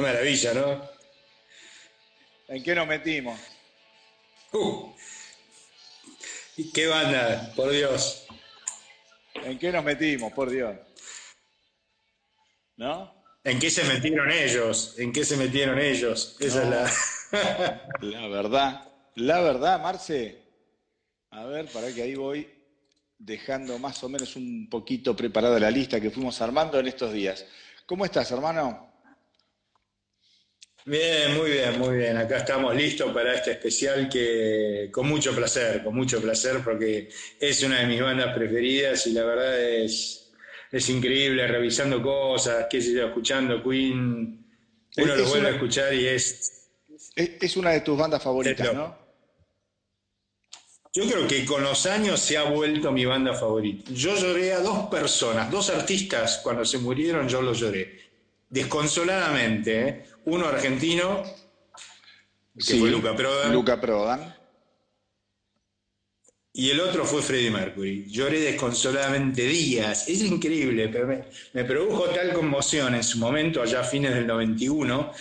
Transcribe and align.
Qué 0.00 0.06
maravilla, 0.06 0.54
¿no? 0.54 0.88
¿En 2.48 2.62
qué 2.62 2.74
nos 2.74 2.86
metimos? 2.86 3.38
Uh. 4.50 4.94
¿Y 6.56 6.72
qué 6.72 6.86
banda, 6.86 7.52
por 7.54 7.70
Dios? 7.70 8.26
¿En 9.34 9.58
qué 9.58 9.70
nos 9.70 9.84
metimos, 9.84 10.32
por 10.32 10.48
Dios? 10.48 10.74
¿No? 12.78 13.12
¿En 13.44 13.58
qué 13.58 13.70
se 13.70 13.84
metieron 13.84 14.30
ellos? 14.30 14.94
¿En 14.96 15.12
qué 15.12 15.22
se 15.22 15.36
metieron 15.36 15.78
ellos? 15.78 16.34
Esa 16.40 16.64
No. 16.64 16.86
es 16.86 16.92
la. 17.30 17.82
La 18.00 18.26
verdad, 18.28 18.88
la 19.16 19.40
verdad, 19.42 19.82
Marce. 19.82 20.40
A 21.30 21.44
ver, 21.44 21.66
para 21.66 21.92
que 21.94 22.00
ahí 22.00 22.14
voy 22.14 22.48
dejando 23.18 23.78
más 23.78 24.02
o 24.02 24.08
menos 24.08 24.34
un 24.34 24.66
poquito 24.70 25.14
preparada 25.14 25.60
la 25.60 25.70
lista 25.70 26.00
que 26.00 26.10
fuimos 26.10 26.40
armando 26.40 26.78
en 26.80 26.88
estos 26.88 27.12
días. 27.12 27.44
¿Cómo 27.84 28.06
estás, 28.06 28.30
hermano? 28.30 28.89
Bien, 30.86 31.36
muy 31.36 31.50
bien, 31.50 31.78
muy 31.78 31.96
bien. 31.98 32.16
Acá 32.16 32.38
estamos 32.38 32.74
listos 32.74 33.12
para 33.12 33.34
este 33.34 33.52
especial 33.52 34.08
que 34.08 34.88
con 34.90 35.08
mucho 35.08 35.34
placer, 35.34 35.82
con 35.84 35.94
mucho 35.94 36.20
placer, 36.20 36.60
porque 36.64 37.08
es 37.38 37.62
una 37.62 37.80
de 37.80 37.86
mis 37.86 38.00
bandas 38.00 38.34
preferidas 38.34 39.06
y 39.06 39.12
la 39.12 39.24
verdad 39.24 39.60
es, 39.60 40.30
es 40.72 40.88
increíble 40.88 41.46
revisando 41.46 42.02
cosas, 42.02 42.66
qué 42.70 42.80
sé 42.80 42.94
yo, 42.94 43.06
escuchando 43.06 43.62
Queen. 43.62 44.46
Uno 44.96 45.12
Es- 45.14 45.18
lo 45.20 45.24
vuelve 45.26 45.38
una- 45.40 45.48
a 45.48 45.52
escuchar 45.52 45.94
y 45.94 46.06
es. 46.06 46.68
Es 47.14 47.30
es 47.40 47.56
una 47.56 47.70
de 47.70 47.80
tus 47.82 47.96
bandas 47.98 48.22
favoritas, 48.22 48.72
¿no? 48.74 48.98
Yo 50.92 51.04
creo 51.08 51.28
que 51.28 51.44
con 51.44 51.62
los 51.62 51.86
años 51.86 52.18
se 52.20 52.36
ha 52.36 52.44
vuelto 52.44 52.90
mi 52.90 53.04
banda 53.04 53.32
favorita. 53.34 53.92
Yo 53.92 54.16
lloré 54.16 54.52
a 54.54 54.58
dos 54.60 54.88
personas, 54.90 55.48
dos 55.50 55.70
artistas, 55.70 56.40
cuando 56.42 56.64
se 56.64 56.78
murieron, 56.78 57.28
yo 57.28 57.42
los 57.42 57.60
lloré. 57.60 58.00
Desconsoladamente, 58.48 59.88
¿eh? 59.88 60.04
Uno 60.26 60.46
argentino, 60.46 61.22
que 62.54 62.76
fue 62.76 62.90
Luca 62.90 63.14
Prodan. 63.14 63.52
Luca 63.52 63.80
Prodan. 63.80 64.36
Y 66.52 66.70
el 66.70 66.80
otro 66.80 67.04
fue 67.04 67.22
Freddie 67.22 67.50
Mercury. 67.50 68.06
Lloré 68.08 68.40
desconsoladamente 68.40 69.42
días. 69.42 70.08
Es 70.08 70.20
increíble, 70.22 70.88
pero 70.88 71.06
me, 71.06 71.24
me 71.52 71.64
produjo 71.64 72.04
tal 72.06 72.32
conmoción 72.32 72.94
en 72.94 73.04
su 73.04 73.18
momento, 73.18 73.62
allá 73.62 73.80
a 73.80 73.84
fines 73.84 74.14
del 74.14 74.26
91. 74.26 75.12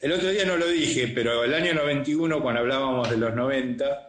El 0.00 0.12
otro 0.12 0.28
día 0.28 0.44
no 0.44 0.56
lo 0.56 0.68
dije, 0.68 1.08
pero 1.08 1.42
el 1.42 1.54
año 1.54 1.74
91, 1.74 2.42
cuando 2.42 2.60
hablábamos 2.60 3.10
de 3.10 3.16
los 3.16 3.34
90, 3.34 4.07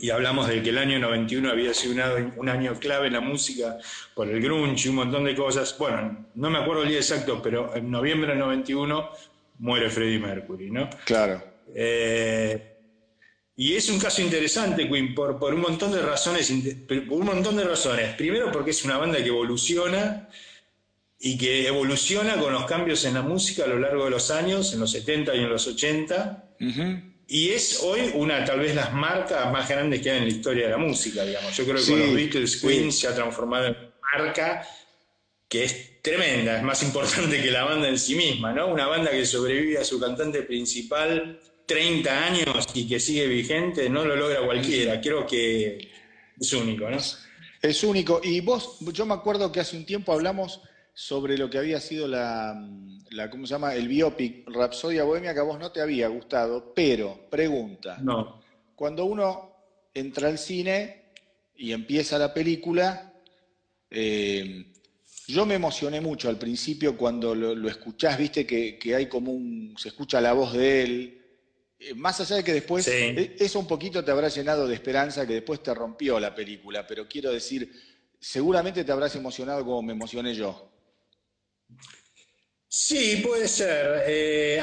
y 0.00 0.10
hablamos 0.10 0.48
de 0.48 0.62
que 0.62 0.70
el 0.70 0.78
año 0.78 0.98
91 0.98 1.50
había 1.50 1.74
sido 1.74 1.92
un 1.94 2.00
año, 2.00 2.34
un 2.36 2.48
año 2.48 2.78
clave 2.78 3.08
en 3.08 3.12
la 3.12 3.20
música 3.20 3.78
por 4.14 4.28
el 4.28 4.40
grunge 4.40 4.86
y 4.86 4.88
un 4.88 4.96
montón 4.96 5.24
de 5.24 5.34
cosas. 5.34 5.76
Bueno, 5.78 6.26
no 6.34 6.50
me 6.50 6.58
acuerdo 6.58 6.84
el 6.84 6.88
día 6.88 6.98
exacto, 6.98 7.40
pero 7.42 7.74
en 7.76 7.90
noviembre 7.90 8.30
del 8.30 8.38
91 8.38 9.10
muere 9.58 9.90
Freddie 9.90 10.18
Mercury, 10.18 10.70
¿no? 10.70 10.88
Claro. 11.04 11.42
Eh, 11.74 12.76
y 13.56 13.76
es 13.76 13.90
un 13.90 13.98
caso 13.98 14.22
interesante, 14.22 14.88
Queen, 14.88 15.14
por, 15.14 15.38
por 15.38 15.52
un 15.52 15.60
montón 15.60 15.92
de 15.92 16.00
razones, 16.00 16.50
un 16.50 17.24
montón 17.26 17.56
de 17.56 17.64
razones. 17.64 18.14
Primero 18.14 18.50
porque 18.50 18.70
es 18.70 18.82
una 18.86 18.96
banda 18.96 19.18
que 19.18 19.28
evoluciona 19.28 20.28
y 21.18 21.36
que 21.36 21.66
evoluciona 21.66 22.38
con 22.38 22.54
los 22.54 22.64
cambios 22.64 23.04
en 23.04 23.14
la 23.14 23.22
música 23.22 23.64
a 23.64 23.66
lo 23.66 23.78
largo 23.78 24.04
de 24.04 24.10
los 24.10 24.30
años, 24.30 24.72
en 24.72 24.80
los 24.80 24.90
70 24.92 25.36
y 25.36 25.40
en 25.40 25.50
los 25.50 25.66
80. 25.66 26.54
Ujú. 26.58 27.09
Y 27.32 27.50
es 27.50 27.80
hoy 27.84 28.10
una, 28.14 28.44
tal 28.44 28.58
vez, 28.58 28.74
las 28.74 28.92
marcas 28.92 29.52
más 29.52 29.68
grandes 29.68 30.02
que 30.02 30.10
hay 30.10 30.18
en 30.18 30.24
la 30.24 30.30
historia 30.30 30.64
de 30.64 30.72
la 30.72 30.78
música, 30.78 31.24
digamos. 31.24 31.56
Yo 31.56 31.62
creo 31.62 31.76
que 31.76 31.82
Sí, 31.82 31.92
con 31.92 32.00
los 32.00 32.14
Beatles, 32.14 32.52
sí. 32.52 32.66
Queen 32.66 32.90
se 32.90 33.06
ha 33.06 33.14
transformado 33.14 33.66
en 33.66 33.76
una 33.76 33.92
marca 34.18 34.66
que 35.48 35.62
es 35.62 36.02
tremenda, 36.02 36.56
es 36.56 36.64
más 36.64 36.82
importante 36.88 37.40
que 37.40 37.52
la 37.52 37.62
banda 37.62 37.88
en 37.88 38.00
sí 38.00 38.16
misma, 38.16 38.52
¿no? 38.52 38.66
Una 38.66 38.88
banda 38.88 39.12
que 39.12 39.24
sobrevive 39.24 39.78
a 39.78 39.84
su 39.84 40.00
cantante 40.00 40.42
principal 40.42 41.38
30 41.66 42.26
años 42.26 42.66
y 42.74 42.88
que 42.88 42.98
sigue 42.98 43.28
vigente, 43.28 43.88
no 43.88 44.04
lo 44.04 44.16
logra 44.16 44.44
cualquiera. 44.44 45.00
Creo 45.00 45.24
que 45.24 45.88
es 46.40 46.52
único, 46.52 46.90
¿no? 46.90 46.98
Es 47.62 47.84
único. 47.84 48.20
Y 48.24 48.40
vos, 48.40 48.78
yo 48.92 49.06
me 49.06 49.14
acuerdo 49.14 49.52
que 49.52 49.60
hace 49.60 49.76
un 49.76 49.86
tiempo 49.86 50.12
hablamos 50.12 50.62
sobre 50.94 51.38
lo 51.38 51.48
que 51.48 51.58
había 51.58 51.80
sido 51.80 52.06
la, 52.08 52.54
la 53.10 53.30
¿cómo 53.30 53.46
se 53.46 53.52
llama? 53.52 53.74
El 53.74 53.88
biopic 53.88 54.48
Rapsodia 54.48 55.04
Bohemia, 55.04 55.32
que 55.34 55.40
a 55.40 55.44
vos 55.44 55.58
no 55.58 55.72
te 55.72 55.80
había 55.80 56.08
gustado, 56.08 56.72
pero, 56.74 57.28
pregunta, 57.30 57.98
No. 58.02 58.42
cuando 58.74 59.04
uno 59.04 59.56
entra 59.94 60.28
al 60.28 60.38
cine 60.38 61.12
y 61.56 61.72
empieza 61.72 62.18
la 62.18 62.32
película, 62.34 63.12
eh, 63.90 64.66
yo 65.26 65.46
me 65.46 65.54
emocioné 65.54 66.00
mucho 66.00 66.28
al 66.28 66.38
principio 66.38 66.96
cuando 66.96 67.34
lo, 67.34 67.54
lo 67.54 67.68
escuchás, 67.68 68.18
viste 68.18 68.46
que, 68.46 68.78
que 68.78 68.94
hay 68.94 69.06
como 69.06 69.32
un, 69.32 69.74
se 69.78 69.88
escucha 69.88 70.20
la 70.20 70.32
voz 70.32 70.52
de 70.52 70.82
él, 70.82 71.16
Eh, 71.82 71.94
más 71.94 72.20
allá 72.20 72.36
de 72.36 72.44
que 72.44 72.52
después, 72.52 72.84
Sí. 72.84 72.90
eh, 72.92 73.36
eso 73.38 73.58
un 73.58 73.66
poquito 73.66 74.04
te 74.04 74.10
habrá 74.10 74.28
llenado 74.28 74.68
de 74.68 74.74
esperanza, 74.74 75.26
que 75.26 75.32
después 75.32 75.62
te 75.62 75.72
rompió 75.72 76.20
la 76.20 76.34
película, 76.34 76.86
pero 76.86 77.08
quiero 77.08 77.32
decir, 77.32 77.72
seguramente 78.20 78.84
te 78.84 78.92
habrás 78.92 79.16
emocionado 79.16 79.64
como 79.64 79.80
me 79.80 79.94
emocioné 79.94 80.34
yo. 80.34 80.69
Sí, 82.72 83.20
puede 83.26 83.48
ser. 83.48 84.04
Eh, 84.06 84.62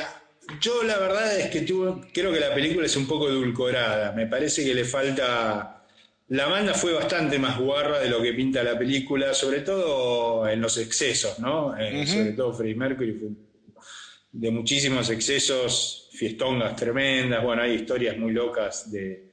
yo 0.62 0.82
la 0.84 0.98
verdad 0.98 1.38
es 1.38 1.48
que 1.50 1.62
tuve- 1.62 2.08
creo 2.14 2.32
que 2.32 2.40
la 2.40 2.54
película 2.54 2.86
es 2.86 2.96
un 2.96 3.06
poco 3.06 3.28
edulcorada. 3.28 4.14
Me 4.14 4.28
parece 4.28 4.64
que 4.64 4.74
le 4.74 4.86
falta... 4.86 5.74
La 6.30 6.46
banda 6.48 6.74
fue 6.74 6.94
bastante 6.94 7.38
más 7.40 7.58
guarra 7.60 8.00
de 8.00 8.10
lo 8.10 8.22
que 8.22 8.34
pinta 8.34 8.64
la 8.64 8.78
película, 8.78 9.34
sobre 9.34 9.60
todo 9.62 10.48
en 10.48 10.60
los 10.62 10.78
excesos, 10.78 11.38
¿no? 11.40 11.78
Eh. 11.78 12.06
Sobre 12.08 12.32
todo 12.34 12.54
Freddie 12.54 12.76
Mercury 12.76 13.14
fue 13.14 13.30
de 14.34 14.52
muchísimos 14.52 15.10
excesos, 15.10 16.10
fiestongas 16.14 16.76
tremendas, 16.76 17.42
bueno, 17.44 17.62
hay 17.62 17.76
historias 17.76 18.18
muy 18.18 18.32
locas 18.34 18.92
de, 18.92 19.32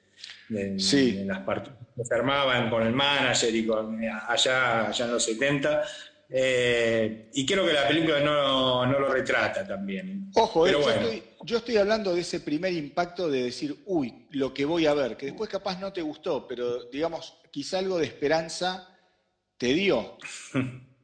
de- 0.49 0.79
Sí. 0.81 1.13
de 1.13 1.25
las 1.27 1.41
partidas 1.41 1.79
que 1.97 2.05
se 2.05 2.15
armaban 2.15 2.71
con 2.71 2.85
el 2.87 2.93
manager 2.93 3.55
y 3.55 3.67
con 3.67 4.01
allá, 4.29 4.87
allá 4.89 5.05
en 5.05 5.11
los 5.13 5.25
70. 5.25 5.85
Eh, 6.29 7.31
y 7.35 7.45
creo 7.47 7.67
que 7.67 7.73
la 7.73 7.87
película 7.89 8.21
no, 8.21 8.87
no 8.87 8.99
lo 8.99 9.09
retrata 9.09 9.67
también. 9.67 10.31
Ojo, 10.35 10.67
eh, 10.67 10.73
yo, 10.73 10.91
estoy, 10.91 11.23
yo 11.43 11.59
estoy 11.59 11.77
hablando 11.77 12.15
de 12.15 12.21
ese 12.23 12.41
primer 12.41 12.73
impacto 12.73 13.31
de 13.31 13.45
decir, 13.45 13.77
uy, 13.87 14.27
lo 14.31 14.53
que 14.53 14.65
voy 14.65 14.87
a 14.87 14.95
ver, 14.95 15.17
que 15.17 15.27
después 15.27 15.49
capaz 15.51 15.79
no 15.79 15.93
te 15.93 16.03
gustó, 16.03 16.47
pero 16.49 16.85
digamos, 16.85 17.39
quizá 17.51 17.79
algo 17.79 17.99
de 17.99 18.07
esperanza 18.07 18.89
te 19.59 19.67
dio. 19.75 20.17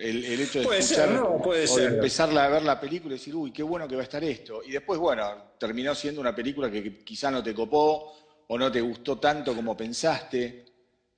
El, 0.00 0.24
el 0.26 0.40
hecho 0.42 0.60
de 0.60 0.64
Puede 0.64 0.78
escuchar 0.78 1.08
ser, 1.08 1.16
¿no? 1.16 1.42
Puede 1.42 1.58
o 1.68 1.76
de 1.76 1.82
ser. 1.82 1.92
empezar 1.94 2.38
a 2.38 2.48
ver 2.48 2.62
la 2.62 2.78
película 2.80 3.16
y 3.16 3.18
decir, 3.18 3.34
uy, 3.34 3.50
qué 3.50 3.64
bueno 3.64 3.88
que 3.88 3.96
va 3.96 4.02
a 4.02 4.04
estar 4.04 4.22
esto. 4.22 4.62
Y 4.64 4.70
después, 4.70 4.96
bueno, 5.00 5.54
terminó 5.58 5.92
siendo 5.92 6.20
una 6.20 6.32
película 6.36 6.70
que, 6.70 6.84
que 6.84 7.02
quizá 7.02 7.32
no 7.32 7.42
te 7.42 7.52
copó 7.52 8.14
o 8.46 8.56
no 8.56 8.70
te 8.70 8.80
gustó 8.80 9.18
tanto 9.18 9.56
como 9.56 9.76
pensaste. 9.76 10.66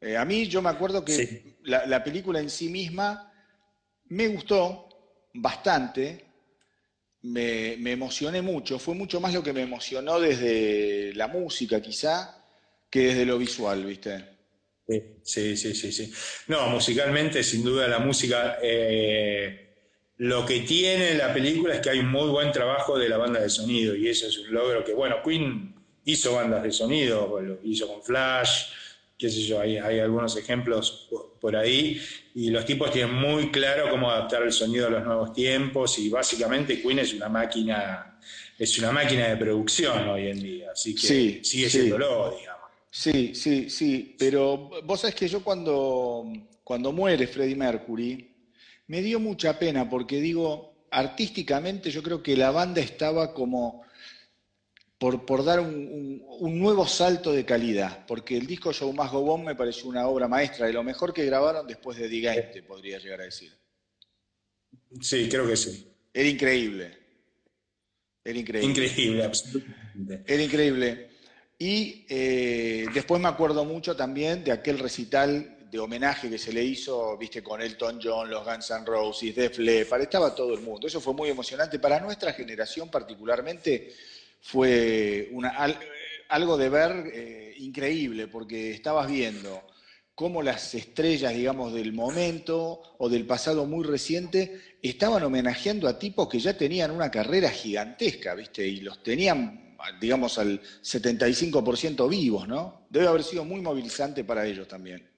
Eh, 0.01 0.17
a 0.17 0.25
mí 0.25 0.47
yo 0.47 0.63
me 0.63 0.71
acuerdo 0.71 1.05
que 1.05 1.13
Sí. 1.13 1.57
la, 1.65 1.85
la 1.85 2.03
película 2.03 2.41
en 2.41 2.49
sí 2.49 2.71
misma 2.71 3.30
me 4.11 4.29
gustó 4.29 4.89
bastante, 5.35 6.25
me, 7.23 7.75
emocioné 7.91 8.43
mucho, 8.43 8.79
fue 8.79 8.95
mucho 8.95 9.21
más 9.21 9.35
lo 9.35 9.43
que 9.43 9.53
me 9.53 9.63
emocionó 9.63 10.21
desde 10.21 11.13
la 11.15 11.29
música 11.29 11.81
quizá 11.81 12.37
que 12.89 13.07
desde 13.07 13.25
lo 13.25 13.39
visual, 13.39 13.85
¿viste? 13.85 14.25
Sí, 15.23 15.57
sí, 15.57 15.75
sí, 15.75 15.93
sí. 15.93 16.13
No, 16.49 16.67
musicalmente, 16.69 17.45
sin 17.45 17.63
duda, 17.63 17.87
la 17.87 18.01
música. 18.01 18.59
eh, 18.61 19.69
lo 20.17 20.45
que 20.45 20.61
tiene 20.61 21.15
la 21.15 21.33
película 21.33 21.75
es 21.75 21.81
que 21.81 21.91
hay 21.91 22.01
un 22.01 22.11
muy 22.11 22.29
buen 22.29 22.53
trabajo 22.53 22.99
de 22.99 23.09
la 23.09 23.17
banda 23.17 23.41
de 23.41 23.49
sonido, 23.49 23.95
y 23.95 24.09
eso 24.09 24.27
es 24.27 24.37
un 24.39 24.53
logro 24.53 24.85
que, 24.85 24.93
bueno, 24.93 25.23
Queen 25.25 25.75
hizo 26.05 26.35
bandas 26.35 26.63
de 26.63 26.73
sonido, 26.73 27.41
lo 27.41 27.59
hizo 27.63 27.87
con 27.87 28.03
Flash, 28.03 28.65
qué 29.21 29.29
sé 29.29 29.43
yo, 29.43 29.61
hay, 29.61 29.77
hay 29.77 29.99
algunos 30.01 30.35
ejemplos 30.37 31.07
por, 31.11 31.39
por 31.39 31.55
ahí, 31.55 32.01
y 32.35 32.49
los 32.49 32.65
tipos 32.65 32.91
tienen 32.91 33.15
muy 33.15 33.51
claro 33.51 33.91
cómo 33.91 34.11
adaptar 34.11 34.43
el 34.43 34.53
sonido 34.53 34.87
a 34.87 34.91
los 34.91 35.05
nuevos 35.05 35.35
tiempos, 35.35 35.99
y 35.99 36.09
básicamente 36.09 36.81
Queen 36.81 37.01
es 37.01 37.13
una 37.13 37.29
máquina, 37.29 38.19
es 38.59 38.79
una 38.79 38.93
máquina 38.93 39.29
de 39.29 39.37
producción 39.37 40.09
hoy 40.09 40.29
en 40.29 40.41
día, 40.43 40.71
así 40.73 40.95
que 40.95 41.01
Sí, 41.07 41.41
sigue 41.45 41.69
sí. 41.69 41.79
siéndolo, 41.81 42.35
digamos. 42.39 42.61
Sí, 42.91 43.35
sí, 43.35 43.69
sí, 43.69 44.17
pero 44.19 44.71
vos 44.85 45.01
sabés 45.03 45.15
que 45.15 45.29
yo 45.29 45.45
cuando, 45.45 46.25
cuando 46.65 46.91
muere 46.91 47.27
Freddie 47.27 47.55
Mercury, 47.57 48.27
me 48.87 49.03
dio 49.03 49.21
mucha 49.21 49.59
pena 49.59 49.89
porque 49.89 50.19
digo, 50.21 50.87
artísticamente 50.91 51.91
yo 51.91 52.03
creo 52.03 52.23
que 52.23 52.37
la 52.37 52.51
banda 52.51 52.81
estaba 52.81 53.33
como 53.35 53.83
por, 55.01 55.25
por 55.25 55.43
dar 55.43 55.61
un, 55.61 55.69
un- 55.75 56.23
un 56.41 56.59
nuevo 56.59 56.87
salto 56.87 57.33
de 57.33 57.45
calidad, 57.47 58.05
porque 58.07 58.37
el 58.37 58.47
disco 58.47 58.71
Show 58.71 58.93
Más 58.93 59.11
Go 59.11 59.21
On 59.33 59.43
me 59.43 59.55
pareció 59.57 59.89
una 59.89 60.07
obra 60.07 60.29
maestra, 60.29 60.67
de 60.67 60.75
lo 60.75 60.83
mejor 60.85 61.15
que 61.15 61.25
grabaron 61.25 61.67
después 61.67 61.97
de 61.97 62.07
The 62.09 62.21
Game, 62.21 62.43
te 62.53 62.63
podría 62.63 62.99
llegar 62.99 63.23
a 63.23 63.25
decir. 63.25 63.51
Sí, 65.01 65.27
creo 65.29 65.47
que 65.47 65.57
sí. 65.57 65.91
Era 66.13 66.29
increíble. 66.29 66.99
Era 68.23 68.39
increíble. 68.39 68.69
Increíble, 68.71 69.25
absolutamente. 69.25 70.23
Era 70.27 70.43
increíble. 70.43 71.09
Y 71.59 72.05
eh, 72.09 72.87
después 72.93 73.21
me 73.23 73.29
acuerdo 73.29 73.65
mucho 73.65 73.97
también 73.97 74.45
de 74.45 74.53
aquel 74.53 74.79
recital 74.79 75.57
de 75.71 75.79
homenaje 75.79 76.29
que 76.29 76.37
se 76.39 76.53
le 76.53 76.63
hizo, 76.63 77.17
viste, 77.17 77.43
con 77.43 77.63
Elton 77.63 78.01
John, 78.03 78.29
los 78.29 78.45
Guns 78.45 78.71
N' 78.71 78.85
Roses, 78.85 79.35
Def 79.35 79.59
Leppard, 79.59 80.03
estaba 80.03 80.35
todo 80.35 80.53
el 80.53 80.61
mundo. 80.61 80.87
Eso 80.87 81.01
fue 81.01 81.15
muy 81.15 81.31
emocionante. 81.31 81.79
Para 81.79 82.01
nuestra 82.01 82.33
generación 82.35 82.91
particularmente 82.91 83.89
fue 84.41 85.29
una, 85.33 85.55
algo 86.29 86.57
de 86.57 86.69
ver 86.69 87.11
eh, 87.13 87.55
increíble, 87.59 88.29
porque 88.29 88.71
estabas 88.71 89.11
viendo 89.11 89.63
cómo 90.15 90.43
las 90.43 90.75
estrellas, 90.75 91.35
digamos, 91.35 91.73
del 91.73 91.93
momento 91.93 92.81
o 92.99 93.09
del 93.09 93.27
pasado 93.27 93.65
muy 93.67 93.85
reciente 93.85 94.77
estaban 94.83 95.23
homenajeando 95.23 95.89
a 95.89 95.99
tipos 95.99 96.29
que 96.29 96.39
ya 96.39 96.57
tenían 96.57 96.91
una 96.91 97.11
carrera 97.11 97.51
gigantesca, 97.51 98.35
¿viste? 98.35 98.67
Y 98.67 98.81
los 98.81 99.03
tenían, 99.03 99.77
digamos, 100.01 100.39
al 100.39 100.61
75% 100.61 102.09
vivos, 102.09 102.47
¿no? 102.47 102.87
Debe 102.91 103.09
haber 103.09 103.23
sido 103.23 103.45
muy 103.45 103.61
movilizante 103.61 104.25
para 104.25 104.47
ellos 104.47 104.69
también. 104.69 105.10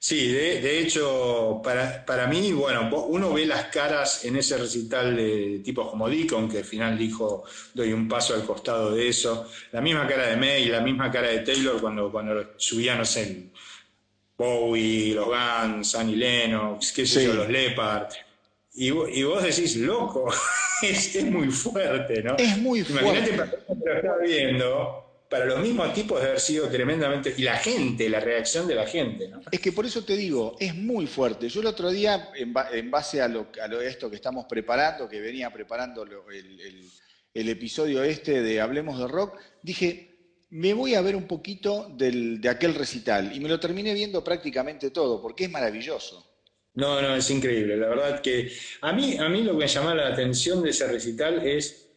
Sí, 0.00 0.28
de, 0.28 0.78
hecho, 0.78 1.60
para, 1.62 2.04
para, 2.06 2.28
mí, 2.28 2.52
bueno, 2.52 2.88
uno 3.08 3.32
ve 3.32 3.44
las 3.46 3.64
caras 3.64 4.24
en 4.24 4.36
ese 4.36 4.56
recital 4.56 5.16
de 5.16 5.60
tipos 5.64 5.90
como 5.90 6.08
Deacon, 6.08 6.48
que 6.48 6.58
al 6.58 6.64
final 6.64 6.96
dijo, 6.96 7.42
doy 7.74 7.92
un 7.92 8.06
paso 8.06 8.34
al 8.34 8.44
costado 8.44 8.94
de 8.94 9.08
eso, 9.08 9.50
la 9.72 9.80
misma 9.80 10.06
cara 10.06 10.28
de 10.28 10.36
May, 10.36 10.66
la 10.66 10.80
misma 10.80 11.10
cara 11.10 11.28
de 11.28 11.40
Taylor 11.40 11.80
cuando, 11.80 12.12
cuando 12.12 12.52
subían, 12.56 12.98
no 12.98 13.04
sé, 13.04 13.50
Bowie, 14.36 15.14
los 15.14 15.26
Guns, 15.26 15.96
Annie 15.96 16.16
Lennox, 16.16 16.92
qué 16.92 17.04
sé 17.04 17.24
yo, 17.24 17.34
los 17.34 17.48
Leopard. 17.48 18.12
Y, 18.74 18.86
y, 18.86 19.22
vos 19.24 19.42
decís, 19.42 19.76
loco, 19.78 20.32
es, 20.82 21.24
muy 21.24 21.50
fuerte, 21.50 22.22
¿no? 22.22 22.36
Es 22.36 22.56
muy 22.56 22.84
fuerte. 22.84 23.30
Imagínate 23.34 23.64
para 23.74 24.02
lo 24.02 24.20
viendo 24.20 25.07
para 25.28 25.44
los 25.44 25.60
mismos 25.60 25.92
tipos 25.92 26.20
de 26.20 26.28
haber 26.28 26.40
sido 26.40 26.68
tremendamente... 26.68 27.34
Y 27.36 27.42
la 27.42 27.56
gente, 27.56 28.08
la 28.08 28.20
reacción 28.20 28.66
de 28.66 28.74
la 28.74 28.86
gente, 28.86 29.28
¿no? 29.28 29.40
Es 29.50 29.60
que 29.60 29.72
por 29.72 29.84
eso 29.84 30.02
te 30.02 30.16
digo, 30.16 30.56
es 30.58 30.74
muy 30.74 31.06
fuerte. 31.06 31.48
Yo 31.48 31.60
el 31.60 31.66
otro 31.66 31.90
día, 31.90 32.30
en, 32.34 32.90
base 32.90 33.20
a, 33.20 33.28
lo, 33.28 33.48
a 33.60 33.84
esto 33.84 34.08
que 34.08 34.16
estamos 34.16 34.46
preparando, 34.46 35.08
que 35.08 35.20
venía 35.20 35.50
preparando 35.50 36.02
el, 36.04 37.48
episodio 37.48 38.02
este 38.02 38.42
de 38.42 38.60
Hablemos 38.60 38.98
de 38.98 39.06
Rock, 39.06 39.38
dije, 39.62 40.44
me 40.50 40.72
voy 40.72 40.94
a 40.94 41.02
ver 41.02 41.14
un 41.14 41.26
poquito 41.26 41.88
de 41.90 42.48
aquel 42.48 42.74
recital. 42.74 43.34
Y 43.36 43.40
me 43.40 43.50
lo 43.50 43.60
terminé 43.60 43.92
viendo 43.92 44.24
prácticamente 44.24 44.90
todo, 44.90 45.20
porque 45.20 45.44
es 45.44 45.50
maravilloso. 45.50 46.24
No, 46.74 47.02
no, 47.02 47.16
es 47.16 47.28
increíble. 47.30 47.76
La 47.76 47.88
verdad 47.88 48.22
que 48.22 48.50
a 48.80 48.92
mí, 48.92 49.18
a 49.18 49.28
mí 49.28 49.42
lo 49.42 49.52
que 49.52 49.58
me 49.58 49.66
llama 49.66 49.94
la 49.94 50.08
atención 50.08 50.62
de 50.62 50.70
ese 50.70 50.86
recital 50.86 51.46
es 51.46 51.87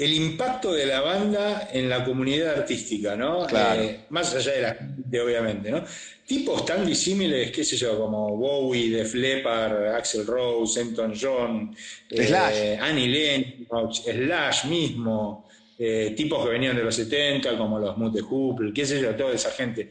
el 0.00 0.14
impacto 0.14 0.72
de 0.72 0.86
la 0.86 1.02
banda 1.02 1.68
en 1.70 1.90
la 1.90 2.02
comunidad 2.02 2.60
artística, 2.60 3.14
¿no? 3.16 3.46
Eh, 3.46 4.06
más 4.08 4.34
allá 4.34 4.52
de 4.52 4.62
la 4.62 4.74
gente, 4.74 5.20
obviamente, 5.20 5.70
¿no? 5.70 5.84
Tipos 6.26 6.64
tan 6.64 6.86
disímiles, 6.86 7.50
qué 7.50 7.62
sé 7.62 7.76
yo, 7.76 7.98
como 7.98 8.34
Bowie, 8.34 8.88
Def 8.88 9.12
Leppard, 9.12 9.88
Axel 9.88 10.26
Rose, 10.26 10.80
Elton 10.80 11.12
John, 11.20 11.76
eh, 12.08 12.78
Annie 12.80 13.08
Lennox, 13.08 14.04
Slash 14.06 14.64
mismo, 14.64 15.46
eh, 15.78 16.14
tipos 16.16 16.46
que 16.46 16.52
venían 16.52 16.76
de 16.76 16.84
los 16.84 16.94
70, 16.94 17.58
como 17.58 17.78
los 17.78 17.98
Mute 17.98 18.22
Hoople, 18.22 18.72
qué 18.72 18.86
sé 18.86 19.02
yo, 19.02 19.14
toda 19.14 19.34
esa 19.34 19.50
gente. 19.50 19.90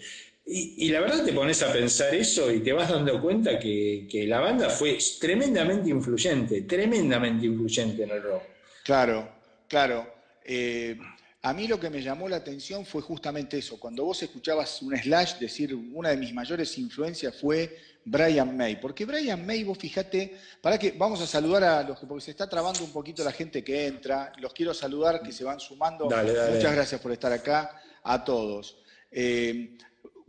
Y, 0.52 0.90
la 0.90 1.02
verdad 1.02 1.24
te 1.24 1.34
pones 1.34 1.62
a 1.62 1.72
pensar 1.72 2.16
eso 2.16 2.52
y 2.52 2.62
te 2.62 2.74
vas 2.74 2.90
dando 2.90 3.22
cuenta 3.22 3.60
que, 3.60 4.08
que 4.10 4.26
la 4.26 4.40
banda 4.40 4.68
fue 4.72 4.98
tremendamente 5.20 5.92
influyente, 5.92 6.64
tremendamente 6.64 7.46
influyente 7.46 8.02
en 8.02 8.10
el 8.10 8.24
rock. 8.24 8.42
Claro, 8.84 9.39
Claro. 9.70 10.12
Eh, 10.44 10.98
a 11.42 11.54
mí 11.54 11.68
lo 11.68 11.80
que 11.80 11.90
me 11.90 12.02
llamó 12.02 12.28
la 12.28 12.38
atención 12.38 12.86
fue 12.86 13.02
justamente 13.02 13.58
eso. 13.58 13.80
Cuando 13.80 14.04
vos 14.04 14.22
escuchabas 14.22 14.82
un 14.82 14.98
Slash 14.98 15.40
decir, 15.40 15.74
una 15.74 16.10
de 16.10 16.18
mis 16.18 16.34
mayores 16.34 16.78
influencias 16.78 17.34
fue 17.40 17.78
Brian 18.04 18.58
May. 18.58 18.82
Porque 18.82 19.06
Brian 19.06 19.46
May, 19.46 19.64
vos 19.64 19.78
fíjate, 19.78 20.36
para 20.62 20.78
que 20.78 20.92
vamos 20.92 21.22
a 21.22 21.28
saludar 21.28 21.64
a 21.64 21.84
los 21.84 21.98
que, 21.98 22.08
porque 22.08 22.26
se 22.26 22.32
está 22.32 22.50
trabando 22.50 22.84
un 22.84 22.92
poquito 22.92 23.24
la 23.24 23.32
gente 23.32 23.64
que 23.64 23.88
entra. 23.88 24.34
Los 24.40 24.54
quiero 24.54 24.74
saludar, 24.74 25.22
que 25.22 25.32
se 25.32 25.46
van 25.46 25.62
sumando. 25.62 26.06
Muchas 26.06 26.74
gracias 26.74 27.00
por 27.00 27.14
estar 27.14 27.32
acá 27.32 27.80
a 28.04 28.22
todos. 28.22 28.78
Eh, 29.12 29.78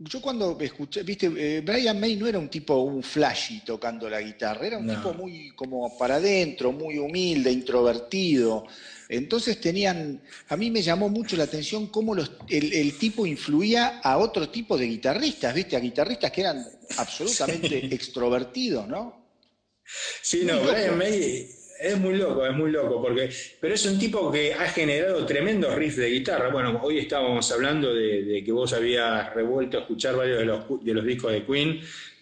yo 0.03 0.21
cuando 0.21 0.57
escuché, 0.59 1.03
viste, 1.03 1.31
eh, 1.37 1.61
Brian 1.61 1.99
May 1.99 2.15
no 2.15 2.25
era 2.25 2.39
un 2.39 2.49
tipo, 2.49 2.75
un 2.77 3.03
flashy 3.03 3.59
tocando 3.63 4.09
la 4.09 4.19
guitarra, 4.19 4.65
era 4.65 4.77
un 4.77 4.87
tipo 4.87 5.13
muy 5.13 5.51
como 5.55 5.95
para 5.97 6.15
adentro, 6.15 6.71
muy 6.71 6.97
humilde, 6.97 7.51
introvertido. 7.51 8.65
Entonces 9.11 9.59
tenían, 9.59 10.21
a 10.47 10.55
mí 10.55 10.71
me 10.71 10.81
llamó 10.81 11.09
mucho 11.09 11.35
la 11.35 11.43
atención 11.43 11.87
cómo 11.87 12.15
el, 12.15 12.97
tipo 12.97 13.25
influía 13.25 13.99
a 14.01 14.17
otro 14.17 14.47
tipo 14.47 14.77
de 14.77 14.85
guitarristas, 14.85 15.53
¿viste? 15.53 15.75
A 15.75 15.81
guitarristas 15.81 16.31
que 16.31 16.41
eran 16.41 16.65
absolutamente 16.95 17.93
extrovertidos, 17.93 18.87
¿no? 18.87 19.21
Sí, 20.21 20.43
no, 20.45 20.61
Brian 20.61 20.97
May 20.97 21.45
es 21.81 21.99
muy 21.99 22.15
loco, 22.15 22.45
es 22.45 22.53
muy 22.53 22.71
loco, 22.71 23.01
porque, 23.01 23.29
pero 23.59 23.73
es 23.73 23.85
un 23.85 23.99
tipo 23.99 24.31
que 24.31 24.53
ha 24.53 24.69
generado 24.69 25.25
tremendos 25.25 25.75
riffs 25.75 25.97
de 25.97 26.09
guitarra. 26.09 26.49
Bueno, 26.49 26.79
hoy 26.81 26.99
estábamos 26.99 27.51
hablando 27.51 27.93
de, 27.93 28.41
que 28.45 28.51
vos 28.53 28.71
habías 28.71 29.33
revuelto 29.33 29.77
a 29.77 29.81
escuchar 29.81 30.15
varios 30.15 30.39
de 30.39 30.45
los, 30.45 30.85
de 30.85 30.93
los 30.93 31.03
discos 31.03 31.33
de 31.33 31.45
Queen, 31.45 31.81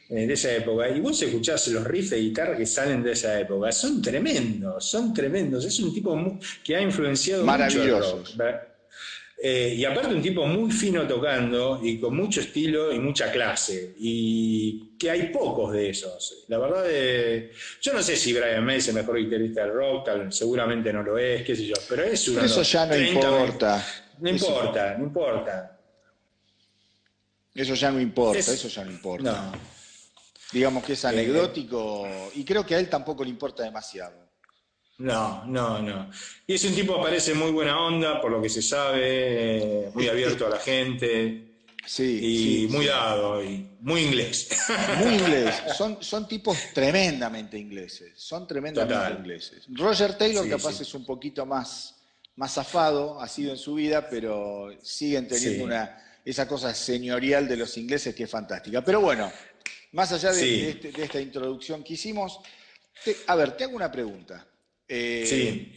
de 0.09 0.33
esa 0.33 0.51
época. 0.53 0.89
Y 0.89 0.99
vos 0.99 1.21
escuchás 1.21 1.67
los 1.67 1.83
riffs 1.83 2.09
de 2.09 2.17
guitarra 2.19 2.57
que 2.57 2.65
salen 2.65 3.03
de 3.03 3.11
esa 3.11 3.39
época. 3.39 3.71
Son 3.71 4.01
tremendos, 4.01 4.83
son 4.83 5.13
tremendos. 5.13 5.65
Es 5.65 5.79
un 5.79 5.93
tipo 5.93 6.39
que 6.63 6.75
ha 6.75 6.81
influenciado 6.81 7.45
Maravilloso. 7.45 8.17
mucho 8.17 8.33
eh, 9.41 9.73
y 9.77 9.85
aparte 9.85 10.13
un 10.13 10.21
tipo 10.21 10.45
muy 10.45 10.69
fino 10.69 11.07
tocando 11.07 11.79
y 11.81 11.97
con 11.97 12.13
mucho 12.13 12.41
estilo 12.41 12.91
y 12.91 12.99
mucha 12.99 13.31
clase. 13.31 13.95
Y 13.97 14.97
que 14.97 15.09
hay 15.09 15.27
pocos 15.27 15.71
de 15.71 15.91
esos. 15.91 16.43
La 16.49 16.57
verdad, 16.57 16.83
eh, 16.89 17.51
yo 17.81 17.93
no 17.93 18.03
sé 18.03 18.17
si 18.17 18.33
Brian 18.33 18.65
May 18.65 18.79
es 18.79 18.89
el 18.89 18.95
mejor 18.95 19.17
guitarrista 19.17 19.61
del 19.61 19.73
rock, 19.73 20.09
seguramente 20.29 20.91
no 20.91 21.03
lo 21.03 21.17
es, 21.17 21.43
qué 21.43 21.55
sé 21.55 21.67
yo, 21.67 21.75
pero 21.87 22.03
es 22.03 22.27
uno. 22.27 22.43
Eso 22.43 22.63
ya 22.63 22.85
no 22.85 22.97
importa. 22.97 23.85
No 24.19 24.29
importa, 24.29 24.97
no 24.97 25.05
importa. 25.05 25.79
Eso 27.55 27.75
ya 27.75 27.91
no 27.91 28.01
importa, 28.01 28.39
eso 28.39 28.67
ya 28.67 28.83
no 28.83 28.91
importa. 28.91 29.51
No. 29.53 29.78
Digamos 30.51 30.83
que 30.83 30.93
es 30.93 31.05
anecdótico 31.05 32.07
y 32.33 32.43
creo 32.43 32.65
que 32.65 32.75
a 32.75 32.79
él 32.79 32.89
tampoco 32.89 33.23
le 33.23 33.29
importa 33.29 33.63
demasiado. 33.63 34.29
No, 34.99 35.45
no, 35.45 35.81
no. 35.81 36.09
Y 36.45 36.55
es 36.55 36.63
un 36.65 36.75
tipo 36.75 36.97
que 36.97 37.03
parece 37.03 37.33
muy 37.33 37.51
buena 37.51 37.79
onda, 37.79 38.19
por 38.19 38.31
lo 38.31 38.41
que 38.41 38.49
se 38.49 38.61
sabe, 38.61 39.89
muy 39.93 40.07
abierto 40.09 40.45
a 40.45 40.49
la 40.49 40.59
gente. 40.59 41.45
Sí, 41.85 42.65
y 42.65 42.67
muy 42.67 42.85
dado, 42.85 43.41
y 43.43 43.65
muy 43.79 44.01
inglés. 44.01 44.49
Muy 44.97 45.13
inglés. 45.19 45.55
Son, 45.77 46.03
son 46.03 46.27
tipos 46.27 46.57
tremendamente 46.73 47.57
ingleses. 47.57 48.11
Son 48.17 48.45
tremendamente 48.45 49.19
ingleses. 49.19 49.65
Roger 49.69 50.17
Taylor 50.17 50.47
capaz 50.49 50.81
es 50.81 50.93
un 50.93 51.05
poquito 51.05 51.45
más, 51.45 51.95
más 52.35 52.53
zafado, 52.53 53.21
ha 53.21 53.27
sido 53.27 53.51
en 53.51 53.57
su 53.57 53.75
vida, 53.75 54.07
pero 54.09 54.69
siguen 54.81 55.29
teniendo 55.29 55.63
una, 55.63 56.19
esa 56.25 56.47
cosa 56.47 56.73
señorial 56.73 57.47
de 57.47 57.55
los 57.55 57.77
ingleses 57.77 58.13
que 58.13 58.23
es 58.25 58.29
fantástica. 58.29 58.83
Pero 58.83 58.99
bueno, 58.99 59.31
más 59.91 60.11
allá 60.11 60.31
este, 60.31 60.91
de, 60.91 61.03
esta 61.03 61.19
introducción 61.19 61.83
que 61.83 61.93
hicimos, 61.93 62.39
a 63.27 63.35
ver, 63.35 63.57
te 63.57 63.63
hago 63.63 63.75
una 63.75 63.91
pregunta. 63.91 64.47
Eh, 64.87 65.25
sí. 65.27 65.75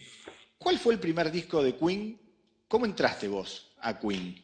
¿Cuál 0.58 0.78
fue 0.78 0.94
el 0.94 1.00
primer 1.00 1.30
disco 1.30 1.62
de 1.62 1.76
Queen? 1.76 2.18
¿Cómo 2.68 2.86
entraste 2.86 3.28
vos 3.28 3.72
a 3.80 3.98
Queen? 3.98 4.42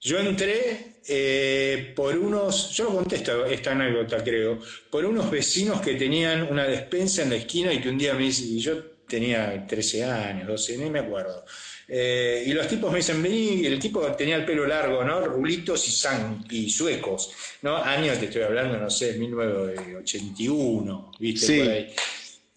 Yo 0.00 0.18
entré 0.18 1.00
eh, 1.08 1.92
por 1.96 2.16
unos, 2.16 2.70
yo 2.70 2.84
lo 2.84 2.94
contesto 2.96 3.44
esta 3.46 3.72
anécdota 3.72 4.22
creo, 4.22 4.60
por 4.90 5.04
unos 5.04 5.30
vecinos 5.30 5.80
que 5.80 5.94
tenían 5.94 6.42
una 6.44 6.64
despensa 6.64 7.22
en 7.22 7.30
la 7.30 7.36
esquina 7.36 7.72
y 7.72 7.80
que 7.80 7.88
un 7.88 7.98
día 7.98 8.14
me 8.14 8.22
dice, 8.22 8.44
y 8.44 8.60
yo 8.60 8.84
tenía 9.08 9.66
13 9.66 10.04
años, 10.04 10.46
12, 10.46 10.78
ni 10.78 10.90
me 10.90 11.00
acuerdo. 11.00 11.44
Eh, 11.88 12.44
y 12.46 12.52
los 12.52 12.66
tipos 12.66 12.90
me 12.90 12.98
dicen, 12.98 13.22
vení, 13.22 13.64
el 13.64 13.78
tipo 13.78 14.00
tenía 14.12 14.36
el 14.36 14.44
pelo 14.44 14.66
largo, 14.66 15.04
¿no? 15.04 15.20
Rulitos 15.20 15.86
y, 15.86 15.92
san, 15.92 16.44
y 16.50 16.68
suecos, 16.68 17.30
¿no? 17.62 17.76
Años, 17.76 18.18
te 18.18 18.24
estoy 18.26 18.42
hablando, 18.42 18.76
no 18.76 18.90
sé, 18.90 19.12
1981, 19.14 21.12
¿viste? 21.20 21.46
Sí. 21.46 21.58
Por 21.60 21.68
ahí. 21.68 21.94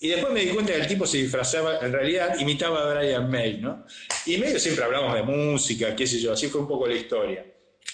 Y 0.01 0.07
después 0.07 0.31
me 0.33 0.41
di 0.41 0.48
cuenta 0.51 0.74
que 0.74 0.79
el 0.79 0.88
tipo 0.88 1.05
se 1.05 1.17
disfrazaba, 1.17 1.79
en 1.79 1.91
realidad 1.91 2.39
imitaba 2.39 2.89
a 2.89 2.93
Brian 2.95 3.29
May, 3.29 3.57
¿no? 3.57 3.86
Y 4.25 4.38
medio 4.38 4.57
siempre 4.57 4.86
hablamos 4.86 5.13
de 5.13 5.24
música, 5.24 5.93
qué 5.95 6.07
sé 6.07 6.19
yo, 6.19 6.31
así 6.31 6.48
fue 6.48 6.62
un 6.62 6.67
poco 6.67 6.88
la 6.88 6.95
historia. 6.95 7.45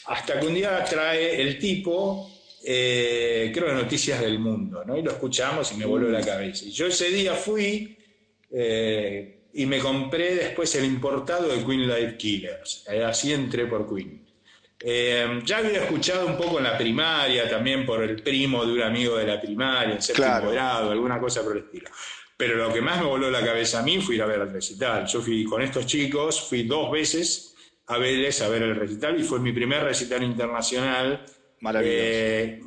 Hasta 0.05 0.39
que 0.39 0.45
un 0.45 0.53
día 0.53 0.85
trae 0.85 1.41
el 1.41 1.57
tipo, 1.57 2.31
eh, 2.63 3.51
creo, 3.51 3.73
Noticias 3.73 4.21
del 4.21 4.37
Mundo, 4.37 4.85
¿no? 4.85 4.95
Y 4.95 5.01
lo 5.01 5.11
escuchamos 5.11 5.71
y 5.71 5.77
me 5.77 5.85
voló 5.85 6.07
la 6.09 6.21
cabeza. 6.21 6.65
Y 6.65 6.71
yo 6.71 6.85
ese 6.85 7.09
día 7.09 7.33
fui, 7.33 7.97
eh, 8.51 9.34
y 9.57 9.65
me 9.65 9.79
compré 9.79 10.35
después 10.35 10.75
el 10.75 10.83
importado 10.83 11.47
de 11.47 11.63
Queen 11.63 11.87
Live 11.87 12.17
Killers. 12.17 12.85
Eh, 12.89 13.03
así 13.03 13.31
entré 13.31 13.65
por 13.67 13.87
Queen. 13.87 14.21
Eh, 14.81 15.39
ya 15.45 15.59
había 15.59 15.83
escuchado 15.83 16.27
un 16.27 16.35
poco 16.35 16.57
en 16.57 16.65
la 16.65 16.77
primaria, 16.77 17.49
también 17.49 17.85
por 17.85 18.03
el 18.03 18.21
primo 18.21 18.65
de 18.65 18.73
un 18.73 18.81
amigo 18.81 19.15
de 19.15 19.25
la 19.25 19.39
primaria, 19.39 19.95
en 19.95 20.01
séptimo 20.01 20.51
grado, 20.51 20.91
alguna 20.91 21.21
cosa 21.21 21.41
por 21.41 21.53
el 21.53 21.63
estilo. 21.63 21.89
Pero 22.35 22.57
lo 22.57 22.73
que 22.73 22.81
más 22.81 22.99
me 22.99 23.05
voló 23.05 23.31
la 23.31 23.45
cabeza 23.45 23.79
a 23.79 23.81
mí 23.81 24.01
fue 24.01 24.15
ir 24.15 24.23
a 24.23 24.25
ver 24.25 24.41
el 24.41 24.51
recital. 24.51 25.07
Yo 25.07 25.21
fui 25.21 25.45
con 25.45 25.61
estos 25.61 25.85
chicos, 25.85 26.49
fui 26.49 26.63
dos 26.63 26.91
veces 26.91 27.55
a 27.87 27.97
Vélez 27.97 28.41
a 28.41 28.49
ver 28.49 28.61
el 28.61 28.75
recital 28.75 29.17
y 29.17 29.23
fue 29.23 29.39
mi 29.39 29.53
primer 29.53 29.83
recital 29.83 30.21
internacional. 30.21 31.23
Maravilloso. 31.61 31.97
Eh, 31.97 32.61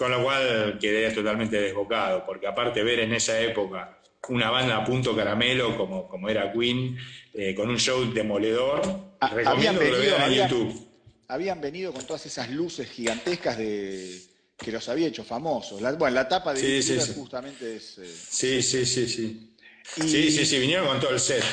con 0.00 0.10
lo 0.10 0.22
cual 0.22 0.78
quedé 0.80 1.10
totalmente 1.10 1.60
desbocado, 1.60 2.24
porque 2.24 2.46
aparte 2.46 2.82
ver 2.82 3.00
en 3.00 3.12
esa 3.12 3.38
época 3.38 3.98
una 4.30 4.48
banda 4.50 4.78
a 4.78 4.82
punto 4.82 5.14
caramelo 5.14 5.76
como, 5.76 6.08
como 6.08 6.26
era 6.30 6.50
Queen, 6.50 6.96
eh, 7.34 7.54
con 7.54 7.68
un 7.68 7.76
show 7.78 8.10
demoledor, 8.10 8.80
Ah, 9.20 9.26
habían 9.26 9.36
recomiendo 9.76 9.80
que 9.80 9.86
lo 9.90 9.92
venido, 9.98 10.10
vean 10.16 10.22
en 10.22 10.22
habían- 10.30 10.48
YouTube. 10.48 10.88
Habían 11.28 11.60
venido 11.60 11.92
con 11.92 12.06
todas 12.06 12.24
esas 12.24 12.48
luces 12.50 12.88
gigantescas 12.88 13.58
de 13.58 14.22
que 14.56 14.72
los 14.72 14.88
había 14.88 15.06
hecho 15.08 15.22
famosos. 15.22 15.82
La, 15.82 15.92
bueno, 15.92 16.14
la 16.14 16.26
tapa 16.26 16.54
de 16.54 16.60
Sí, 16.60 16.82
sí, 16.82 16.98
sí. 16.98 17.12
justamente 17.14 17.76
es... 17.76 17.98
eh, 17.98 18.06
Sí, 18.30 18.62
sí, 18.62 18.86
sí, 18.86 19.06
sí. 19.06 19.54
Y- 19.98 20.00
Sí, 20.08 20.30
sí, 20.30 20.46
sí, 20.46 20.58
vinieron 20.60 20.86
con 20.86 20.98
todo 20.98 21.10
el 21.10 21.20
set. 21.20 21.44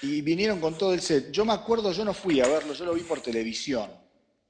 Y 0.00 0.22
vinieron 0.22 0.58
con 0.58 0.78
todo 0.78 0.94
el 0.94 1.02
set. 1.02 1.30
Yo 1.32 1.44
me 1.44 1.52
acuerdo, 1.52 1.92
yo 1.92 2.02
no 2.02 2.14
fui 2.14 2.40
a 2.40 2.48
verlo, 2.48 2.72
yo 2.72 2.86
lo 2.86 2.94
vi 2.94 3.02
por 3.02 3.20
televisión. 3.20 3.90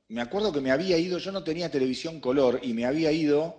Me 0.09 0.21
acuerdo 0.21 0.53
que 0.53 0.61
me 0.61 0.71
había 0.71 0.99
ido, 0.99 1.19
yo 1.19 1.33
no 1.33 1.43
tenía 1.43 1.71
televisión 1.71 2.21
color 2.21 2.61
y 2.63 2.75
me 2.75 2.85
había 2.85 3.11
ido 3.11 3.59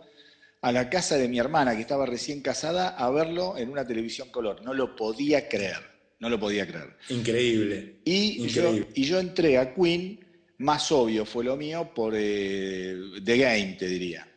a 0.61 0.71
la 0.71 0.89
casa 0.89 1.17
de 1.17 1.27
mi 1.27 1.39
hermana, 1.39 1.75
que 1.75 1.81
estaba 1.81 2.05
recién 2.05 2.41
casada, 2.41 2.89
a 2.89 3.09
verlo 3.09 3.57
en 3.57 3.69
una 3.69 3.85
televisión 3.85 4.29
color. 4.29 4.61
No 4.63 4.73
lo 4.73 4.95
podía 4.95 5.47
creer, 5.47 5.77
no 6.19 6.29
lo 6.29 6.39
podía 6.39 6.65
creer. 6.67 6.95
Increíble. 7.09 7.97
Y 8.05 8.47
yo, 8.47 8.61
Increíble. 8.69 8.87
y 8.93 9.03
yo 9.05 9.19
entré 9.19 9.57
a 9.57 9.73
Queen, 9.73 10.19
más 10.59 10.91
obvio 10.91 11.25
fue 11.25 11.43
lo 11.43 11.57
mío, 11.57 11.91
por 11.93 12.13
eh, 12.15 12.95
The 13.23 13.37
Game, 13.37 13.73
te 13.77 13.87
diría. 13.87 14.27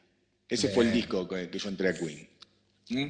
Ese 0.48 0.68
fue 0.68 0.84
el 0.84 0.92
disco 0.92 1.28
que, 1.28 1.48
que 1.50 1.58
yo 1.58 1.68
entré 1.68 1.88
a 1.90 1.94
Queen. 1.94 2.28
¿Mm? 2.90 3.06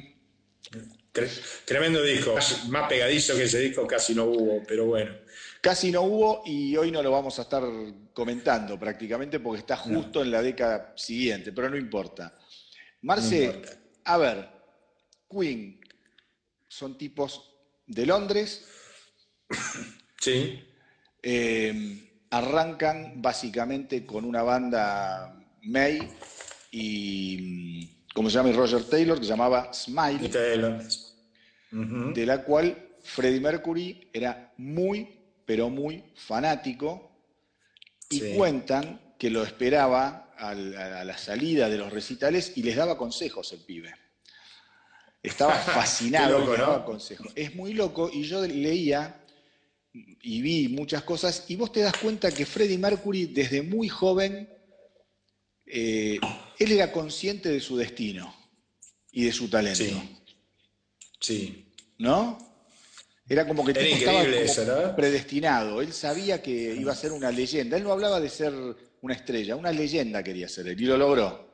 Tre- 1.13 1.41
Tremendo 1.65 2.03
disco. 2.03 2.35
Más 2.69 2.87
pegadizo 2.89 3.35
que 3.35 3.43
ese 3.45 3.59
disco 3.59 3.87
casi 3.87 4.13
no 4.13 4.25
hubo, 4.25 4.61
pero 4.67 4.85
bueno. 4.85 5.15
Casi 5.61 5.91
no 5.91 6.03
hubo 6.03 6.43
y 6.45 6.75
hoy 6.77 6.89
no 6.91 7.03
lo 7.03 7.11
vamos 7.11 7.37
a 7.39 7.41
estar 7.41 7.63
comentando 8.13 8.79
prácticamente 8.79 9.39
porque 9.39 9.59
está 9.59 9.75
justo 9.75 10.21
en 10.21 10.31
la 10.31 10.41
década 10.41 10.93
siguiente, 10.95 11.51
pero 11.51 11.69
no 11.69 11.77
importa. 11.77 12.37
Marce, 13.01 13.49
No 13.49 13.55
importa. 13.55 13.77
a 14.05 14.17
ver, 14.17 14.49
Queen 15.29 15.79
son 16.67 16.97
tipos 16.97 17.51
de 17.85 18.05
Londres, 18.05 18.65
Sí, 20.21 20.61
eh, 21.23 22.25
arrancan 22.29 23.21
básicamente 23.21 24.05
con 24.05 24.25
una 24.25 24.43
banda 24.43 25.33
May 25.63 26.09
y, 26.71 28.03
¿cómo 28.13 28.29
se 28.29 28.35
llama? 28.35 28.49
Y 28.49 28.53
Roger 28.53 28.83
Taylor, 28.83 29.17
que 29.17 29.23
se 29.23 29.29
llamaba 29.29 29.73
Smile. 29.73 30.27
Ujú. 31.71 32.13
de 32.13 32.25
la 32.25 32.43
cual 32.43 32.95
Freddie 33.03 33.39
Mercury 33.39 34.09
era 34.11 34.51
muy, 34.57 35.18
pero 35.49 35.67
muy 35.67 36.03
fanático, 36.13 37.09
y 38.07 38.19
Sí. 38.19 38.33
cuentan 38.35 39.15
que 39.17 39.31
lo 39.31 39.43
esperaba 39.43 40.31
a 40.37 40.53
la 40.53 41.17
salida 41.17 41.67
de 41.67 41.77
los 41.79 41.91
recitales 41.91 42.53
y 42.55 42.61
les 42.61 42.75
daba 42.75 42.95
consejos 42.99 43.51
el 43.53 43.61
pibe. 43.61 43.91
Estaba 45.23 45.53
fascinado 45.87 46.37
loco, 46.37 46.51
¿no? 46.51 46.61
daba 46.61 46.85
consejos. 46.85 47.31
Es 47.33 47.55
muy 47.55 47.73
loco 47.73 48.11
y 48.13 48.25
yo 48.25 48.45
leía 48.45 49.25
y 50.21 50.39
vi 50.43 50.67
muchas 50.67 51.01
cosas 51.01 51.45
y 51.47 51.55
vos 51.55 51.71
te 51.71 51.79
das 51.79 51.97
cuenta 51.97 52.31
que 52.31 52.45
Freddie 52.45 52.77
Mercury 52.77 53.25
desde 53.25 53.63
muy 53.63 53.89
joven, 53.89 54.47
eh, 55.65 56.19
él 56.59 56.71
era 56.71 56.91
consciente 56.91 57.49
de 57.49 57.59
su 57.59 57.75
destino 57.75 58.31
y 59.11 59.23
de 59.23 59.31
su 59.31 59.49
talento. 59.49 59.83
Sí. 59.83 60.15
Sí. 61.19 61.65
¿no? 61.97 62.48
Era 63.29 63.47
como 63.47 63.63
que 63.63 63.71
Era 63.71 63.81
estaba 63.81 64.13
increíble 64.23 64.37
como 64.37 64.51
eso, 64.51 64.65
¿no? 64.87 64.95
predestinado. 64.95 65.81
Él 65.81 65.93
sabía 65.93 66.41
que 66.41 66.51
iba 66.51 66.91
a 66.91 66.95
ser 66.95 67.11
una 67.11 67.31
leyenda. 67.31 67.77
Él 67.77 67.83
no 67.83 67.91
hablaba 67.91 68.19
de 68.19 68.27
ser 68.29 68.51
una 69.01 69.13
estrella, 69.13 69.55
una 69.55 69.71
leyenda 69.71 70.23
quería 70.23 70.49
ser 70.49 70.67
él 70.67 70.81
y 70.81 70.85
lo 70.85 70.97
logró. 70.97 71.47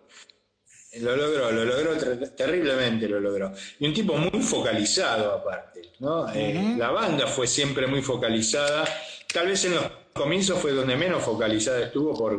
Lo 1.02 1.14
logró, 1.18 1.52
lo 1.52 1.66
logró 1.66 1.98
ter- 1.98 2.30
terriblemente, 2.30 3.10
lo 3.10 3.20
logró. 3.20 3.52
Y 3.80 3.88
un 3.88 3.94
tipo 3.94 4.16
muy 4.16 4.42
focalizado 4.42 5.34
aparte, 5.34 5.82
¿no? 6.00 6.34
Eh, 6.34 6.76
la 6.78 6.90
banda 6.92 7.28
fue 7.28 7.46
siempre 7.48 7.86
muy 7.86 8.02
focalizada. 8.02 8.86
Tal 9.34 9.48
vez 9.48 9.66
en 9.66 9.76
los 9.76 9.84
comienzos 10.14 10.58
fue 10.58 10.72
donde 10.72 10.96
menos 10.96 11.22
focalizada 11.22 11.84
estuvo 11.84 12.18
por 12.18 12.34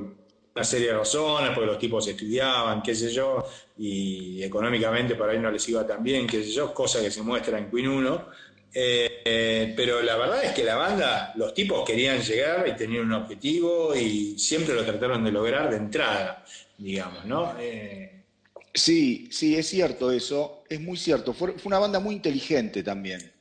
una 0.54 0.64
serie 0.64 0.86
de 0.86 0.94
razones, 0.94 1.50
porque 1.54 1.66
los 1.66 1.78
tipos 1.78 2.08
estudiaban, 2.08 2.80
qué 2.82 2.94
sé 2.94 3.12
yo, 3.12 3.44
y 3.76 4.42
económicamente 4.42 5.14
por 5.14 5.28
ahí 5.28 5.38
no 5.38 5.50
les 5.50 5.68
iba 5.68 5.86
tan 5.86 6.02
bien, 6.02 6.26
qué 6.26 6.42
sé 6.42 6.50
yo, 6.50 6.72
cosa 6.72 7.02
que 7.02 7.10
se 7.10 7.20
muestra 7.20 7.58
en 7.58 7.70
Queen 7.70 7.88
1. 7.88 8.28
Eh, 8.78 9.22
eh, 9.24 9.72
pero 9.74 10.02
la 10.02 10.16
verdad 10.16 10.44
es 10.44 10.52
que 10.52 10.62
la 10.62 10.76
banda, 10.76 11.32
los 11.36 11.54
tipos 11.54 11.82
querían 11.88 12.20
llegar 12.20 12.68
y 12.68 12.76
tenían 12.76 13.06
un 13.06 13.12
objetivo 13.14 13.96
y 13.96 14.38
siempre 14.38 14.74
lo 14.74 14.84
trataron 14.84 15.24
de 15.24 15.32
lograr 15.32 15.70
de 15.70 15.76
entrada, 15.78 16.44
digamos, 16.76 17.24
¿no? 17.24 17.54
Eh, 17.58 18.12
Sí, 18.74 19.30
sí, 19.32 19.56
es 19.56 19.66
cierto 19.68 20.12
eso, 20.12 20.64
es 20.68 20.78
muy 20.78 20.98
cierto. 20.98 21.32
Fue, 21.32 21.52
fue 21.52 21.70
una 21.70 21.78
banda 21.78 21.98
muy 22.00 22.14
inteligente 22.14 22.82
también. 22.82 23.32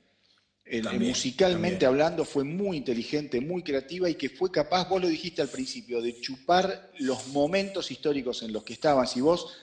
En- 0.65 0.83
También, 0.83 1.09
musicalmente 1.09 1.79
también. 1.85 1.89
hablando 2.03 2.23
fue 2.23 2.45
muy 2.45 2.77
inteligente, 2.77 3.41
muy 3.41 3.61
creativa 3.61 4.09
y 4.09 4.15
que 4.15 4.29
fue 4.29 4.49
capaz, 4.49 4.87
vos 4.87 5.01
lo 5.01 5.09
dijiste 5.09 5.41
al 5.41 5.49
principio, 5.49 6.01
de 6.01 6.21
chupar 6.21 6.89
los 6.99 7.27
momentos 7.27 7.91
históricos 7.91 8.41
en 8.43 8.53
los 8.53 8.63
que 8.63 8.71
estaban. 8.73 9.05
Si 9.05 9.19
vos 9.19 9.53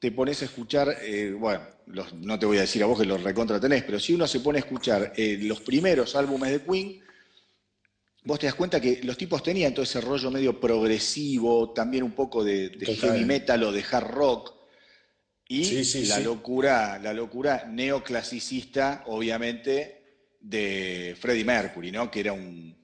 te 0.00 0.10
pones 0.12 0.40
a 0.42 0.46
escuchar, 0.46 0.96
eh, 1.02 1.30
bueno, 1.38 1.60
los- 1.88 2.14
no 2.14 2.38
te 2.38 2.46
voy 2.46 2.56
a 2.56 2.62
decir 2.62 2.82
a 2.82 2.86
vos 2.86 2.98
que 2.98 3.04
los 3.06 3.22
recontra 3.22 3.60
tenés, 3.60 3.84
pero 3.84 4.00
si 4.00 4.14
uno 4.14 4.26
se 4.26 4.40
pone 4.40 4.58
a 4.58 4.60
escuchar 4.60 5.12
eh, 5.16 5.38
los 5.42 5.60
primeros 5.60 6.16
álbumes 6.16 6.50
de 6.50 6.62
Queen, 6.62 7.00
vos 8.24 8.38
te 8.38 8.46
das 8.46 8.54
cuenta 8.54 8.80
que 8.80 9.00
los 9.04 9.18
tipos 9.18 9.42
tenían 9.42 9.74
todo 9.74 9.82
ese 9.82 10.00
rollo 10.00 10.30
medio 10.30 10.58
progresivo, 10.58 11.72
también 11.72 12.02
un 12.02 12.12
poco 12.12 12.42
de, 12.42 12.70
heavy 12.98 13.24
metal 13.26 13.62
o 13.64 13.72
de 13.72 13.84
hard 13.90 14.10
rock. 14.10 14.54
Y 15.48 15.64
Sí, 15.64 15.84
sí, 15.84 16.04
la 16.06 16.16
sí. 16.18 16.22
locura, 16.24 16.98
la 16.98 17.12
locura 17.12 17.66
neoclasicista, 17.68 19.02
obviamente, 19.06 19.98
de 20.40 21.14
Freddie 21.20 21.44
Mercury, 21.44 21.90
¿no? 21.90 22.10
Que 22.10 22.20
era 22.20 22.32
un, 22.32 22.74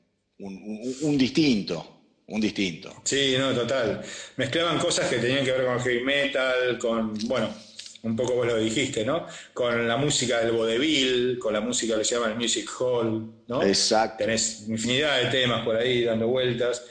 un- 0.40 0.62
un- 0.62 0.96
un 1.02 1.16
distinto, 1.18 1.95
un 2.28 2.40
distinto. 2.40 2.92
Sí, 3.04 3.36
no, 3.38 3.52
total. 3.52 4.02
Mezclaban 4.36 4.78
cosas 4.78 5.08
que 5.08 5.18
tenían 5.18 5.44
que 5.44 5.52
ver 5.52 5.64
con 5.64 5.80
heavy 5.80 6.02
metal, 6.02 6.78
con, 6.78 7.14
bueno, 7.28 7.54
un 8.02 8.16
poco 8.16 8.34
vos 8.34 8.46
lo 8.46 8.56
dijiste, 8.56 9.04
¿no? 9.04 9.26
Con 9.52 9.86
la 9.86 9.96
música 9.96 10.40
del 10.40 10.52
vodevil, 10.52 11.38
con 11.38 11.52
la 11.52 11.60
música 11.60 11.96
que 11.96 12.04
se 12.04 12.14
llama 12.14 12.32
el 12.32 12.36
music 12.36 12.68
hall, 12.78 13.44
¿no? 13.48 13.62
Exacto. 13.62 14.24
Tenés 14.24 14.68
infinidad 14.68 15.22
de 15.22 15.30
temas 15.30 15.64
por 15.64 15.76
ahí 15.76 16.04
dando 16.04 16.28
vueltas, 16.28 16.84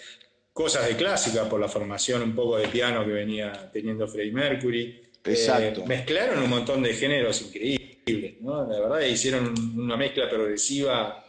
cosas 0.54 0.88
de 0.88 0.96
clásica 0.96 1.50
por 1.50 1.60
la 1.60 1.68
formación 1.68 2.22
un 2.22 2.36
poco 2.36 2.58
de 2.58 2.68
piano 2.68 3.06
que 3.06 3.12
venía 3.12 3.70
teniendo 3.74 4.08
Freddie 4.08 4.32
Mercury. 4.32 5.02
Exacto. 5.24 5.82
Eh, 5.82 5.88
mezclaron 5.88 6.44
un 6.44 6.50
montón 6.50 6.84
de 6.84 6.94
géneros 6.94 7.42
increíbles, 7.42 8.42
¿no? 8.42 8.66
La 8.70 8.80
verdad 8.80 9.02
hicieron 9.02 9.54
una 9.78 9.98
mezcla 9.98 10.30
progresiva. 10.30 11.25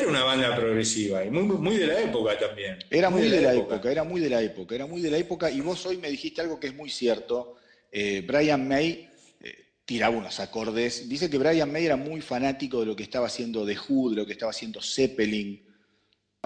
Era 0.00 0.08
una 0.08 0.24
banda 0.24 0.56
progresiva 0.56 1.24
y 1.24 1.30
muy, 1.30 1.42
muy 1.44 1.76
de 1.76 1.86
la 1.86 2.00
época 2.00 2.38
también. 2.38 2.78
Era 2.90 3.10
muy 3.10 3.22
de 3.28 3.40
la 3.42 3.54
época, 3.54 3.90
era 3.90 4.04
muy 4.04 4.20
de 4.20 4.30
la 4.30 4.42
época, 4.42 4.74
era 4.74 4.86
muy 4.86 5.00
de 5.00 5.10
la 5.10 5.18
época. 5.18 5.50
Y 5.50 5.60
vos 5.60 5.84
hoy 5.86 5.98
me 5.98 6.08
dijiste 6.10 6.40
algo 6.40 6.58
que 6.58 6.68
es 6.68 6.74
muy 6.74 6.90
cierto. 6.90 7.56
Eh, 7.92 8.22
Brian 8.26 8.66
May 8.66 9.08
eh, 9.40 9.66
tiraba 9.84 10.16
unos 10.16 10.40
acordes. 10.40 11.08
Dice 11.08 11.28
que 11.28 11.38
Brian 11.38 11.70
May 11.70 11.86
era 11.86 11.96
muy 11.96 12.20
fanático 12.20 12.80
de 12.80 12.86
lo 12.86 12.96
que 12.96 13.02
estaba 13.02 13.26
haciendo 13.26 13.66
The 13.66 13.76
Who, 13.88 14.10
de 14.10 14.16
lo 14.16 14.26
que 14.26 14.32
estaba 14.32 14.50
haciendo 14.50 14.80
Zeppelin. 14.80 15.62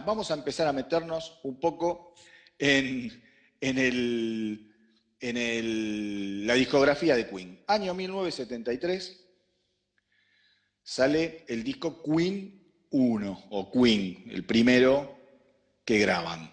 Vamos 0.04 0.30
a 0.30 0.34
empezar 0.34 0.66
a 0.66 0.73
meternos 0.73 1.38
un 1.44 1.61
poco 1.61 2.14
en, 2.58 3.23
en 3.61 3.78
el, 3.78 4.73
en 5.20 5.37
el- 5.37 6.46
la 6.46 6.54
discografía 6.54 7.14
de 7.16 7.28
Queen. 7.28 7.62
Año 7.68 7.94
1973 7.94 9.20
sale 10.82 11.44
el 11.49 11.62
disco 11.64 12.02
Queen 12.02 12.63
1, 12.96 13.46
o 13.50 13.70
Queen, 13.72 14.24
el 14.30 14.44
primero 14.44 15.18
que 15.84 15.98
graban. 15.98 16.48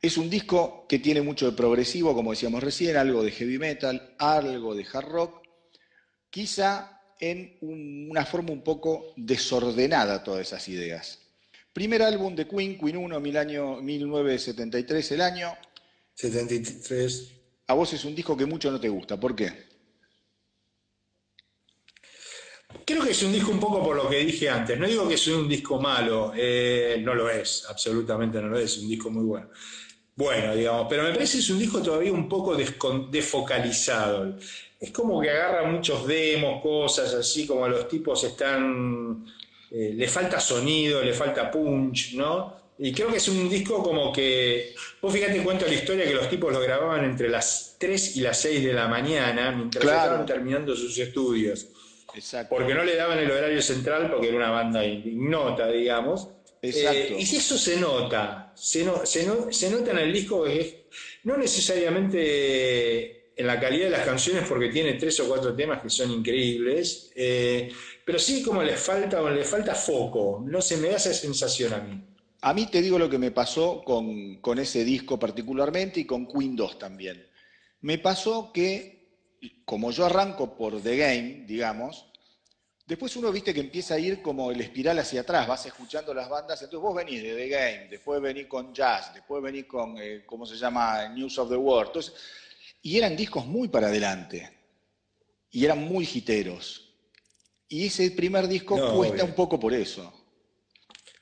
Es 0.00 0.16
un 0.16 0.30
disco 0.30 0.86
que 0.88 1.00
tiene 1.00 1.22
mucho 1.22 1.46
de 1.50 1.56
progresivo, 1.56 2.14
como 2.14 2.30
decíamos 2.30 2.62
recién, 2.62 2.96
algo 2.96 3.22
de 3.24 3.32
heavy 3.32 3.58
metal, 3.58 4.14
algo 4.18 4.76
de 4.76 4.86
hard 4.92 5.08
rock, 5.08 5.42
quizá 6.30 7.00
en 7.18 7.58
un- 7.62 8.06
una 8.08 8.24
forma 8.24 8.52
un 8.52 8.62
poco 8.62 9.12
desordenada 9.16 10.22
todas 10.22 10.42
esas 10.46 10.68
ideas. 10.68 11.18
Primer 11.72 12.02
álbum 12.02 12.34
de 12.36 12.46
Queen, 12.46 12.78
Queen 12.78 12.96
1, 12.96 13.18
mil 13.20 13.36
año, 13.36 13.80
1973 13.82 15.10
el 15.10 15.20
año. 15.20 15.52
73. 16.14 17.32
A 17.66 17.74
vos 17.74 17.92
es 17.92 18.04
un 18.04 18.14
disco 18.14 18.36
que 18.36 18.46
mucho 18.46 18.70
no 18.70 18.80
te 18.80 18.88
gusta, 18.88 19.18
¿por 19.18 19.34
qué? 19.34 19.69
Creo 22.84 23.04
que 23.04 23.10
es 23.10 23.22
un 23.22 23.32
disco 23.32 23.50
un 23.50 23.60
poco 23.60 23.82
por 23.82 23.96
lo 23.96 24.08
que 24.08 24.24
dije 24.24 24.48
antes. 24.48 24.78
No 24.78 24.86
digo 24.86 25.08
que 25.08 25.14
es 25.14 25.26
un 25.28 25.48
disco 25.48 25.80
malo, 25.80 26.32
eh, 26.36 27.00
no 27.02 27.14
lo 27.14 27.28
es, 27.30 27.66
absolutamente 27.68 28.40
no 28.40 28.48
lo 28.48 28.58
es, 28.58 28.76
es 28.76 28.78
un 28.78 28.88
disco 28.88 29.10
muy 29.10 29.24
bueno. 29.24 29.48
Bueno, 30.16 30.54
digamos, 30.54 30.86
pero 30.88 31.04
me 31.04 31.12
parece 31.12 31.34
que 31.34 31.38
es 31.38 31.50
un 31.50 31.58
disco 31.58 31.80
todavía 31.80 32.12
un 32.12 32.28
poco 32.28 32.54
desfocalizado. 32.54 34.36
es 34.78 34.90
como 34.90 35.20
que 35.20 35.30
agarra 35.30 35.70
muchos 35.70 36.06
demos, 36.06 36.62
cosas 36.62 37.14
así, 37.14 37.46
como 37.46 37.68
los 37.68 37.88
tipos 37.88 38.24
están, 38.24 39.24
eh, 39.70 39.92
le 39.94 40.08
falta 40.08 40.40
sonido, 40.40 41.02
le 41.02 41.12
falta 41.12 41.50
punch, 41.50 42.14
¿no? 42.14 42.60
Y 42.78 42.92
creo 42.92 43.08
que 43.08 43.18
es 43.18 43.28
un 43.28 43.48
disco 43.48 43.82
como 43.82 44.10
que, 44.10 44.74
vos 45.02 45.12
fíjate 45.12 45.42
cuento 45.42 45.66
la 45.66 45.74
historia 45.74 46.04
que 46.04 46.14
los 46.14 46.28
tipos 46.30 46.52
lo 46.52 46.60
grababan 46.60 47.04
entre 47.04 47.28
las 47.28 47.76
3 47.78 48.16
y 48.16 48.20
las 48.20 48.40
6 48.40 48.64
de 48.64 48.72
la 48.72 48.88
mañana, 48.88 49.52
mientras 49.52 49.84
estaban 49.84 50.24
terminando 50.24 50.74
sus 50.74 50.96
estudios. 50.98 51.66
Exacto. 52.14 52.54
Porque 52.54 52.74
no 52.74 52.84
le 52.84 52.96
daban 52.96 53.18
el 53.18 53.30
horario 53.30 53.62
central 53.62 54.10
porque 54.10 54.28
era 54.28 54.36
una 54.36 54.50
banda 54.50 54.84
ignota, 54.84 55.68
digamos. 55.68 56.28
Exacto. 56.62 57.14
Eh, 57.14 57.16
y 57.18 57.26
si 57.26 57.36
eso 57.36 57.56
se 57.56 57.78
nota, 57.78 58.52
se, 58.54 58.84
se, 59.04 59.70
nota 59.70 59.90
en 59.92 59.98
el 59.98 60.12
disco, 60.12 60.44
no 61.24 61.36
necesariamente 61.36 63.20
en 63.40 63.46
la 63.46 63.58
calidad 63.58 63.86
de 63.86 63.90
las 63.90 64.04
canciones 64.04 64.44
porque 64.46 64.68
tiene 64.68 64.94
tres 64.94 65.18
o 65.20 65.28
cuatro 65.28 65.54
temas 65.56 65.80
que 65.80 65.88
son 65.88 66.10
increíbles, 66.10 67.10
eh, 67.14 67.72
pero 68.04 68.18
sí 68.18 68.42
como 68.42 68.62
le 68.62 68.76
falta, 68.76 69.22
falta 69.44 69.74
foco, 69.74 70.44
no 70.46 70.60
se 70.60 70.76
me 70.76 70.88
da 70.88 70.96
esa 70.96 71.14
sensación 71.14 71.72
a 71.72 71.78
mí. 71.78 72.04
A 72.42 72.52
mí 72.52 72.66
te 72.66 72.82
digo 72.82 72.98
lo 72.98 73.08
que 73.08 73.18
me 73.18 73.30
pasó 73.30 73.82
con, 73.82 74.58
ese 74.58 74.84
disco 74.84 75.18
particularmente 75.18 76.00
y 76.00 76.04
con 76.04 76.26
Queen 76.26 76.56
2 76.56 76.78
también. 76.78 77.26
Me 77.82 77.98
pasó 77.98 78.50
que, 78.52 78.99
como 79.64 79.90
yo 79.90 80.06
arranco 80.06 80.56
por 80.56 80.80
The 80.82 80.96
Game, 80.96 81.44
digamos, 81.46 82.06
después 82.86 83.14
uno 83.16 83.30
viste 83.30 83.54
que 83.54 83.60
empieza 83.60 83.94
a 83.94 83.98
ir 83.98 84.20
como 84.20 84.50
el 84.50 84.60
espiral 84.60 84.98
hacia 84.98 85.22
atrás, 85.22 85.46
vas 85.46 85.64
escuchando 85.66 86.12
las 86.12 86.28
bandas, 86.28 86.60
entonces 86.60 86.82
vos 86.82 86.94
venís 86.94 87.22
de 87.22 87.34
The 87.34 87.48
Game, 87.48 87.88
después 87.88 88.20
venís 88.20 88.46
con 88.46 88.74
Jazz, 88.74 89.14
después 89.14 89.42
venís 89.42 89.66
con, 89.66 89.96
eh, 89.98 90.24
¿cómo 90.26 90.44
se 90.44 90.56
llama? 90.56 91.08
News 91.08 91.38
of 91.38 91.48
the 91.48 91.56
World. 91.56 91.88
Entonces, 91.88 92.14
y 92.82 92.98
eran 92.98 93.16
discos 93.16 93.46
muy 93.46 93.68
para 93.68 93.88
adelante, 93.88 94.50
y 95.50 95.64
eran 95.64 95.78
muy 95.78 96.06
jiteros. 96.06 96.88
Y 97.68 97.86
ese 97.86 98.10
primer 98.10 98.48
disco 98.48 98.96
cuesta 98.96 99.24
un 99.24 99.32
poco 99.34 99.58
por 99.58 99.72
eso. 99.72 100.12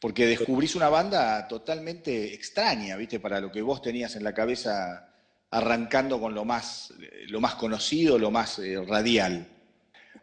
Porque 0.01 0.27
descubrís 0.27 0.75
una 0.77 0.89
banda 0.89 1.47
totalmente 1.49 2.33
extraña, 2.33 2.97
¿viste? 2.97 3.21
Para 3.21 3.41
lo 3.41 3.51
que 3.51 3.61
vos 3.61 3.83
tenías 3.83 4.15
en 4.17 4.25
la 4.25 4.33
cabeza 4.33 5.08
arrancando 5.51 6.21
con 6.21 6.35
lo 6.35 6.45
más, 6.45 6.93
lo 7.29 7.41
más 7.41 7.55
conocido, 7.55 8.19
lo 8.19 8.31
más 8.31 8.59
eh, 8.59 8.83
radial. 8.87 9.47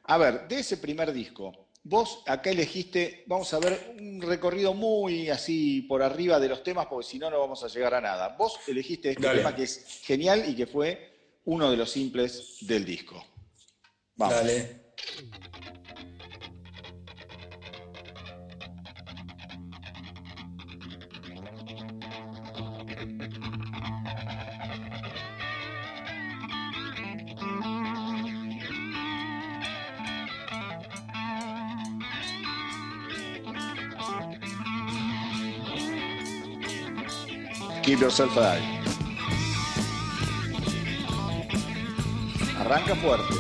A 0.04 0.18
ver, 0.18 0.48
de 0.48 0.60
ese 0.60 0.78
primer 0.78 1.12
disco, 1.12 1.70
vos 1.84 2.24
acá 2.28 2.52
elegiste, 2.52 3.24
vamos 3.28 3.54
a 3.54 3.60
ver, 3.60 3.96
un 4.00 4.22
recorrido 4.22 4.74
muy 4.74 5.30
así 5.30 5.82
por 5.84 6.04
arriba 6.04 6.40
de 6.40 6.50
los 6.50 6.64
temas, 6.64 6.88
porque 6.88 7.08
si 7.08 7.20
no, 7.20 7.30
no 7.30 7.40
vamos 7.40 7.64
a 7.64 7.68
llegar 7.68 7.94
a 7.96 8.02
nada. 8.02 8.36
Vos 8.38 8.60
elegiste 8.68 9.12
este 9.12 9.28
tema 9.28 9.56
que 9.56 9.64
es 9.64 10.02
genial 10.04 10.48
y 10.48 10.56
que 10.56 10.68
fue 10.68 11.40
uno 11.46 11.72
de 11.72 11.78
los 11.78 11.90
simples 11.92 12.58
del 12.62 12.86
disco. 12.86 13.24
Vamos. 14.16 14.36
Dale. 14.36 14.86
Keep 37.96 38.02
Yourself 38.02 38.36
Alive. 38.36 38.62
Arranca 42.60 42.94
fuerte. 42.98 43.34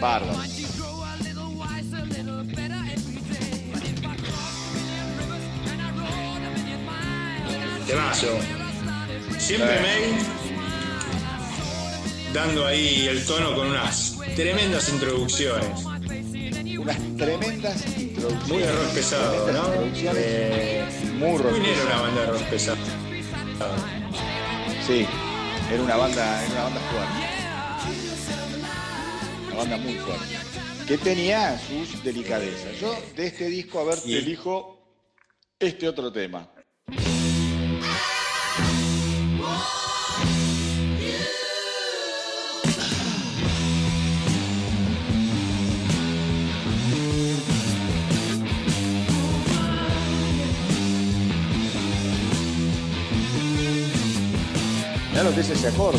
Bárbaro. 0.00 0.42
Temazo. 7.86 8.26
Siempre 9.38 9.76
eh. 9.76 9.80
me 9.80 10.37
dando 12.32 12.66
ahí 12.66 13.06
el 13.08 13.24
tono 13.24 13.54
con 13.54 13.68
unas 13.68 14.16
tremendas 14.36 14.88
introducciones. 14.88 15.84
Unas 16.78 16.96
tremendas 17.16 17.86
introducciones. 17.98 18.48
Muy 18.48 18.58
de 18.58 18.72
rock 18.72 18.94
pesado, 18.94 19.52
¿no? 19.52 19.62
Eh, 20.14 20.84
muy 21.18 21.38
rock 21.38 21.56
era 21.56 21.84
una 21.84 22.02
banda 22.02 22.20
de 22.20 22.26
rock 22.28 22.42
pesado. 22.42 22.78
Sí, 24.86 25.06
era 25.72 25.82
una 25.82 25.96
banda, 25.96 26.44
era 26.44 26.52
una 26.52 26.62
banda 26.64 26.80
fuerte. 26.80 27.12
Una 29.46 29.56
banda 29.56 29.76
muy 29.78 29.94
fuerte. 29.94 30.36
Que 30.86 30.98
tenía 30.98 31.58
sus 31.58 32.02
delicadezas. 32.02 32.78
Yo 32.80 32.96
de 33.16 33.26
este 33.26 33.48
disco, 33.48 33.80
a 33.80 33.84
ver, 33.84 34.00
te 34.00 34.18
elijo 34.18 34.78
este 35.58 35.88
otro 35.88 36.12
tema. 36.12 36.48
Mirá 55.18 55.30
lo 55.30 55.34
que 55.34 55.40
es 55.40 55.50
ese 55.50 55.66
acorde. 55.66 55.98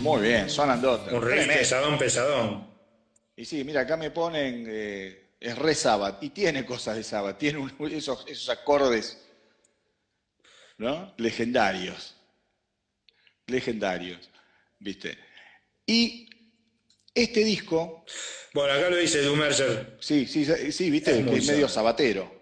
Muy 0.00 0.22
bien, 0.22 0.48
son 0.48 0.70
andotas. 0.70 1.12
Un 1.12 1.20
rey 1.20 1.46
pesadón, 1.46 1.98
pesadón. 1.98 2.66
Y 3.36 3.44
sí, 3.44 3.62
mira, 3.62 3.82
acá 3.82 3.98
me 3.98 4.10
ponen 4.10 4.64
eh, 4.66 5.29
es 5.40 5.56
re 5.56 5.74
Sabbath 5.74 6.22
y 6.22 6.30
tiene 6.30 6.66
cosas 6.66 6.96
de 6.96 7.02
Sabbath, 7.02 7.38
tiene 7.38 7.66
esos, 7.92 8.24
esos 8.28 8.48
acordes 8.50 9.18
¿no? 10.76 11.14
legendarios, 11.16 12.14
legendarios, 13.46 14.28
¿viste? 14.78 15.18
Y 15.86 16.28
este 17.14 17.42
disco... 17.42 18.04
Bueno, 18.52 18.74
acá 18.74 18.90
lo 18.90 18.96
dice 18.96 19.22
Dumerger. 19.22 19.96
Sí, 20.00 20.26
sí, 20.26 20.44
sí, 20.70 20.90
viste, 20.90 21.18
es 21.18 21.26
que 21.26 21.36
es 21.36 21.46
medio 21.46 21.68
sabatero. 21.68 22.38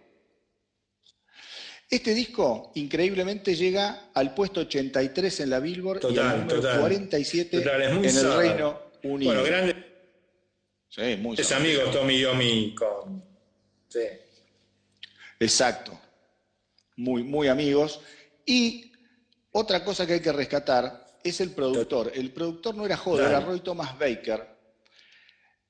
Este 1.90 2.12
disco, 2.12 2.72
increíblemente, 2.74 3.54
llega 3.54 4.10
al 4.12 4.34
puesto 4.34 4.60
83 4.60 5.40
en 5.40 5.50
la 5.50 5.60
Billboard 5.60 6.00
y 6.10 6.18
al 6.18 6.46
número 6.46 6.80
47 6.80 7.56
en 7.56 8.04
el 8.04 8.36
Reino 8.36 8.90
Unido. 9.02 9.32
Bueno, 9.32 9.44
grande 9.44 9.87
Sí, 10.88 11.16
muy 11.18 11.36
Es 11.38 11.52
amigo 11.52 11.82
Tommy 11.90 12.18
Yomi 12.18 12.74
con. 12.74 13.22
Sí. 13.88 14.00
Exacto. 15.38 15.98
Muy, 16.96 17.22
muy 17.22 17.48
amigos. 17.48 18.00
Y 18.44 18.90
otra 19.52 19.84
cosa 19.84 20.06
que 20.06 20.14
hay 20.14 20.20
que 20.20 20.32
rescatar 20.32 21.06
es 21.22 21.40
el 21.40 21.50
productor. 21.50 22.10
El 22.14 22.32
productor 22.32 22.74
no 22.74 22.86
era 22.86 22.96
Joder, 22.96 23.28
era 23.28 23.40
Roy 23.40 23.60
Thomas 23.60 23.98
Baker. 23.98 24.58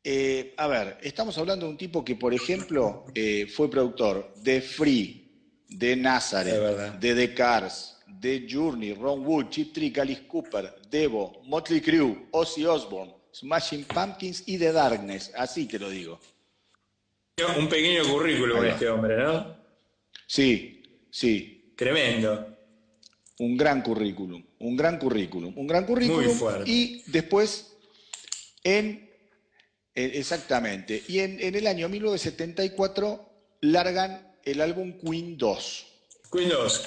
Eh, 0.02 0.54
a 0.56 0.66
ver, 0.68 0.98
estamos 1.02 1.36
hablando 1.36 1.66
de 1.66 1.72
un 1.72 1.78
tipo 1.78 2.04
que, 2.04 2.14
por 2.14 2.32
ejemplo, 2.32 3.04
eh, 3.14 3.46
fue 3.46 3.68
productor 3.68 4.32
de 4.36 4.62
Free, 4.62 5.28
de 5.68 5.96
Nazareth, 5.96 6.98
de 6.98 7.14
The 7.14 7.34
Cars, 7.34 7.98
de 8.06 8.46
Journey, 8.48 8.94
Ron 8.94 9.26
Wood, 9.26 9.50
Chip 9.50 9.74
Trick, 9.74 9.98
Alice 9.98 10.26
Cooper, 10.26 10.76
Devo, 10.88 11.42
Motley 11.44 11.80
Crue, 11.80 12.28
Ozzy 12.30 12.64
Osbourne, 12.64 13.12
Smashing 13.38 13.84
Pumpkins 13.84 14.42
y 14.46 14.58
The 14.58 14.72
Darkness, 14.72 15.30
así 15.36 15.66
te 15.66 15.78
lo 15.78 15.88
digo. 15.88 16.18
Un 17.56 17.68
pequeño 17.68 18.02
currículum 18.10 18.64
este 18.64 18.88
hombre, 18.88 19.16
¿no? 19.16 19.56
Sí, 20.26 20.82
sí. 21.10 21.72
Tremendo. 21.76 22.56
Un 23.38 23.56
gran 23.56 23.82
currículum, 23.82 24.44
un 24.58 24.76
gran 24.76 24.98
currículum, 24.98 25.56
un 25.56 25.66
gran 25.68 25.86
currículum. 25.86 26.24
Muy 26.24 26.34
fuerte. 26.34 26.68
Y 26.68 27.04
después, 27.06 27.76
en, 28.64 29.08
exactamente, 29.94 31.04
y 31.06 31.20
en, 31.20 31.40
el 31.40 31.66
año 31.68 31.88
1974 31.88 33.30
largan 33.60 34.34
el 34.44 34.60
álbum 34.60 34.98
Queen 34.98 35.38
2. 35.38 35.86
Queen 36.32 36.48
2, 36.48 36.84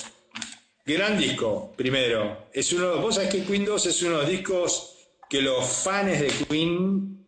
gran 0.86 1.18
disco, 1.18 1.72
primero. 1.78 2.50
Es 2.52 2.74
uno, 2.74 2.98
vos 2.98 3.16
sabés 3.16 3.30
que 3.30 3.44
Queen 3.46 3.64
2 3.64 3.86
es 3.86 4.02
uno 4.02 4.18
de 4.18 4.24
los 4.24 4.30
discos 4.30 4.91
que 5.32 5.42
los 5.42 5.66
fans 5.66 6.20
de 6.20 6.28
Queen 6.28 7.26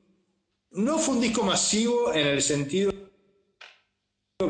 no 0.71 0.99
fue 0.99 1.15
un 1.15 1.21
disco 1.21 1.41
masivo 1.41 2.13
en 2.13 2.27
el 2.27 2.41
sentido 2.41 2.91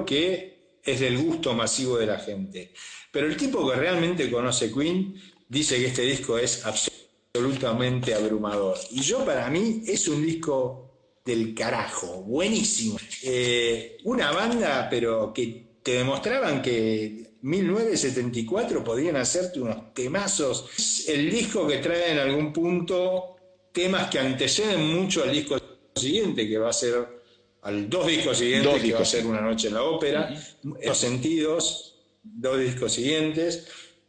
que 0.08 0.80
es 0.84 1.00
del 1.00 1.20
gusto 1.20 1.54
masivo 1.54 2.00
de 2.00 2.08
la 2.08 2.18
gente. 2.18 2.74
Pero 3.12 3.28
el 3.28 3.38
tipo 3.38 3.70
que 3.70 3.76
realmente 3.76 4.32
conoce 4.32 4.74
Queen 4.74 5.22
dice 5.48 5.78
que 5.78 5.86
este 5.86 6.02
disco 6.02 6.40
es 6.40 6.66
absolutamente 6.66 8.16
abrumador. 8.16 8.76
Y 8.90 9.02
yo 9.02 9.24
para 9.24 9.48
mí 9.52 9.84
es 9.86 10.08
un 10.08 10.26
disco 10.26 11.20
del 11.24 11.54
carajo, 11.54 12.24
buenísimo. 12.24 12.98
Eh, 13.22 13.98
una 14.06 14.32
banda, 14.32 14.88
pero 14.90 15.32
que 15.32 15.78
te 15.84 15.92
demostraban 15.92 16.60
que 16.60 17.36
1974 17.44 18.84
podían 18.84 19.18
hacerte 19.18 19.62
unos 19.62 19.94
temazos. 19.94 20.72
Es 20.76 21.08
el 21.08 21.30
disco 21.30 21.68
que 21.68 21.78
trae 21.78 22.14
en 22.14 22.18
algún 22.18 22.52
punto 22.52 23.33
temas 23.74 24.10
que 24.10 24.20
anteceden 24.20 24.94
mucho 24.94 25.24
al 25.24 25.32
disco 25.32 25.58
siguiente, 25.96 26.48
que 26.48 26.58
va 26.58 26.70
a 26.70 26.74
ser 26.74 27.24
al 27.64 27.90
dos 27.90 28.08
discos 28.08 28.38
siguientes, 28.38 28.82
que 28.82 28.94
va 28.94 29.00
a 29.00 29.06
ser 29.06 29.26
Una 29.26 29.42
Noche 29.42 29.68
en 29.70 29.74
la 29.74 29.84
Ópera, 29.84 30.34
Los 30.64 30.98
Sentidos, 30.98 31.96
dos 32.22 32.60
discos 32.60 32.94
siguientes. 32.94 33.68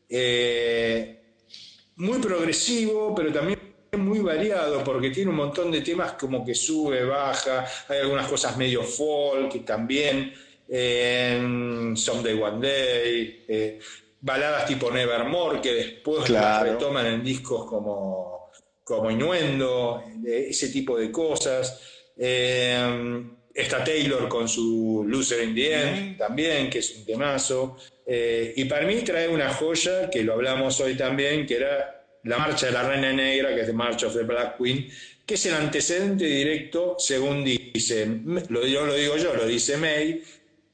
Eh, 0.08 1.20
muy 1.96 2.18
progresivo, 2.18 3.14
pero 3.14 3.32
también 3.32 3.58
muy 3.96 4.18
variado, 4.18 4.82
porque 4.82 5.10
tiene 5.10 5.30
un 5.30 5.36
montón 5.36 5.70
de 5.70 5.80
temas 5.80 6.12
como 6.12 6.44
que 6.44 6.54
sube, 6.54 7.04
baja, 7.04 7.64
hay 7.88 8.00
algunas 8.00 8.26
cosas 8.26 8.56
medio 8.56 8.82
folk 8.82 9.64
también, 9.64 10.32
eh, 10.68 11.92
Someday 11.94 12.40
One 12.40 12.66
Day, 12.66 13.44
eh, 13.46 13.78
baladas 14.20 14.66
tipo 14.66 14.90
Nevermore, 14.90 15.60
que 15.60 15.74
después 15.74 16.28
retoman 16.28 17.06
en 17.06 17.22
discos 17.22 17.66
como, 17.66 18.43
como 18.84 19.10
Innuendo, 19.10 20.04
ese 20.24 20.68
tipo 20.68 20.96
de 20.98 21.10
cosas. 21.10 21.80
Eh, 22.16 23.24
Está 23.54 23.84
Taylor 23.84 24.28
con 24.28 24.48
su 24.48 25.04
Loser 25.06 25.44
in 25.44 25.54
the 25.54 25.74
End 25.74 26.18
también, 26.18 26.68
que 26.68 26.80
es 26.80 26.96
un 26.96 27.04
temazo. 27.04 27.76
Eh, 28.04 28.52
y 28.56 28.64
para 28.64 28.84
mí 28.84 28.96
trae 29.02 29.28
una 29.28 29.54
joya, 29.54 30.10
que 30.10 30.24
lo 30.24 30.32
hablamos 30.32 30.80
hoy 30.80 30.96
también, 30.96 31.46
que 31.46 31.58
era 31.58 32.04
la 32.24 32.38
Marcha 32.38 32.66
de 32.66 32.72
la 32.72 32.82
Reina 32.82 33.12
Negra, 33.12 33.54
que 33.54 33.60
es 33.60 33.66
The 33.68 33.72
March 33.72 34.02
of 34.02 34.14
the 34.14 34.24
Black 34.24 34.58
Queen, 34.58 34.88
que 35.24 35.34
es 35.34 35.46
el 35.46 35.54
antecedente 35.54 36.24
directo, 36.24 36.96
según 36.98 37.44
dice, 37.44 38.06
lo, 38.48 38.66
yo 38.66 38.86
lo 38.86 38.94
digo 38.94 39.16
yo, 39.16 39.34
lo 39.34 39.46
dice 39.46 39.76
May, 39.76 40.20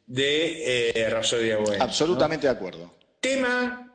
de 0.07 0.90
eh, 0.94 1.11
Rhapsody 1.11 1.51
Absolutamente 1.79 2.46
de 2.46 2.53
acuerdo. 2.53 2.94
Tema, 3.20 3.89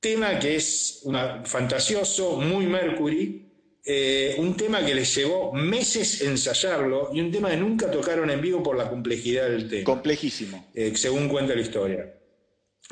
tema 0.00 0.38
que 0.38 0.56
es 0.56 1.02
fantasioso, 1.44 2.36
muy 2.36 2.66
Mercury, 2.66 3.48
eh, 3.84 4.36
un 4.38 4.56
tema 4.56 4.84
que 4.84 4.94
les 4.94 5.14
llevó 5.14 5.52
meses 5.52 6.20
ensayarlo 6.20 7.10
y 7.12 7.20
un 7.20 7.30
tema 7.30 7.50
que 7.50 7.56
nunca 7.56 7.90
tocaron 7.90 8.30
en 8.30 8.40
vivo 8.40 8.62
por 8.62 8.76
la 8.76 8.88
complejidad 8.90 9.48
del 9.48 9.68
tema. 9.68 9.84
Complejísimo. 9.84 10.66
Eh, 10.74 10.92
según 10.94 11.28
cuenta 11.28 11.54
la 11.54 11.62
historia. 11.62 12.14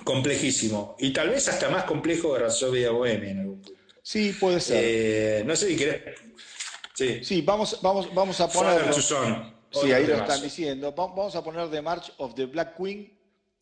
Complejísimo. 0.05 0.97
Y 0.99 1.11
tal 1.13 1.31
vez 1.31 1.49
hasta 1.49 1.69
más 1.69 1.85
complejo 1.85 2.35
de 2.35 2.41
Rhapsody 2.41 2.87
Bohemia 2.87 3.31
en 3.31 3.41
algún 3.41 3.61
punto. 3.61 3.81
Sí, 4.03 4.35
puede 4.39 4.61
ser. 4.61 4.83
Eh, 4.83 5.45
no 5.45 5.55
sé 5.55 5.69
si 5.69 5.77
querés. 5.77 6.19
Sí, 6.95 7.21
sí 7.23 7.43
vamos, 7.43 7.79
vamos, 7.83 8.15
vamos 8.15 8.41
a 8.41 8.49
poner. 8.49 8.83
Sí, 8.95 9.93
ahí 9.93 10.07
lo 10.07 10.15
están 10.15 10.41
diciendo. 10.41 10.93
Vamos 10.93 11.35
a 11.37 11.45
poner 11.45 11.69
The 11.71 11.83
March 11.83 12.13
of 12.19 12.35
the 12.35 12.47
Black 12.47 12.77
Queen 12.77 13.13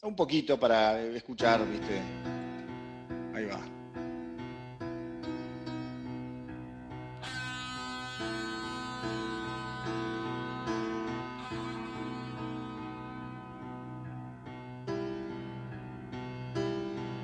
un 0.02 0.14
poquito 0.14 0.61
para 0.61 1.00
escuchar, 1.00 1.66
¿viste? 1.68 2.34
Ahí 3.35 3.47
va. 3.47 3.61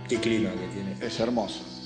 qué 0.09 0.19
clima 0.19 0.51
que 0.51 0.67
tiene. 0.75 0.97
Es 1.01 1.21
hermoso. 1.21 1.80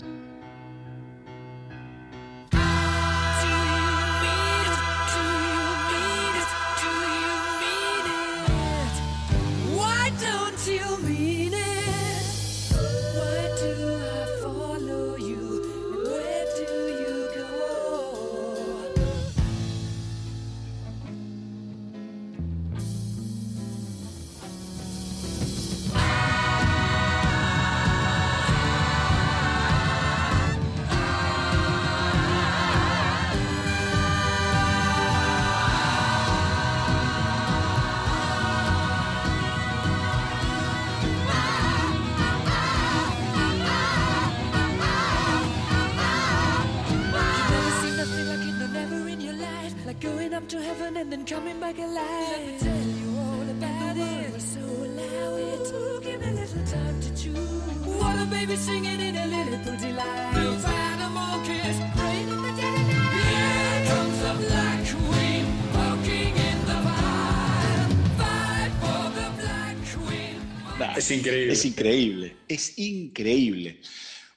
Es 70.97 71.11
increíble. 71.11 71.53
Es 71.53 71.65
increíble, 71.65 72.37
es 72.49 72.79
increíble. 72.79 73.81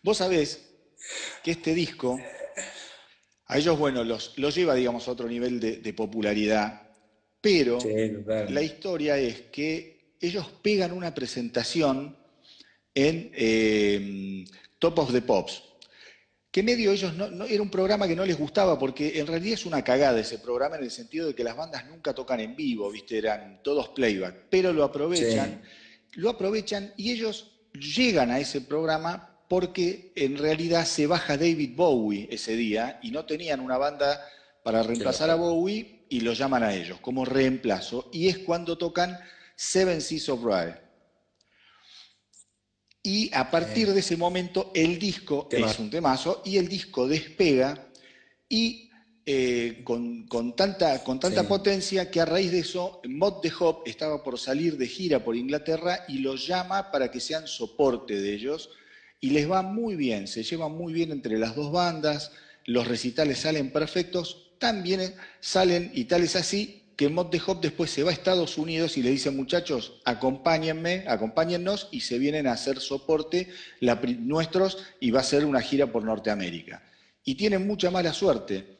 Vos 0.01 0.17
sabés 0.17 0.67
que 1.43 1.51
este 1.51 1.73
disco, 1.73 2.19
a 3.45 3.57
ellos, 3.57 3.77
bueno, 3.77 4.03
los, 4.03 4.35
lleva, 4.35 4.75
digamos, 4.75 5.07
a 5.07 5.11
otro 5.11 5.27
nivel 5.27 5.59
de, 5.59 5.93
popularidad, 5.93 6.89
pero 7.41 7.77
la 8.49 8.61
historia 8.61 9.17
es 9.17 9.41
que 9.51 10.15
ellos 10.19 10.47
pegan 10.61 10.91
una 10.91 11.13
presentación 11.13 12.17
en 12.93 13.31
eh, 13.35 14.45
Top 14.79 14.99
of 14.99 15.11
the 15.11 15.21
Pops, 15.21 15.63
que 16.51 16.63
medio 16.63 16.91
ellos 16.91 17.13
no, 17.13 17.45
era 17.45 17.61
un 17.61 17.69
programa 17.69 18.07
que 18.07 18.15
no 18.15 18.25
les 18.25 18.37
gustaba 18.37 18.79
porque 18.79 19.19
en 19.19 19.27
realidad 19.27 19.53
es 19.53 19.65
una 19.65 19.83
cagada 19.83 20.19
ese 20.19 20.39
programa 20.39 20.77
en 20.77 20.85
el 20.85 20.91
sentido 20.91 21.27
de 21.27 21.35
que 21.35 21.43
las 21.43 21.55
bandas 21.55 21.85
nunca 21.87 22.15
tocan 22.15 22.39
en 22.39 22.55
vivo, 22.55 22.89
viste, 22.89 23.17
eran 23.19 23.61
todos 23.61 23.89
playback, 23.89 24.47
pero 24.49 24.73
lo 24.73 24.83
aprovechan 24.83 25.61
lo 26.17 26.31
aprovechan 26.31 26.93
y 26.97 27.11
ellos 27.11 27.51
llegan 27.73 28.31
a 28.31 28.39
ese 28.39 28.61
programa 28.61 29.39
porque 29.47 30.11
en 30.15 30.37
realidad 30.37 30.85
se 30.85 31.05
baja 31.05 31.37
David 31.37 31.75
Bowie 31.75 32.27
ese 32.31 32.55
día 32.55 32.99
y 33.03 33.11
no 33.11 33.25
tenían 33.25 33.59
una 33.59 33.77
banda 33.77 34.19
para 34.63 34.81
reemplazar 34.81 35.29
a 35.29 35.35
Bowie 35.35 36.05
y 36.09 36.21
lo 36.21 36.33
llaman 36.33 36.63
a 36.63 36.73
ellos 36.73 36.99
como 37.01 37.23
reemplazo 37.23 38.09
y 38.11 38.27
es 38.29 38.39
cuando 38.39 38.79
tocan 38.79 39.17
Seven 39.55 40.01
Seas 40.01 40.27
of 40.29 40.43
Rye. 40.43 40.75
Y 43.03 43.33
a 43.33 43.51
partir 43.51 43.93
de 43.93 43.99
ese 43.99 44.17
momento 44.17 44.71
el 44.73 44.97
disco 44.97 45.47
es 45.51 45.77
un 45.77 45.91
temazo 45.91 46.41
y 46.43 46.57
el 46.57 46.67
disco 46.67 47.07
despega 47.07 47.89
y 48.49 48.86
eh, 49.29 49.81
con, 49.83 50.55
tanta, 50.55 51.03
con 51.03 51.19
tanta 51.19 51.45
potencia 51.45 52.09
que 52.09 52.21
a 52.21 52.25
raíz 52.25 52.49
de 52.49 52.59
eso, 52.59 53.01
Mod 53.09 53.41
de 53.41 53.51
Hop 53.59 53.81
estaba 53.85 54.23
por 54.23 54.39
salir 54.39 54.77
de 54.77 54.87
gira 54.87 55.21
por 55.21 55.35
Inglaterra 55.35 56.05
y 56.07 56.19
los 56.19 56.47
llama 56.47 56.91
para 56.91 57.11
que 57.11 57.19
sean 57.19 57.45
soporte 57.45 58.21
de 58.21 58.33
ellos. 58.33 58.69
Y 59.19 59.31
les 59.31 59.51
va 59.51 59.63
muy 59.63 59.97
bien, 59.97 60.27
se 60.27 60.43
llevan 60.43 60.71
muy 60.71 60.93
bien 60.93 61.11
entre 61.11 61.37
las 61.37 61.57
dos 61.57 61.73
bandas, 61.73 62.31
los 62.63 62.87
recitales 62.87 63.39
salen 63.39 63.73
perfectos, 63.73 64.53
también 64.59 65.13
salen 65.41 65.91
y 65.93 66.05
tal 66.05 66.23
es 66.23 66.37
así 66.37 66.83
que 66.95 67.09
Mod 67.09 67.25
de 67.25 67.41
Hop 67.45 67.59
después 67.59 67.91
se 67.91 68.03
va 68.03 68.11
a 68.11 68.13
Estados 68.13 68.57
Unidos 68.57 68.97
y 68.97 69.03
le 69.03 69.09
dice 69.09 69.29
muchachos, 69.29 69.99
acompáñenme, 70.05 71.03
acompáñennos 71.05 71.89
y 71.91 71.99
se 71.99 72.17
vienen 72.17 72.47
a 72.47 72.53
hacer 72.53 72.79
soporte 72.79 73.49
nuestros 74.21 74.77
y 75.01 75.11
va 75.11 75.19
a 75.19 75.23
ser 75.23 75.43
una 75.43 75.59
gira 75.59 75.91
por 75.91 76.05
Norteamérica. 76.05 76.81
Y 77.25 77.35
tienen 77.35 77.67
mucha 77.67 77.91
mala 77.91 78.13
suerte, 78.13 78.76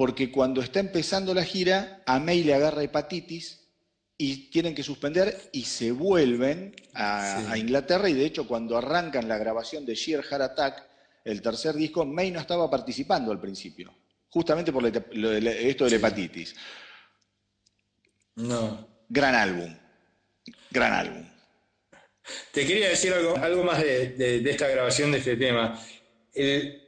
porque 0.00 0.32
cuando 0.32 0.62
está 0.62 0.80
empezando 0.80 1.34
la 1.34 1.44
gira, 1.44 2.02
a 2.06 2.18
May 2.18 2.42
le 2.42 2.54
agarra 2.54 2.82
hepatitis 2.82 3.68
y 4.16 4.48
tienen 4.48 4.74
que 4.74 4.82
suspender 4.82 5.50
y 5.52 5.64
se 5.64 5.92
vuelven 5.92 6.74
a, 6.94 7.54
Inglaterra 7.58 8.08
y 8.08 8.14
de 8.14 8.24
hecho 8.24 8.48
cuando 8.48 8.78
arrancan 8.78 9.28
la 9.28 9.36
grabación 9.36 9.84
de 9.84 9.94
Sheer 9.94 10.22
Heart 10.22 10.42
Attack, 10.42 10.88
el 11.22 11.42
tercer 11.42 11.74
disco, 11.74 12.06
May 12.06 12.30
no 12.30 12.40
estaba 12.40 12.70
participando 12.70 13.30
al 13.30 13.42
principio. 13.42 13.94
justamente 14.30 14.72
por 14.72 14.82
lo 14.82 14.88
esto 14.88 15.84
de 15.84 15.90
la 15.90 15.96
hepatitis. 15.96 16.56
No. 18.36 18.88
Gran 19.06 19.34
álbum, 19.34 19.76
gran 20.70 20.94
álbum. 20.94 21.28
Te 22.54 22.66
quería 22.66 22.88
decir 22.88 23.12
algo, 23.12 23.36
algo 23.36 23.64
más 23.64 23.82
de, 23.82 24.14
de- 24.14 24.40
de 24.40 24.50
esta 24.50 24.66
grabación 24.66 25.12
de 25.12 25.18
este 25.18 25.36
tema. 25.36 25.78
El- 26.32 26.79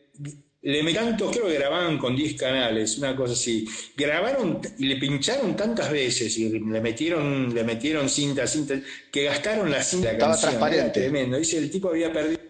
le 0.62 0.83
me 0.85 0.94
canto, 0.94 1.29
creo 1.31 1.46
que 1.46 1.55
grababan 1.55 1.98
con 1.98 2.14
10 2.14 2.37
canales, 2.37 2.96
una 2.98 3.16
cosa 3.16 3.33
así. 3.33 3.66
Grabaron 3.96 4.61
y 4.79 4.87
le 4.87 4.96
pincharon 4.96 5.57
tantas 5.57 5.90
veces 5.90 6.38
y 6.38 6.48
le 6.51 6.81
metieron, 6.81 7.53
le 7.53 7.64
metieron 7.64 8.09
cinta, 8.09 8.46
cinta, 8.46 8.81
que 9.11 9.25
gastaron 9.25 9.70
la 9.70 9.83
cinta. 9.83 10.12
Estaba 10.12 10.33
canción. 10.33 10.51
transparente. 10.51 11.01
Tremendo. 11.01 11.37
Dice, 11.37 11.59
el 11.59 11.70
tipo 11.70 11.88
había 11.88 12.12
perdido. 12.12 12.40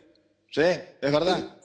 Sí, 0.51 0.61
es 0.61 1.13
verdad. 1.13 1.57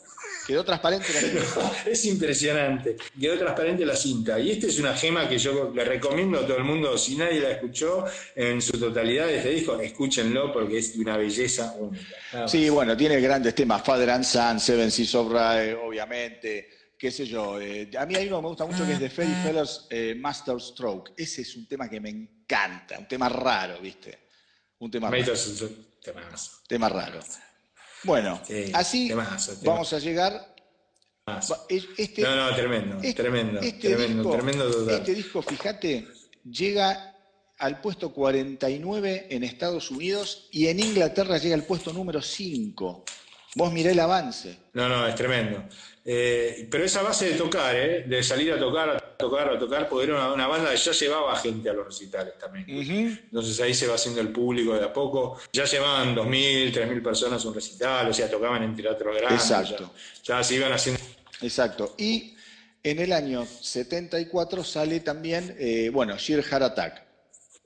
Quedó 0.47 0.63
transparente 0.63 1.07
la 1.13 1.19
cinta. 1.19 1.71
Es 1.85 2.05
impresionante. 2.05 2.95
Quedó 3.19 3.37
transparente 3.37 3.85
la 3.85 3.95
cinta. 3.97 4.39
Y 4.39 4.51
esta 4.51 4.67
es 4.67 4.79
una 4.79 4.95
gema 4.95 5.27
que 5.27 5.37
yo 5.37 5.71
le 5.75 5.83
recomiendo 5.83 6.39
a 6.39 6.47
todo 6.47 6.57
el 6.57 6.63
mundo. 6.63 6.97
Si 6.97 7.15
nadie 7.17 7.41
la 7.41 7.51
escuchó 7.51 8.05
en 8.33 8.61
su 8.61 8.79
totalidad 8.79 9.27
de 9.27 9.37
este 9.37 9.49
disco, 9.49 9.77
escúchenlo 9.79 10.53
porque 10.53 10.77
es 10.77 10.93
de 10.95 11.01
una 11.01 11.17
belleza 11.17 11.75
única. 11.77 12.47
Sí, 12.47 12.69
bueno, 12.69 12.95
tiene 12.95 13.19
grandes 13.19 13.53
temas, 13.55 13.83
Father 13.83 14.09
and 14.09 14.23
Son, 14.23 14.59
Seven 14.59 14.89
Seas 14.89 15.13
of 15.15 15.31
Rye, 15.31 15.75
obviamente, 15.75 16.69
qué 16.97 17.11
sé 17.11 17.25
yo. 17.25 17.59
eh, 17.59 17.89
a 17.97 18.05
mí 18.05 18.15
hay 18.15 18.27
uno 18.27 18.37
que 18.37 18.41
me 18.43 18.47
gusta 18.47 18.65
mucho 18.65 18.85
que 18.85 18.93
es 18.93 18.99
de 19.01 19.09
Ferry 19.09 19.33
Feller's 19.43 19.85
eh, 19.89 20.15
Master 20.17 20.61
Stroke. 20.61 21.11
Ese 21.17 21.41
es 21.41 21.55
un 21.57 21.67
tema 21.67 21.89
que 21.89 21.99
me 21.99 22.09
encanta, 22.09 22.97
un 22.97 23.07
tema 23.07 23.27
raro, 23.27 23.79
¿viste? 23.81 24.17
Un 24.79 24.89
tema 24.89 25.09
raro. 25.25 25.33
Tema 26.67 26.87
raro. 26.87 27.19
Bueno, 28.03 28.39
Sí, 28.47 28.71
así 28.73 29.07
temazo, 29.07 29.51
temazo. 29.53 29.65
vamos 29.71 29.93
a 29.93 29.99
llegar. 29.99 30.55
Este, 31.67 32.21
No, 32.21 32.35
no, 32.35 32.55
tremendo, 32.55 32.97
este- 33.01 33.13
tremendo, 33.21 33.59
este 33.59 33.89
tremendo, 33.89 34.23
disco, 34.23 34.31
tremendo 34.31 34.71
total. 34.71 34.95
Este 34.95 35.13
disco, 35.13 35.41
fíjate, 35.41 36.07
llega 36.49 37.15
al 37.57 37.81
puesto 37.81 38.13
49 38.13 39.27
en 39.29 39.43
Estados 39.43 39.91
Unidos 39.91 40.47
y 40.51 40.67
en 40.67 40.79
Inglaterra 40.79 41.37
llega 41.37 41.55
al 41.55 41.63
puesto 41.63 41.91
número 41.91 42.21
5. 42.21 43.03
Vos 43.55 43.73
mirá 43.73 43.91
el 43.91 43.99
avance. 43.99 44.57
No, 44.73 44.87
no, 44.87 45.05
es 45.07 45.15
tremendo. 45.15 45.65
Eh, 46.05 46.67
pero 46.71 46.85
esa 46.85 47.01
base 47.01 47.31
de 47.31 47.35
tocar, 47.35 47.75
¿eh? 47.75 48.03
de 48.07 48.23
salir 48.23 48.53
a 48.53 48.59
tocar, 48.59 48.89
a 48.91 49.06
tocar, 49.17 49.49
a 49.49 49.59
tocar, 49.59 49.89
porque 49.89 50.05
era 50.05 50.15
una, 50.15 50.33
una 50.33 50.47
banda 50.47 50.71
que 50.71 50.77
ya 50.77 50.91
llevaba 50.91 51.35
gente 51.37 51.69
a 51.69 51.73
los 51.73 51.85
recitales 51.87 52.37
también. 52.37 52.65
Entonces 52.69 53.59
ahí 53.59 53.73
se 53.73 53.87
va 53.87 53.95
haciendo 53.95 54.21
el 54.21 54.29
público 54.31 54.73
de 54.75 54.85
a 54.85 54.93
poco. 54.93 55.39
Ya 55.51 55.65
llevaban 55.65 56.15
2.000, 56.15 56.73
3.000 56.73 57.03
personas 57.03 57.43
a 57.43 57.47
un 57.47 57.53
recital, 57.53 58.09
o 58.09 58.13
sea, 58.13 58.29
tocaban 58.29 58.63
en 58.63 58.75
teatro 58.75 59.13
grande. 59.13 59.35
Exacto. 59.35 59.91
Ya, 60.23 60.37
ya 60.37 60.43
se 60.43 60.55
iban 60.55 60.71
haciendo. 60.71 61.01
Exacto. 61.41 61.95
Y 61.97 62.35
en 62.83 62.99
el 62.99 63.11
año 63.11 63.45
74 63.45 64.63
sale 64.63 64.99
también, 65.01 65.55
eh, 65.59 65.89
bueno, 65.91 66.15
Sheer 66.17 66.43
Heart 66.43 66.63
Attack, 66.63 67.03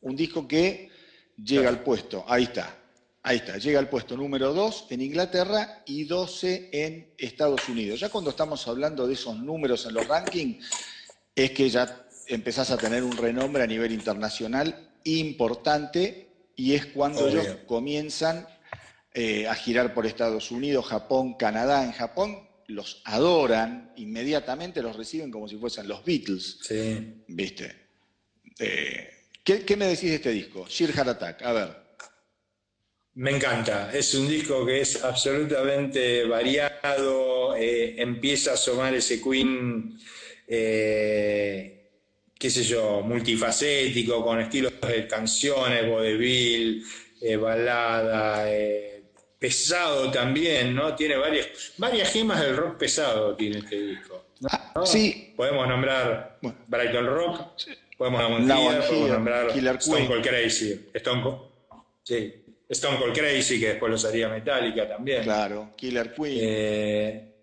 un 0.01 0.15
disco 0.15 0.47
que 0.47 0.89
llega 1.37 1.61
Claro. 1.63 1.77
al 1.77 1.83
puesto, 1.83 2.25
ahí 2.27 2.43
está, 2.43 2.75
ahí 3.23 3.37
está, 3.37 3.57
llega 3.57 3.79
al 3.79 3.87
puesto 3.89 4.17
número 4.17 4.53
2 4.53 4.87
en 4.89 5.01
Inglaterra 5.01 5.83
y 5.85 6.05
12 6.05 6.69
en 6.71 7.13
Estados 7.17 7.67
Unidos. 7.69 7.99
Ya 7.99 8.09
cuando 8.09 8.31
estamos 8.31 8.67
hablando 8.67 9.05
de 9.07 9.13
esos 9.13 9.37
números 9.37 9.85
en 9.85 9.93
los 9.93 10.07
rankings, 10.07 10.65
es 11.35 11.51
que 11.51 11.69
ya 11.69 12.07
empezás 12.27 12.71
a 12.71 12.77
tener 12.77 13.03
un 13.03 13.15
renombre 13.17 13.63
a 13.63 13.67
nivel 13.67 13.91
internacional 13.91 14.89
importante 15.03 16.27
y 16.55 16.73
es 16.75 16.85
cuando 16.87 17.25
Obvio. 17.25 17.41
ellos 17.41 17.57
comienzan 17.65 18.47
eh, 19.13 19.47
a 19.47 19.55
girar 19.55 19.93
por 19.93 20.05
Estados 20.05 20.51
Unidos, 20.51 20.85
Japón, 20.85 21.33
Canadá. 21.35 21.83
En 21.83 21.91
Japón 21.91 22.47
los 22.67 23.01
adoran, 23.05 23.91
inmediatamente 23.97 24.81
los 24.81 24.95
reciben 24.95 25.31
como 25.31 25.47
si 25.47 25.57
fuesen 25.57 25.87
los 25.87 26.05
Beatles, 26.05 26.59
Sí. 26.61 27.23
¿viste? 27.27 27.75
Eh, 28.59 29.09
¿qué, 29.43 29.65
qué 29.65 29.75
me 29.75 29.87
decís 29.87 30.09
de 30.09 30.15
este 30.15 30.31
disco? 30.31 30.65
Sheer 30.69 30.93
Heart 30.93 31.09
Attack, 31.09 31.41
a 31.41 31.51
ver. 31.53 31.81
Me 33.15 33.31
encanta, 33.35 33.91
es 33.93 34.13
un 34.15 34.29
disco 34.29 34.65
que 34.65 34.79
es 34.79 35.03
absolutamente 35.03 36.23
variado, 36.25 37.55
eh, 37.57 38.01
empieza 38.01 38.51
a 38.51 38.53
asomar 38.53 38.93
ese 38.95 39.21
Queen, 39.21 39.99
eh, 40.53 41.91
qué 42.37 42.49
sé 42.49 42.63
yo, 42.63 43.01
multifacético, 43.01 44.21
con 44.21 44.37
estilos 44.41 44.73
de 44.81 45.07
canciones, 45.07 45.87
vodevil, 45.87 46.83
eh, 47.21 47.37
balada, 47.37 48.51
eh, 48.51 49.03
pesado 49.39 50.11
también, 50.11 50.75
¿no? 50.75 50.93
Tiene 50.93 51.15
varias, 51.15 51.47
varias 51.77 52.11
gemas 52.11 52.41
del 52.41 52.57
rock 52.57 52.77
pesado, 52.77 53.33
tiene 53.37 53.59
este 53.59 53.79
disco. 53.79 54.25
Ah, 54.49 54.81
sí, 54.85 55.33
Podemos 55.37 55.67
nombrar. 55.69 56.37
Brighton 56.67 57.05
Rock, 57.05 57.41
podemos 57.97 58.21
nombrar, 58.21 58.87
podemos 58.87 59.09
nombrar 59.09 59.53
Killer 59.53 59.75
Stone 59.77 59.97
Queen. 59.99 60.07
Cold 60.09 60.27
Crazy, 60.27 60.89
Stone 60.93 61.23
Cold, 61.23 61.37
sí, 62.03 62.33
Stone 62.67 62.97
Cold 62.99 63.17
Crazy, 63.17 63.57
que 63.57 63.67
después 63.69 63.89
los 63.89 64.03
haría 64.03 64.27
Metallica 64.27 64.85
también. 64.89 65.23
claro, 65.23 65.71
Killer 65.77 66.13
Queen. 66.13 66.39
Eh, 66.41 67.33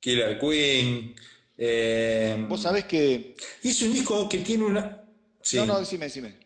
Killer 0.00 0.38
Queen. 0.38 1.14
Eh, 1.58 2.44
Vos 2.48 2.62
sabés 2.62 2.84
que... 2.84 3.36
es 3.62 3.82
un 3.82 3.92
disco 3.92 4.28
que 4.28 4.38
tiene 4.38 4.64
una. 4.64 5.02
sí, 5.42 5.56
No, 5.56 5.66
no, 5.66 5.80
decime, 5.80 6.06
decime. 6.06 6.38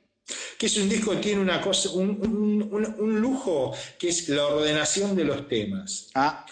que 0.59 0.67
es 0.67 0.77
un 0.77 0.89
disco 0.89 1.11
que 1.13 1.19
tiene 1.19 1.41
una 1.41 1.61
cosa, 1.61 1.91
un, 1.91 2.11
un- 2.11 2.69
un- 2.73 2.97
un 2.99 3.21
lujo 3.21 3.73
que 3.99 4.09
es 4.11 4.29
la 4.29 4.47
ordenación 4.47 5.17
de 5.17 5.25
los 5.25 5.49
temas. 5.49 6.09
Ah, 6.15 6.47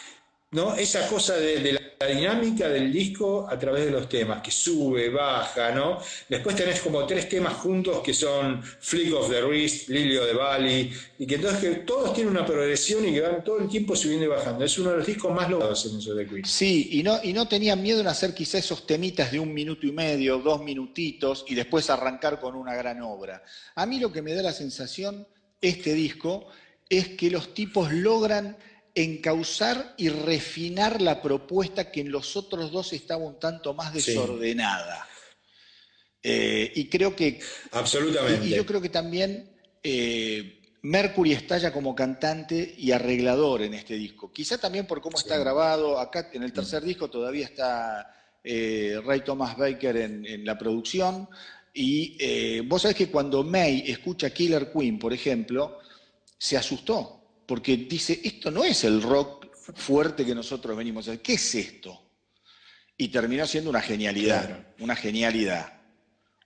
¿no? 0.51 0.75
Esa 0.75 1.07
cosa 1.09 1.37
de, 1.37 1.61
de 1.61 1.78
la 2.01 2.07
dinámica 2.07 2.69
del 2.69 2.93
disco 2.93 3.49
a 3.51 3.59
través 3.59 3.87
de 3.87 3.91
los 3.91 4.09
temas, 4.09 4.41
que 4.41 4.53
sube, 4.53 5.11
baja, 5.11 5.73
¿no? 5.73 5.99
Después 6.29 6.55
tenés 6.55 6.81
como 6.81 7.05
tres 7.05 7.29
temas 7.29 7.55
juntos 7.55 8.01
que 8.05 8.15
son 8.15 8.63
Flick 8.63 9.13
of 9.15 9.29
the 9.29 9.43
Wrist, 9.43 9.89
Lilio 9.89 10.25
de 10.25 10.33
Bali, 10.33 10.93
y 11.19 11.27
que 11.27 11.35
entonces 11.35 11.61
que 11.61 11.71
todos 11.81 12.15
tienen 12.15 12.33
una 12.33 12.47
progresión 12.47 13.07
y 13.09 13.13
que 13.13 13.21
van 13.21 13.43
todo 13.43 13.59
el 13.59 13.69
tiempo 13.69 13.97
subiendo 13.97 14.27
y 14.27 14.29
bajando. 14.29 14.65
Es 14.65 14.79
uno 14.79 14.91
de 14.91 14.99
los 14.99 15.07
discos 15.07 15.35
más 15.35 15.51
logrados 15.51 15.87
en 15.87 15.99
eso 15.99 16.15
de 16.15 16.25
Queen. 16.25 16.45
Sí, 16.45 16.89
y 16.93 17.03
no, 17.03 17.19
y 17.21 17.33
no 17.33 17.49
tenían 17.49 17.83
miedo 17.83 18.01
en 18.01 18.07
hacer 18.07 18.33
quizá 18.33 18.59
esos 18.59 18.87
temitas 18.87 19.33
de 19.33 19.41
un 19.41 19.53
minuto 19.53 19.85
y 19.85 19.91
medio, 19.91 20.39
dos 20.39 20.63
minutitos, 20.63 21.45
y 21.49 21.57
después 21.57 21.91
arrancar 21.91 22.39
con 22.39 22.55
una 22.55 22.77
gran 22.77 23.03
obra. 23.03 23.43
A 23.75 23.87
mí 23.87 23.99
lo 23.99 24.13
que 24.13 24.23
me 24.23 24.35
da 24.35 24.43
la 24.43 24.53
sensación, 24.53 25.27
este 25.61 25.95
disco, 25.95 26.47
es 26.89 27.09
que 27.09 27.29
los 27.29 27.55
tipos 27.55 27.93
logran 27.93 28.57
encauzar 28.95 29.95
y 29.97 30.09
refinar 30.09 31.01
la 31.01 31.23
propuesta 31.23 31.91
que 31.91 32.01
en 32.01 32.11
los 32.11 32.37
otros 32.37 32.73
dos 32.73 32.93
estaba 32.93 33.25
un 33.25 33.39
tanto 33.39 33.75
más 33.75 33.93
Sí. 33.93 34.13
desordenada. 34.13 35.07
Eh, 36.23 36.73
y 36.75 36.89
creo 36.89 37.15
que 37.15 37.41
Absolutamente. 37.73 38.47
y, 38.47 38.53
y 38.53 38.57
yo 38.57 38.67
creo 38.67 38.81
que 38.81 38.89
también 38.89 39.57
eh, 39.83 40.61
Mercury 40.83 41.33
estalla 41.33 41.73
como 41.73 41.95
cantante 41.95 42.75
y 42.77 42.91
arreglador 42.93 43.63
en 43.63 43.75
este 43.75 43.95
disco. 43.95 44.33
Quizá 44.33 44.59
también 44.59 44.87
por 44.87 45.01
cómo 45.01 45.17
está 45.17 45.39
grabado. 45.39 45.99
Acá 45.99 46.29
en 46.33 46.43
el 46.43 46.53
tercer 46.53 46.83
disco 46.83 47.09
todavía 47.09 47.45
está 47.47 48.13
eh, 48.43 49.01
Ray 49.05 49.21
Thomas 49.21 49.57
Baker 49.57 49.97
en, 49.97 50.27
en 50.27 50.45
la 50.45 50.59
producción. 50.59 51.29
Y 51.73 52.61
vos 52.63 52.83
sabés 52.83 52.97
que 52.97 53.09
cuando 53.09 53.45
May 53.45 53.85
escucha 53.87 54.31
Killer 54.31 54.73
Queen, 54.73 54.99
por 54.99 55.13
ejemplo, 55.13 55.79
se 56.37 56.57
asustó. 56.57 57.18
Porque 57.49 57.79
dice, 57.79 58.21
esto 58.23 58.51
no 58.51 58.63
es 58.63 58.85
el 58.85 59.01
rock 59.03 59.47
fuerte 59.75 60.23
que 60.27 60.35
nosotros 60.35 60.77
venimos 60.77 61.09
a 61.09 61.13
hacer. 61.13 61.23
¿Qué 61.23 61.33
es 61.33 61.55
esto? 61.55 62.11
Y 62.99 63.09
terminó 63.09 63.47
siendo 63.47 63.71
una 63.71 63.81
genialidad. 63.81 64.45
Claro. 64.47 64.65
Una 64.81 64.95
genialidad. 64.95 65.73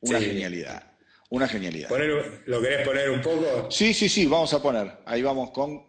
Una 0.03 0.21
Sí. 0.21 0.27
genialidad. 0.27 0.93
Una 1.31 1.49
genialidad. 1.49 1.89
Poner- 1.89 2.43
¿Lo 2.47 2.63
querés 2.63 2.87
poner 2.87 3.11
un 3.11 3.21
poco? 3.21 3.69
Sí, 3.69 3.93
sí, 3.93 4.09
sí, 4.09 4.27
vamos 4.27 4.55
a 4.55 4.63
poner. 4.63 4.99
Ahí 5.05 5.23
vamos 5.23 5.51
con 5.51 5.85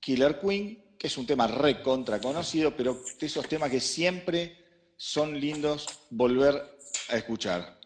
Killer 0.00 0.40
Queen, 0.40 0.96
que 0.98 1.06
es 1.06 1.16
un 1.18 1.26
tema 1.26 1.46
recontra 1.46 2.18
conocido, 2.20 2.74
pero 2.76 3.00
de 3.20 3.26
esos 3.26 3.48
temas 3.48 3.70
que 3.70 3.78
siempre 3.80 4.64
son 4.96 5.38
lindos 5.38 5.86
volver 6.10 6.78
a 7.10 7.16
escuchar. 7.16 7.78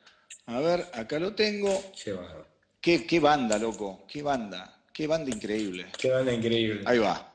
A 0.47 0.59
ver, 0.61 0.87
acá 0.95 1.19
lo 1.19 1.35
tengo. 1.35 1.93
Qué 2.03 2.13
bárbaro. 2.13 2.47
Qué, 2.81 3.05
qué 3.07 3.21
banda, 3.21 3.59
loco. 3.59 4.07
Qué 4.07 4.23
banda. 4.23 4.80
Qué 5.01 5.07
banda 5.07 5.31
increíble. 5.31 5.87
Qué 5.97 6.11
banda 6.11 6.31
increíble. 6.31 6.83
Ahí 6.85 6.99
va. 6.99 7.33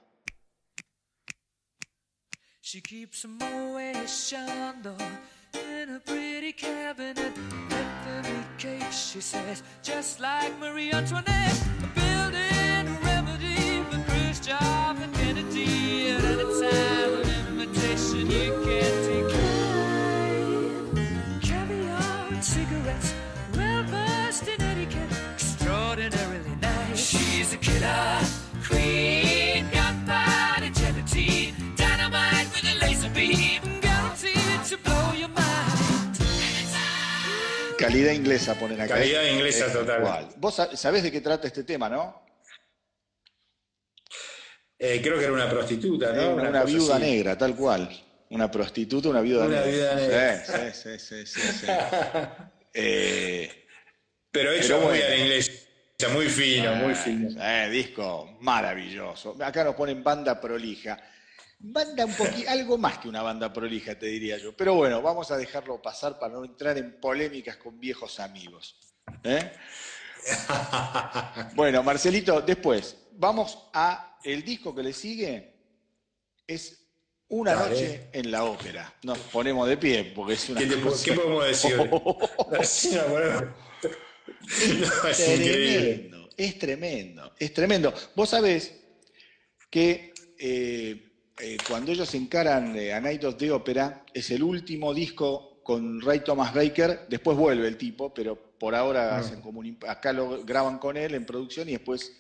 She 2.62 2.80
keeps 2.80 3.26
a 3.26 3.28
Chandon 4.06 4.96
in 5.52 5.96
a 5.96 6.00
pretty 6.00 6.54
cabinet. 6.54 7.34
Anthony 7.72 8.46
cake, 8.60 8.92
she 8.92 9.20
says, 9.20 9.64
just 9.82 10.20
like 10.20 10.56
Marie 10.60 10.92
Antoinette. 10.94 11.60
Building 11.96 12.88
a 12.88 13.00
remedy 13.04 13.82
for 13.90 13.98
Khrushchev 14.12 15.02
and 15.02 15.12
Kennedy. 15.16 16.12
At 16.12 16.24
any 16.24 16.44
time, 16.62 17.14
an 17.20 17.30
invitation 17.50 18.30
you 18.30 18.62
can't 18.64 19.06
decline. 19.10 20.22
Caviar 21.42 22.28
and 22.30 22.44
cigarettes, 22.44 23.16
well 23.56 24.15
She's 27.46 27.54
a 27.54 27.58
killer 27.60 28.20
queen, 28.68 29.70
gunpowder 29.72 30.72
gelatine, 30.74 31.54
dynamite 31.78 32.48
with 32.56 32.66
a 32.66 32.76
laser 32.84 33.10
beam, 33.14 33.62
guaranteed 33.82 34.64
to 34.70 34.78
blow 34.84 35.14
your 35.14 35.30
mind. 35.30 36.18
calidad 37.78 38.14
inglesa 38.14 38.56
ponen 38.56 38.82
acá. 38.82 38.96
Calidad 38.96 39.24
inglesa 39.28 39.68
Es 39.68 39.74
total. 39.74 40.00
igual. 40.02 40.28
Vos 40.38 40.58
sab- 40.58 40.76
sabés 40.76 41.04
de 41.04 41.12
qué 41.12 41.22
trata 41.22 41.46
este 41.46 41.64
tema, 41.64 41.88
¿no? 41.88 42.20
Eh, 44.80 45.00
creo 45.04 45.20
que 45.20 45.26
era 45.26 45.34
una 45.34 45.48
prostituta, 45.50 46.10
Eh, 46.12 46.16
¿no? 46.16 46.36
una, 46.36 46.50
una 46.50 46.64
viuda 46.64 46.96
así. 46.96 47.06
negra, 47.06 47.38
tal 47.38 47.56
cual. 47.56 47.90
Una 48.32 48.50
prostituta, 48.50 49.10
una 49.10 49.22
viuda 49.22 49.46
Una 49.46 49.62
negra. 49.62 49.72
viuda 49.72 49.96
negra. 49.96 50.46
Sí, 50.46 50.54
sí, 50.74 50.98
sí, 51.00 51.26
sí, 51.28 51.42
sí, 51.42 51.48
sí. 51.60 51.68
Eh, 52.78 53.68
Pero 54.32 54.52
hecho 54.52 54.68
Pero 54.68 54.80
muy 54.80 54.88
bueno. 54.98 55.06
a 55.06 55.10
la 55.10 55.16
inglesa, 55.18 55.52
muy 56.14 56.28
fino, 56.30 56.76
muy 56.76 56.94
fino. 56.96 57.30
Eh, 57.42 57.70
disco 57.70 58.38
maravilloso. 58.42 59.36
Acá 59.44 59.64
nos 59.64 59.76
ponen 59.76 60.04
banda 60.04 60.40
prolija. 60.40 61.00
Banda 61.60 62.06
un 62.06 62.14
poquito, 62.14 62.50
algo 62.50 62.78
más 62.78 62.98
que 63.00 63.08
una 63.08 63.22
banda 63.22 63.52
prolija, 63.52 63.98
te 63.98 64.08
diría 64.08 64.38
yo. 64.38 64.56
Pero 64.56 64.74
bueno, 64.76 65.02
vamos 65.02 65.32
a 65.32 65.38
dejarlo 65.38 65.82
pasar 65.82 66.20
para 66.20 66.34
no 66.34 66.44
entrar 66.44 66.78
en 66.78 67.00
polémicas 67.00 67.58
con 67.58 67.80
viejos 67.80 68.20
amigos. 68.20 68.78
¿Eh? 69.24 69.52
Bueno, 71.54 71.84
Marcelito, 71.84 72.42
después, 72.42 72.98
vamos 73.14 73.70
a 73.74 74.18
el 74.24 74.44
disco 74.44 74.74
que 74.74 74.82
le 74.84 74.92
sigue. 74.94 75.54
Es 76.48 76.82
Una 77.28 77.54
Dale. 77.56 77.70
noche 77.72 78.10
en 78.12 78.32
la 78.32 78.44
ópera. 78.44 78.94
Nos 79.04 79.18
ponemos 79.20 79.68
de 79.68 79.78
pie 79.78 80.12
porque 80.16 80.34
es 80.34 80.50
una 80.50 80.60
¿Qué, 80.62 80.80
cosa- 80.82 81.06
qué 81.06 81.14
podemos 81.14 81.46
decir? 81.46 81.78
No, 84.80 85.10
es 85.10 85.20
increíble. 85.20 85.96
tremendo, 85.96 86.30
es 86.38 86.60
tremendo, 86.60 87.34
es 87.40 87.54
tremendo. 87.54 87.94
Vos 88.16 88.30
sabés 88.30 88.74
que 89.70 90.14
eh, 90.38 91.10
eh, 91.40 91.58
cuando 91.68 91.92
ellos 91.92 92.14
encaran 92.14 92.76
eh, 92.78 92.94
A 92.94 93.02
Night 93.02 93.24
of 93.24 93.38
the 93.38 93.52
Opera, 93.52 94.06
es 94.14 94.32
el 94.32 94.44
último 94.44 94.94
disco 94.94 95.60
con 95.64 96.00
Ray 96.02 96.20
Thomas 96.20 96.54
Baker, 96.54 97.02
después 97.10 97.38
vuelve 97.38 97.68
el 97.68 97.78
tipo, 97.78 98.14
pero 98.14 98.36
por 98.60 98.76
ahora 98.76 99.16
Ah. 99.16 99.20
hacen 99.20 99.42
como 99.42 99.60
un 99.60 99.78
acá 99.88 100.14
lo 100.14 100.44
graban 100.46 100.78
con 100.78 100.96
él 100.96 101.16
en 101.16 101.26
producción 101.26 101.68
y 101.68 101.74
después 101.74 102.14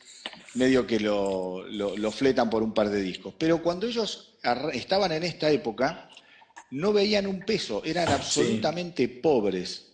medio 0.56 0.86
que 0.88 1.00
lo, 1.00 1.66
lo- 1.68 1.96
lo 1.96 2.12
fletan 2.12 2.50
por 2.50 2.64
un 2.64 2.74
par 2.74 2.90
de 2.90 3.02
discos. 3.02 3.34
Pero 3.38 3.62
cuando 3.62 3.88
ellos 3.88 4.34
estaban 4.74 5.12
en 5.12 5.24
esta 5.24 5.50
época, 5.50 6.10
no 6.72 6.92
veían 6.92 7.28
un 7.28 7.42
peso, 7.42 7.84
eran 7.86 8.10
absolutamente 8.10 9.08
pobres 9.08 9.92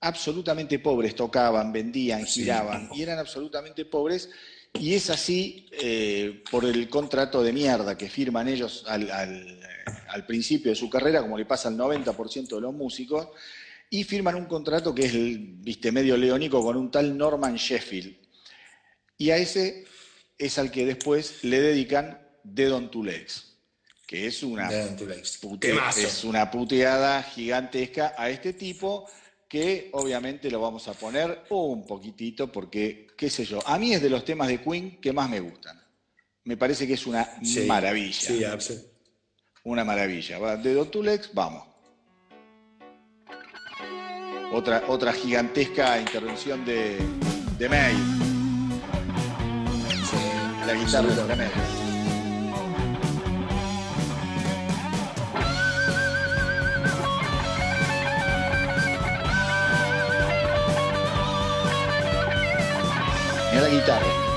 absolutamente 0.00 0.78
pobres, 0.78 1.14
tocaban, 1.14 1.72
vendían, 1.72 2.26
Sí. 2.26 2.40
giraban, 2.42 2.88
y 2.94 3.02
eran 3.02 3.18
absolutamente 3.18 3.84
pobres, 3.84 4.30
y 4.78 4.94
es 4.94 5.10
así 5.10 5.66
eh, 5.72 6.42
por 6.50 6.64
el 6.64 6.88
contrato 6.88 7.42
de 7.42 7.52
mierda 7.52 7.96
que 7.96 8.08
firman 8.08 8.48
ellos 8.48 8.84
al, 8.86 9.10
al- 9.10 9.60
al 10.08 10.26
principio 10.26 10.70
de 10.70 10.76
su 10.76 10.88
carrera, 10.90 11.20
como 11.22 11.36
le 11.38 11.46
pasa 11.46 11.68
al 11.68 11.76
90% 11.76 12.54
de 12.56 12.60
los 12.60 12.74
músicos, 12.74 13.28
y 13.90 14.04
firman 14.04 14.34
un 14.34 14.44
contrato 14.44 14.94
que 14.94 15.06
es, 15.06 15.14
el, 15.14 15.38
viste, 15.38 15.90
medio 15.90 16.16
leónico 16.16 16.62
con 16.62 16.76
un 16.76 16.90
tal 16.90 17.16
Norman 17.16 17.56
Sheffield. 17.56 18.14
Y 19.16 19.30
a 19.30 19.38
ese 19.38 19.86
es 20.36 20.58
al 20.58 20.70
que 20.70 20.84
después 20.84 21.42
le 21.42 21.60
dedican 21.60 22.20
Dead 22.44 22.70
on 22.72 22.90
Two 22.90 23.02
Legs, 23.04 23.56
que 24.06 24.26
es 24.26 24.42
una 24.42 24.68
pute- 25.40 25.74
es 25.96 26.24
una 26.24 26.50
puteada 26.50 27.22
gigantesca 27.22 28.14
a 28.16 28.28
este 28.30 28.52
tipo 28.52 29.08
que 29.48 29.88
obviamente 29.92 30.50
lo 30.50 30.60
vamos 30.60 30.86
a 30.88 30.92
poner 30.92 31.44
un 31.50 31.86
poquitito 31.86 32.52
porque, 32.52 33.06
qué 33.16 33.30
sé 33.30 33.44
yo, 33.44 33.66
a 33.66 33.78
mí 33.78 33.94
es 33.94 34.02
de 34.02 34.10
los 34.10 34.24
temas 34.24 34.48
de 34.48 34.60
Queen 34.60 35.00
que 35.00 35.12
más 35.12 35.28
me 35.30 35.40
gustan. 35.40 35.80
Me 36.44 36.56
parece 36.56 36.86
que 36.86 36.94
es 36.94 37.06
una 37.06 37.26
Sí, 37.42 37.60
maravilla. 37.66 38.58
Sí, 38.60 38.74
Una 39.64 39.84
maravilla. 39.84 40.38
Va, 40.38 40.56
De 40.56 40.74
Don 40.74 40.90
Tulex, 40.90 41.30
vamos. 41.34 41.66
Otra, 44.52 44.84
otra 44.88 45.12
gigantesca 45.12 46.00
intervención 46.00 46.64
de, 46.64 46.98
de 47.58 47.68
May. 47.68 47.94
La 50.66 50.74
guitarra 50.74 51.08
es 51.08 51.87
la 63.60 63.68
guitarra. 63.68 64.27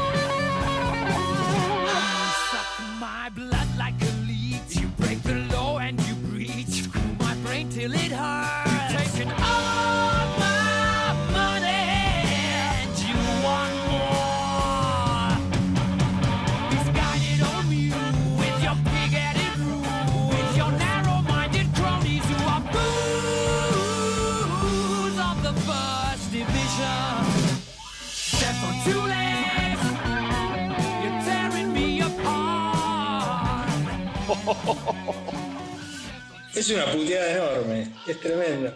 Es 36.56 36.70
una 36.70 36.92
puteada 36.92 37.32
enorme, 37.32 37.94
es 38.06 38.20
tremendo. 38.20 38.76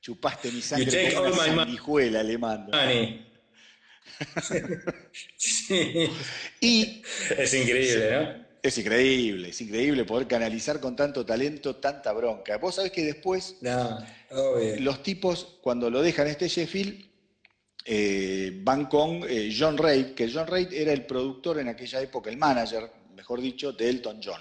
Chupaste 0.00 0.50
mi 0.50 0.62
sangre 0.62 1.14
all 1.14 1.32
una 1.32 1.44
sanguijuela, 1.44 2.22
le 2.22 2.38
mando. 2.38 2.72
Sí, 5.36 5.70
Y 6.60 7.02
es 7.38 7.54
increíble, 7.54 8.10
¿no? 8.10 8.50
es 8.62 8.78
increíble, 8.78 9.48
es 9.50 9.60
increíble 9.60 10.04
poder 10.04 10.26
canalizar 10.26 10.80
con 10.80 10.96
tanto 10.96 11.24
talento 11.24 11.76
tanta 11.76 12.12
bronca. 12.12 12.56
Vos 12.58 12.76
sabés 12.76 12.92
que 12.92 13.04
después 13.04 13.56
No, 13.60 13.98
los 14.78 15.02
tipos, 15.02 15.58
cuando 15.60 15.90
lo 15.90 16.02
dejan 16.02 16.28
este 16.28 16.48
Sheffield, 16.48 17.10
eh, 17.84 18.52
van 18.62 18.86
con 18.86 19.22
eh, 19.28 19.54
John 19.56 19.78
Reid, 19.78 20.14
que 20.14 20.30
John 20.32 20.46
Reid 20.46 20.72
era 20.72 20.92
el 20.92 21.06
productor 21.06 21.58
en 21.58 21.68
aquella 21.68 22.00
época, 22.00 22.30
el 22.30 22.36
manager, 22.36 22.90
mejor 23.14 23.40
dicho, 23.40 23.72
de 23.72 23.88
Elton 23.88 24.20
John. 24.22 24.40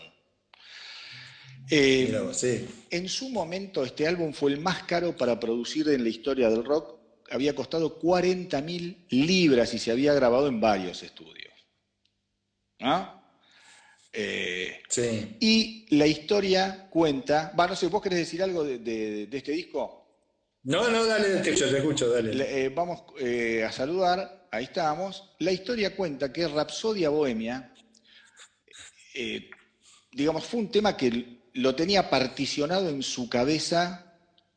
Eh, 1.72 2.30
sí. 2.32 2.68
En 2.90 3.08
su 3.10 3.30
momento, 3.30 3.84
este 3.84 4.08
álbum 4.08 4.34
fue 4.34 4.52
el 4.52 4.60
más 4.60 4.84
caro 4.84 5.16
para 5.16 5.40
producir 5.40 5.88
en 5.90 6.04
la 6.04 6.10
historia 6.10 6.50
del 6.50 6.64
rock. 6.66 6.98
Había 7.32 7.54
costado 7.54 8.00
40 8.00 8.62
mil 8.62 9.06
libras 9.10 9.74
y 9.74 9.80
se 9.80 9.92
había 9.92 10.14
grabado 10.14 10.48
en 10.48 10.60
varios 10.60 11.04
estudios. 11.04 11.54
¿No? 12.80 13.20
Eh, 14.12 14.82
Sí. 14.90 15.36
y 15.40 15.96
la 15.96 16.08
historia 16.08 16.88
cuenta. 16.90 17.54
Va, 17.60 17.68
no 17.68 17.76
sé, 17.76 17.88
¿vos 17.88 18.02
querés 18.02 18.20
decir 18.20 18.42
algo 18.42 18.64
de, 18.64 18.80
de- 18.80 19.28
de 19.28 19.38
este 19.38 19.52
disco? 19.52 20.08
No, 20.64 20.90
no, 20.90 21.06
dale, 21.06 21.42
te 21.42 21.50
escucho, 21.52 21.70
te 21.70 21.78
escucho, 21.78 22.10
dale. 22.10 22.34
Le- 22.34 22.66
eh, 22.66 22.70
vamos 22.70 23.04
eh, 23.20 23.64
a 23.64 23.72
saludar. 23.72 24.48
Ahí 24.52 24.64
estamos. 24.64 25.36
La 25.40 25.52
historia 25.52 25.96
cuenta 25.96 26.34
que 26.34 26.48
Rapsodia 26.48 27.10
Bohemia, 27.10 27.72
digamos, 30.12 30.46
fue 30.46 30.60
un 30.62 30.72
tema 30.72 30.98
que 30.98 31.39
lo 31.54 31.76
tenía 31.76 32.10
particionado 32.10 32.90
en 32.90 33.02
su 33.04 33.30
cabeza 33.30 34.06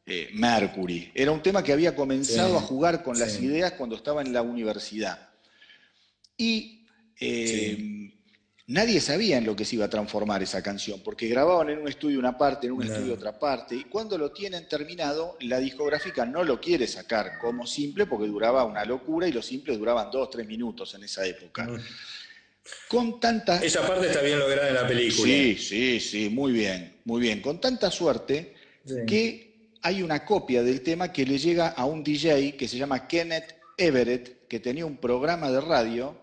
eh, 0.06 0.30
Mercury. 0.34 1.10
Era 1.14 1.30
un 1.30 1.42
tema 1.42 1.62
que 1.62 1.72
había 1.72 1.94
comenzado 1.94 2.58
Sí, 2.58 2.64
a 2.64 2.66
jugar 2.66 3.02
con 3.02 3.18
las 3.18 3.38
ideas 3.40 3.72
cuando 3.72 3.96
estaba 3.96 4.20
en 4.22 4.32
la 4.32 4.42
universidad. 4.42 5.30
Y 6.36 6.86
eh, 7.20 8.12
nadie 8.66 9.00
sabía 9.00 9.38
en 9.38 9.44
lo 9.46 9.54
que 9.54 9.64
se 9.64 9.76
iba 9.76 9.84
a 9.84 9.90
transformar 9.90 10.42
esa 10.42 10.62
canción, 10.62 11.00
porque 11.04 11.28
grababan 11.28 11.70
en 11.70 11.78
un 11.78 11.88
estudio 11.88 12.18
una 12.18 12.36
parte, 12.36 12.66
en 12.66 12.72
un 12.72 12.84
No. 12.84 12.92
estudio 12.92 13.14
otra 13.14 13.38
parte, 13.38 13.76
y 13.76 13.84
cuando 13.84 14.18
lo 14.18 14.32
tienen 14.32 14.66
terminado, 14.68 15.36
la 15.40 15.58
discográfica 15.60 16.26
no 16.26 16.42
lo 16.42 16.60
quiere 16.60 16.86
sacar 16.88 17.38
como 17.38 17.66
simple, 17.66 18.06
porque 18.06 18.26
duraba 18.26 18.64
una 18.64 18.84
locura 18.84 19.28
y 19.28 19.32
los 19.32 19.46
simples 19.46 19.78
duraban 19.78 20.10
dos, 20.10 20.30
tres 20.30 20.46
minutos 20.46 20.94
en 20.94 21.04
esa 21.04 21.24
época. 21.24 21.68
Con 22.88 23.18
tanta... 23.20 23.62
Esa 23.62 23.86
parte 23.86 24.06
está 24.06 24.20
bien 24.22 24.38
lograda 24.38 24.68
en 24.68 24.74
la 24.74 24.86
película. 24.86 25.26
Sí, 25.26 25.56
sí, 25.56 26.00
sí, 26.00 26.28
muy 26.28 26.52
bien, 26.52 27.00
muy 27.04 27.20
bien. 27.20 27.40
Con 27.40 27.60
tanta 27.60 27.90
suerte 27.90 28.54
Sí. 28.84 28.94
que 29.06 29.52
hay 29.82 30.02
una 30.02 30.24
copia 30.24 30.62
del 30.64 30.80
tema 30.82 31.12
que 31.12 31.24
le 31.24 31.38
llega 31.38 31.68
a 31.68 31.84
un 31.84 32.02
DJ 32.02 32.56
que 32.56 32.66
se 32.66 32.76
llama 32.76 33.06
Kenneth 33.06 33.54
Everett, 33.76 34.46
que 34.48 34.58
tenía 34.60 34.84
un 34.86 34.96
programa 34.96 35.50
de 35.50 35.60
radio, 35.60 36.16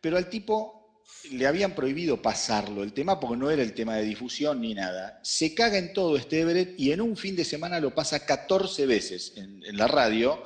pero 0.00 0.16
al 0.16 0.30
tipo 0.30 1.02
le 1.32 1.46
habían 1.48 1.74
prohibido 1.74 2.22
pasarlo 2.22 2.84
el 2.84 2.92
tema 2.92 3.18
porque 3.18 3.36
no 3.36 3.50
era 3.50 3.62
el 3.62 3.74
tema 3.74 3.96
de 3.96 4.04
difusión 4.04 4.60
ni 4.60 4.74
nada. 4.74 5.18
Se 5.24 5.52
caga 5.54 5.78
en 5.78 5.92
todo 5.92 6.16
este 6.16 6.40
Everett 6.40 6.78
y 6.78 6.92
en 6.92 7.00
un 7.00 7.16
fin 7.16 7.34
de 7.34 7.44
semana 7.44 7.80
lo 7.80 7.92
pasa 7.94 8.24
14 8.24 8.86
veces 8.86 9.32
en, 9.36 9.64
en 9.64 9.76
la 9.76 9.88
radio 9.88 10.40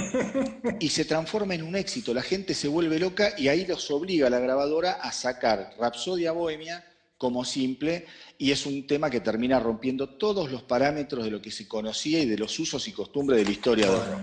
y 0.80 0.88
se 0.88 1.04
transforma 1.04 1.54
en 1.54 1.62
un 1.62 1.76
éxito. 1.76 2.14
La 2.14 2.22
gente 2.22 2.54
se 2.54 2.68
vuelve 2.68 2.98
loca 2.98 3.34
y 3.36 3.48
ahí 3.48 3.66
los 3.66 3.90
obliga 3.90 4.30
la 4.30 4.38
grabadora 4.38 4.92
a 4.92 5.12
sacar 5.12 5.74
Rapsodia 5.78 6.32
Bohemia 6.32 6.84
como 7.16 7.44
simple 7.44 8.06
y 8.38 8.52
es 8.52 8.64
un 8.64 8.86
tema 8.86 9.10
que 9.10 9.20
termina 9.20 9.58
rompiendo 9.58 10.08
todos 10.10 10.50
los 10.50 10.62
parámetros 10.62 11.24
de 11.24 11.30
lo 11.30 11.42
que 11.42 11.50
se 11.50 11.66
conocía 11.66 12.20
y 12.20 12.26
de 12.26 12.38
los 12.38 12.58
usos 12.58 12.86
y 12.86 12.92
costumbres 12.92 13.40
de 13.40 13.44
la 13.44 13.50
historia 13.50 13.90
del 13.90 13.96
rock. 13.96 14.20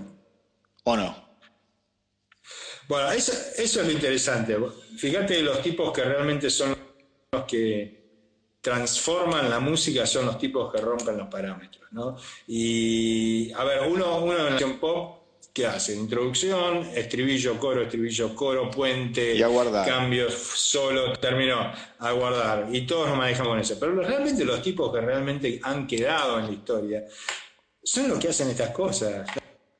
¿O 0.84 0.96
no? 0.96 1.26
Bueno, 2.88 3.10
eso, 3.10 3.32
es 3.56 3.76
lo 3.76 3.90
interesante. 3.90 4.56
Fíjate, 4.96 5.42
los 5.42 5.60
tipos 5.60 5.92
que 5.92 6.04
realmente 6.04 6.48
son 6.48 6.76
los 7.32 7.44
que 7.44 8.06
transforman 8.60 9.50
la 9.50 9.60
música 9.60 10.06
son 10.06 10.26
los 10.26 10.38
tipos 10.38 10.72
que 10.72 10.80
rompen 10.80 11.18
los 11.18 11.28
parámetros, 11.28 11.86
¿no? 11.92 12.16
Y, 12.46 13.52
a 13.52 13.64
ver, 13.64 13.88
uno, 13.88 14.18
uno 14.24 14.44
de 14.44 14.50
nación 14.50 14.78
pop, 14.78 15.25
¿qué 15.56 15.66
hace? 15.66 15.94
Introducción, 15.94 16.86
estribillo, 16.94 17.58
coro, 17.58 17.80
estribillo, 17.80 18.34
coro, 18.34 18.70
puente, 18.70 19.34
Y 19.34 19.40
cambios, 19.86 20.34
solo, 20.34 21.14
terminó, 21.14 21.72
a 21.98 22.12
guardar. 22.12 22.68
Y 22.70 22.86
todos 22.86 23.08
nos 23.08 23.16
manejamos 23.16 23.52
con 23.52 23.60
eso. 23.60 23.80
Pero 23.80 24.02
realmente 24.02 24.44
los 24.44 24.60
tipos 24.60 24.92
que 24.92 25.00
realmente 25.00 25.58
han 25.62 25.86
quedado 25.86 26.38
en 26.40 26.46
la 26.48 26.52
historia 26.52 27.04
son 27.82 28.10
los 28.10 28.18
que 28.18 28.28
hacen 28.28 28.50
estas 28.50 28.68
cosas. 28.70 29.26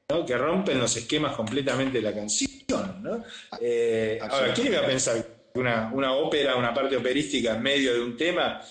¿no? 0.08 0.24
que 0.24 0.38
rompen 0.38 0.78
los 0.78 0.96
esquemas 0.96 1.36
completamente 1.36 1.98
de 1.98 2.02
la 2.02 2.14
canción. 2.14 3.02
¿no? 3.02 3.22
Eh, 3.60 4.18
ahora, 4.22 4.54
¿quién 4.54 4.68
iba 4.68 4.78
a 4.78 4.86
pensar 4.86 5.22
que 5.52 5.60
una, 5.60 5.90
una 5.92 6.14
ópera, 6.14 6.56
una 6.56 6.72
parte 6.72 6.96
operística 6.96 7.54
en 7.54 7.62
medio 7.62 7.92
de 7.92 8.00
un 8.00 8.16
tema 8.16 8.62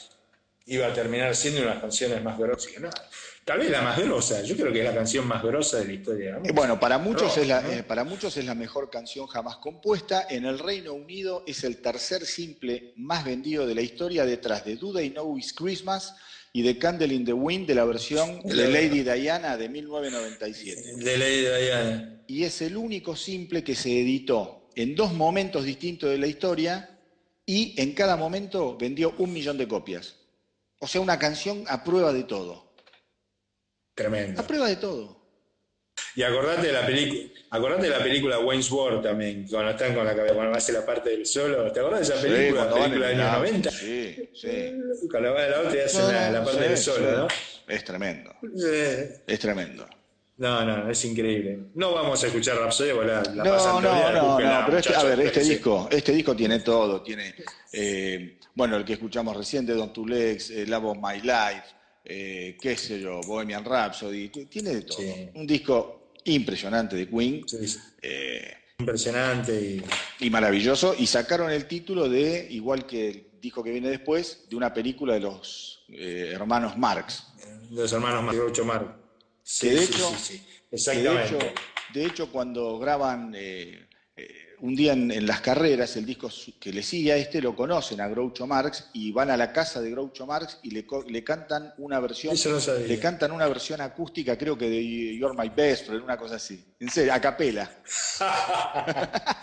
iba 0.66 0.88
a 0.88 0.93
terminar 0.93 1.36
siendo 1.36 1.62
una 1.62 1.70
de 1.70 1.76
las 1.76 1.82
canciones 1.84 2.24
más 2.24 2.36
grosas? 2.39 2.72
No, 2.80 2.89
tal 3.45 3.59
vez 3.59 3.69
la 3.69 3.81
más 3.81 3.97
grosa, 3.97 4.41
yo 4.41 4.57
creo 4.57 4.73
que 4.73 4.79
es 4.79 4.85
la 4.85 4.93
canción 4.93 5.27
más 5.27 5.41
grosa 5.43 5.77
de 5.77 5.85
la 5.85 5.93
historia. 5.93 6.25
de 6.25 6.41
la 6.41 6.49
Eh. 6.49 6.51
Bueno, 6.53 6.79
para 6.79 6.97
muchos, 6.97 7.29
Rock, 7.29 7.37
es 7.37 7.47
la, 7.47 7.61
¿no? 7.61 7.71
eh, 7.71 7.83
para 7.83 8.03
muchos 8.03 8.35
es 8.37 8.45
la 8.45 8.55
mejor 8.55 8.89
canción 8.89 9.27
jamás 9.27 9.57
compuesta. 9.57 10.25
En 10.29 10.45
el 10.45 10.57
Reino 10.57 10.93
Unido 10.93 11.43
es 11.45 11.63
el 11.63 11.77
tercer 11.77 12.25
simple 12.25 12.93
más 12.97 13.23
vendido 13.23 13.67
de 13.67 13.75
la 13.75 13.81
historia 13.81 14.25
detrás 14.25 14.65
de 14.65 14.75
Do 14.75 14.93
They 14.93 15.11
Know 15.11 15.37
It's 15.37 15.53
Christmas 15.53 16.15
y 16.53 16.63
de 16.63 16.79
Candle 16.79 17.13
in 17.13 17.23
the 17.23 17.33
Wind 17.33 17.67
de 17.67 17.75
la 17.75 17.85
versión 17.85 18.41
de 18.41 18.67
Lady 18.67 19.03
Diana 19.03 19.57
de 19.57 19.69
1997. 19.69 20.95
De 20.97 21.17
Lady 21.17 21.41
Diana. 21.41 22.23
Y 22.27 22.45
es 22.45 22.61
el 22.61 22.75
único 22.75 23.15
simple 23.15 23.63
que 23.63 23.75
se 23.75 24.01
editó 24.01 24.69
en 24.75 24.95
dos 24.95 25.13
momentos 25.13 25.65
distintos 25.65 26.09
de 26.09 26.17
la 26.17 26.27
historia 26.27 26.97
y 27.45 27.79
en 27.79 27.93
cada 27.93 28.15
momento 28.15 28.75
vendió 28.75 29.13
un 29.19 29.31
millón 29.31 29.57
de 29.57 29.67
copias. 29.67 30.15
O 30.79 30.87
sea, 30.87 31.01
una 31.01 31.19
canción 31.19 31.63
a 31.67 31.83
prueba 31.83 32.11
de 32.11 32.23
todo. 32.23 32.64
Tremendo. 33.95 34.41
A 34.41 34.45
prueba 34.47 34.67
de 34.67 34.75
todo. 34.75 35.23
Y 36.15 36.23
acordate 36.23 36.67
de 36.67 36.73
la 36.73 36.85
película, 36.85 37.29
acordate 37.49 37.83
de 37.83 37.89
la 37.89 37.99
película 38.03 38.39
Wayne's 38.39 38.69
World 38.71 39.01
también, 39.03 39.47
cuando 39.49 39.71
están 39.71 39.93
con 39.95 40.05
la 40.05 40.15
cabeza, 40.15 40.33
cuando 40.35 40.57
hace 40.57 40.71
la 40.73 40.85
parte 40.85 41.09
del 41.11 41.25
solo. 41.25 41.71
¿Te 41.71 41.79
acordás 41.79 42.07
de 42.07 42.13
esa 42.13 42.21
película? 42.21 42.69
película 42.73 43.07
de 43.07 43.13
en 43.13 43.17
los 43.19 43.27
el 43.27 43.33
auto. 43.33 43.39
90. 43.39 43.71
Sí, 43.71 44.29
sí. 44.33 44.73
Cuando 45.09 45.33
va 45.33 45.43
de 45.43 45.49
la 45.51 45.59
otra 45.61 45.75
y 45.75 45.79
hace 45.79 45.99
No, 45.99 46.11
la, 46.11 46.31
la 46.31 46.43
parte 46.43 46.61
sí, 46.63 46.67
del 46.69 46.77
solo, 46.77 47.09
sí. 47.09 47.15
¿no? 47.17 47.27
Es 47.73 47.83
tremendo, 47.83 48.31
Sí. 48.41 49.21
es 49.27 49.39
tremendo. 49.39 49.87
No, 50.37 50.65
no, 50.65 50.89
es 50.91 51.05
increíble. 51.05 51.59
No 51.75 51.93
vamos 51.93 52.21
a 52.21 52.27
escuchar 52.27 52.57
Rhapsody 52.57 52.91
porque 52.91 53.07
la, 53.07 53.21
la 53.23 53.43
No, 53.45 53.51
pasan 53.51 53.73
no, 53.83 53.93
día, 53.95 54.11
no, 54.11 54.39
no, 54.39 54.65
pero 54.65 54.77
este, 54.79 54.93
a 54.95 55.03
ver, 55.03 55.19
este 55.21 55.43
sí. 55.43 55.49
disco, 55.51 55.87
este 55.89 56.11
disco 56.11 56.35
tiene 56.35 56.59
todo, 56.59 57.01
tiene, 57.01 57.33
eh, 57.71 58.37
bueno, 58.53 58.75
el 58.75 58.83
que 58.83 58.93
escuchamos 58.93 59.35
recién 59.37 59.65
de 59.65 59.73
Don 59.73 59.93
Tulex, 59.93 60.49
eh, 60.51 60.65
Love 60.67 60.85
of 60.85 60.97
My 61.01 61.21
Life, 61.21 61.63
eh, 62.06 62.58
qué 62.62 62.78
sé 62.78 62.99
yo, 62.99 63.20
Bohemian 63.22 63.66
Rhapsody, 63.66 64.30
tiene 64.30 64.76
de 64.76 64.82
todo. 64.84 64.97
Sí. 64.97 65.30
Un 65.34 65.45
disco 65.47 66.12
impresionante 66.26 66.95
de 66.95 67.08
Queen 67.10 67.43
Sí, 67.47 67.78
eh, 68.01 68.53
Impresionante 68.80 69.53
y 70.20 70.26
y 70.26 70.30
maravilloso, 70.30 70.95
y 70.97 71.08
sacaron 71.08 71.49
el 71.51 71.66
título 71.68 72.10
de, 72.10 72.47
igual 72.51 72.86
que 72.86 73.10
el 73.10 73.28
disco 73.41 73.64
que 73.64 73.72
viene 73.72 73.89
después, 73.89 74.45
de 74.49 74.56
una 74.56 74.74
película 74.74 75.14
de 75.14 75.22
los 75.22 75.86
eh, 75.89 76.32
hermanos 76.34 76.78
Marx. 76.78 77.24
los 77.72 77.91
hermanos 77.93 78.24
más 78.24 78.36
Groucho 78.36 78.66
Marx. 78.66 78.86
Sí, 79.43 79.70
de 79.70 79.78
sí, 79.78 79.84
hecho- 79.93 80.10
sí, 80.10 80.16
sí. 80.38 80.43
Que 80.70 80.76
Exactamente. 80.76 81.12
de 81.20 81.26
hecho, 81.26 81.53
de 81.93 82.06
hecho, 82.06 82.32
cuando 82.32 82.78
graban 82.80 83.34
eh, 83.36 83.88
eh, 84.18 84.44
un 84.62 84.76
día 84.76 84.93
en, 84.93 85.12
en 85.12 85.26
las 85.28 85.41
carreras, 85.41 85.95
el 85.97 86.06
disco 86.06 86.30
que 86.60 86.72
le 86.72 86.84
sigue 86.84 87.12
a 87.14 87.18
este 87.18 87.41
lo 87.41 87.56
conocen 87.56 88.01
a 88.01 88.08
Groucho 88.08 88.47
Marx 88.47 88.89
y 88.93 89.12
van 89.12 89.30
a 89.30 89.38
la 89.38 89.51
casa 89.51 89.82
de 89.82 89.91
Groucho 89.91 90.26
Marx 90.26 90.60
y 90.64 90.72
le, 90.72 90.86
le 91.08 91.24
cantan 91.24 91.74
una 91.78 91.99
versión, 91.99 92.34
Eso 92.34 92.49
no 92.49 92.60
sabía. 92.60 92.88
le 92.88 92.99
cantan 92.99 93.32
una 93.32 93.47
versión 93.47 93.82
acústica, 93.82 94.38
creo 94.38 94.58
que 94.58 94.70
de 94.70 95.18
You're 95.18 95.36
My 95.38 95.49
Best 95.49 95.88
Friend, 95.88 96.03
una 96.03 96.18
cosa 96.18 96.36
así. 96.36 96.64
En 96.80 96.89
serio, 96.89 97.14
a 97.14 97.20
capela. 97.22 97.70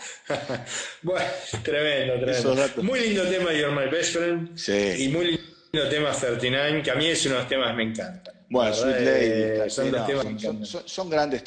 bueno, 1.03 1.27
tremendo, 1.63 2.21
tremendo. 2.21 2.83
Muy 2.83 3.01
lindo 3.01 3.23
tema 3.25 3.53
You're 3.53 3.75
My 3.75 3.91
Best 3.91 4.15
Friend. 4.17 4.57
Sí. 4.57 5.05
Y 5.05 5.09
muy 5.09 5.27
lindo 5.33 5.51
tema 5.73 6.12
39, 6.12 6.83
que 6.83 6.91
a 6.91 6.95
mí 6.97 7.07
es 7.07 7.25
uno 7.25 7.37
de 7.37 7.41
los 7.41 7.49
temas 7.49 7.70
que 7.70 7.77
me 7.77 7.83
encantan. 7.85 8.35
Bueno, 8.51 8.75
Sweet 8.75 9.01
Lady, 9.01 9.70
son 9.70 9.91
no, 9.91 9.97
grandes 9.97 10.12
temas. 10.45 10.68
Son 10.85 11.09
grandes 11.09 11.43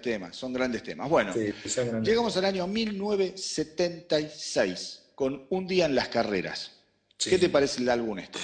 temas, 0.00 0.36
son 0.36 0.52
grandes 0.52 0.84
temas. 0.84 1.10
Bueno, 1.10 1.32
Sí, 1.32 1.52
son 1.68 1.88
grandes. 1.88 2.08
llegamos 2.08 2.36
al 2.36 2.44
año 2.44 2.68
1976 2.68 5.02
con 5.16 5.44
Un 5.50 5.66
día 5.66 5.86
en 5.86 5.96
las 5.96 6.06
carreras. 6.06 6.70
Sí. 7.18 7.30
¿Qué 7.30 7.38
te 7.38 7.48
parece 7.48 7.82
el 7.82 7.88
álbum 7.88 8.20
este? 8.20 8.38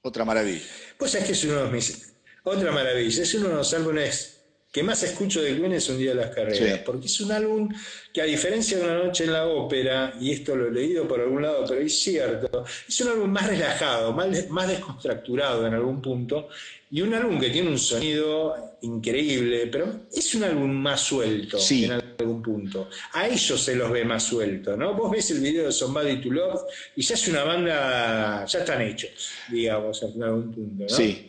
Otra 0.00 0.24
maravilla. 0.24 0.64
Pues 0.96 1.14
es 1.14 1.24
que 1.24 1.32
es 1.32 1.44
uno 1.44 1.64
de 1.64 1.70
mis. 1.70 2.14
Otra 2.44 2.72
maravilla, 2.72 3.22
es 3.22 3.34
uno 3.34 3.50
de 3.50 3.54
los 3.56 3.74
álbumes 3.74 4.31
que 4.72 4.82
más 4.82 5.02
escucho 5.02 5.42
de 5.42 5.54
Queen 5.54 5.72
es 5.74 5.88
Un 5.90 5.98
Día 5.98 6.10
de 6.10 6.16
las 6.16 6.30
Carreras, 6.34 6.56
Sí. 6.78 6.82
porque 6.86 7.06
es 7.06 7.20
un 7.20 7.30
álbum 7.30 7.68
que, 8.10 8.22
a 8.22 8.24
diferencia 8.24 8.78
de 8.78 8.84
Una 8.84 9.04
Noche 9.04 9.24
en 9.24 9.32
la 9.34 9.46
Ópera, 9.46 10.14
y 10.18 10.32
esto 10.32 10.56
lo 10.56 10.68
he 10.68 10.72
leído 10.72 11.06
por 11.06 11.20
algún 11.20 11.42
lado, 11.42 11.64
pero 11.68 11.82
es 11.82 11.98
cierto, 12.02 12.64
es 12.88 13.00
un 13.02 13.08
álbum 13.08 13.30
más 13.30 13.46
relajado, 13.46 14.12
más, 14.12 14.48
más 14.48 14.68
descontracturado 14.68 15.66
en 15.66 15.74
algún 15.74 16.00
punto, 16.00 16.48
y 16.90 17.02
un 17.02 17.12
álbum 17.12 17.38
que 17.38 17.50
tiene 17.50 17.68
un 17.68 17.78
sonido 17.78 18.76
increíble, 18.82 19.66
pero 19.66 20.00
es 20.12 20.34
un 20.34 20.44
álbum 20.44 20.70
más 20.70 21.00
suelto 21.02 21.58
Sí. 21.58 21.84
en 21.84 21.92
algún 21.92 22.42
punto. 22.42 22.88
A 23.12 23.28
ellos 23.28 23.60
se 23.62 23.74
los 23.76 23.90
ve 23.90 24.04
más 24.06 24.22
suelto, 24.22 24.74
¿no? 24.76 24.94
Vos 24.94 25.10
ves 25.10 25.30
el 25.32 25.40
video 25.40 25.66
de 25.66 25.72
Somebody 25.72 26.20
to 26.22 26.30
Love 26.30 26.60
y 26.96 27.02
ya 27.02 27.14
es 27.14 27.28
una 27.28 27.44
banda, 27.44 28.46
ya 28.46 28.58
están 28.60 28.80
hechos, 28.82 29.30
digamos, 29.50 30.02
en 30.02 30.22
algún 30.22 30.50
punto, 30.52 30.84
¿no? 30.84 30.88
Sí. 30.88 31.28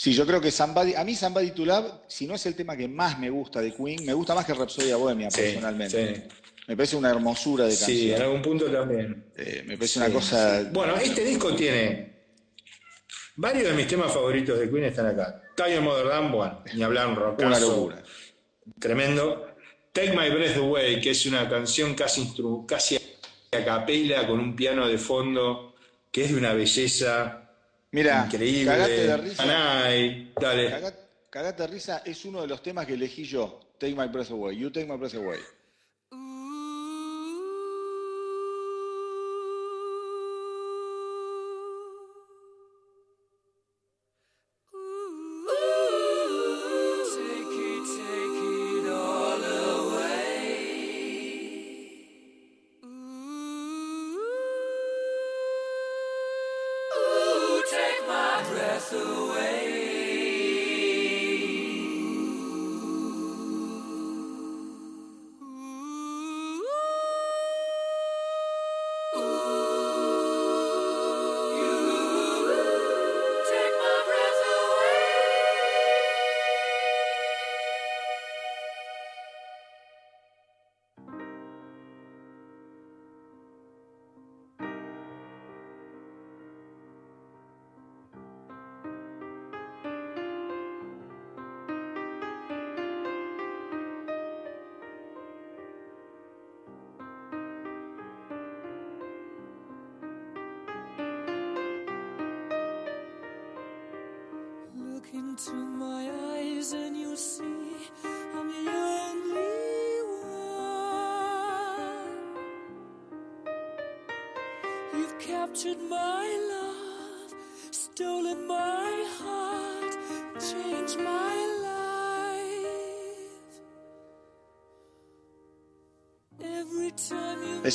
Sí, 0.00 0.12
yo 0.12 0.24
creo 0.24 0.40
que 0.40 0.52
Somebody, 0.52 0.94
a 0.94 1.02
mí 1.02 1.16
Somebody 1.16 1.50
to 1.50 1.64
Love, 1.64 1.86
si 2.06 2.28
no 2.28 2.36
es 2.36 2.46
el 2.46 2.54
tema 2.54 2.76
que 2.76 2.86
más 2.86 3.18
me 3.18 3.30
gusta 3.30 3.60
de 3.60 3.74
Queen, 3.74 4.04
me 4.06 4.12
gusta 4.12 4.32
más 4.32 4.46
que 4.46 4.54
Rhapsody 4.54 4.92
Bohemia 4.92 5.28
Sí, 5.28 5.40
personalmente. 5.40 6.14
sí. 6.14 6.22
Me 6.68 6.76
parece 6.76 6.94
una 6.94 7.10
hermosura 7.10 7.64
de 7.64 7.72
Sí, 7.72 8.02
en 8.04 8.08
canción. 8.10 8.22
algún 8.22 8.42
punto 8.42 8.66
también. 8.70 9.24
Eh, 9.36 9.64
me 9.66 9.76
parece 9.76 9.94
Sí, 9.94 9.98
una 9.98 10.10
cosa. 10.10 10.68
Bueno, 10.72 10.94
este 10.98 11.24
disco 11.24 11.52
tiene. 11.56 12.16
Varios 13.34 13.64
de 13.70 13.72
mis 13.74 13.88
temas 13.88 14.12
favoritos 14.12 14.56
de 14.56 14.70
Queen 14.70 14.84
están 14.84 15.06
acá. 15.06 15.42
Time 15.56 15.80
Mother 15.80 16.08
Than 16.10 16.32
One, 16.32 16.52
ni 16.74 16.82
hablar 16.84 17.08
un 17.08 17.16
rockazo. 17.16 17.48
una 17.48 17.58
locura. 17.58 18.02
Tremendo. 18.78 19.46
Take 19.92 20.12
My 20.16 20.30
Breath 20.30 20.58
Away, 20.58 21.00
que 21.00 21.10
es 21.10 21.26
una 21.26 21.48
canción 21.48 21.94
casi, 21.94 22.20
instru- 22.22 22.66
casi 22.66 22.96
a 23.50 23.64
capela 23.64 24.28
con 24.28 24.38
un 24.38 24.54
piano 24.54 24.86
de 24.86 24.98
fondo, 24.98 25.74
que 26.12 26.24
es 26.24 26.30
de 26.30 26.36
una 26.38 26.52
belleza 26.52 27.47
Mira, 27.90 28.24
increíble. 28.26 28.66
cagate 28.72 29.06
de 29.06 29.16
risa. 29.16 29.42
Anay, 29.42 30.32
dale. 30.40 30.70
Caga- 30.70 30.94
Cagate 31.30 31.62
de 31.62 31.66
risa 31.68 32.02
es 32.04 32.24
uno 32.24 32.40
de 32.42 32.46
los 32.48 32.62
temas 32.62 32.86
que 32.86 32.94
elegí 32.94 33.24
yo. 33.24 33.60
Take 33.78 33.94
my 33.94 34.06
breath 34.08 34.30
away. 34.30 34.56
You 34.56 34.70
take 34.70 34.86
my 34.86 34.96
breath 34.96 35.14
away. 35.14 35.38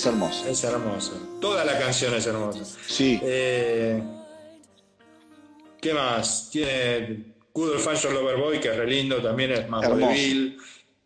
Es 0.04 0.08
hermoso. 0.08 0.46
Es 0.50 0.64
hermoso. 0.66 1.14
Toda 1.40 1.64
la 1.64 1.80
canción 1.80 2.14
es 2.14 2.28
hermosa. 2.28 2.66
Sí. 2.88 3.18
Eh, 3.24 4.04
¿Qué 5.80 5.94
más? 5.94 6.50
Tiene 6.52 7.34
Good 7.54 7.70
Old 7.72 7.80
Fashioned 7.80 8.18
Lover 8.20 8.36
Boy, 8.36 8.60
que 8.60 8.68
es 8.68 8.76
re 8.76 8.86
lindo, 8.86 9.22
también 9.22 9.52
es 9.54 9.70
más 9.70 9.88
vodevil. 9.88 10.58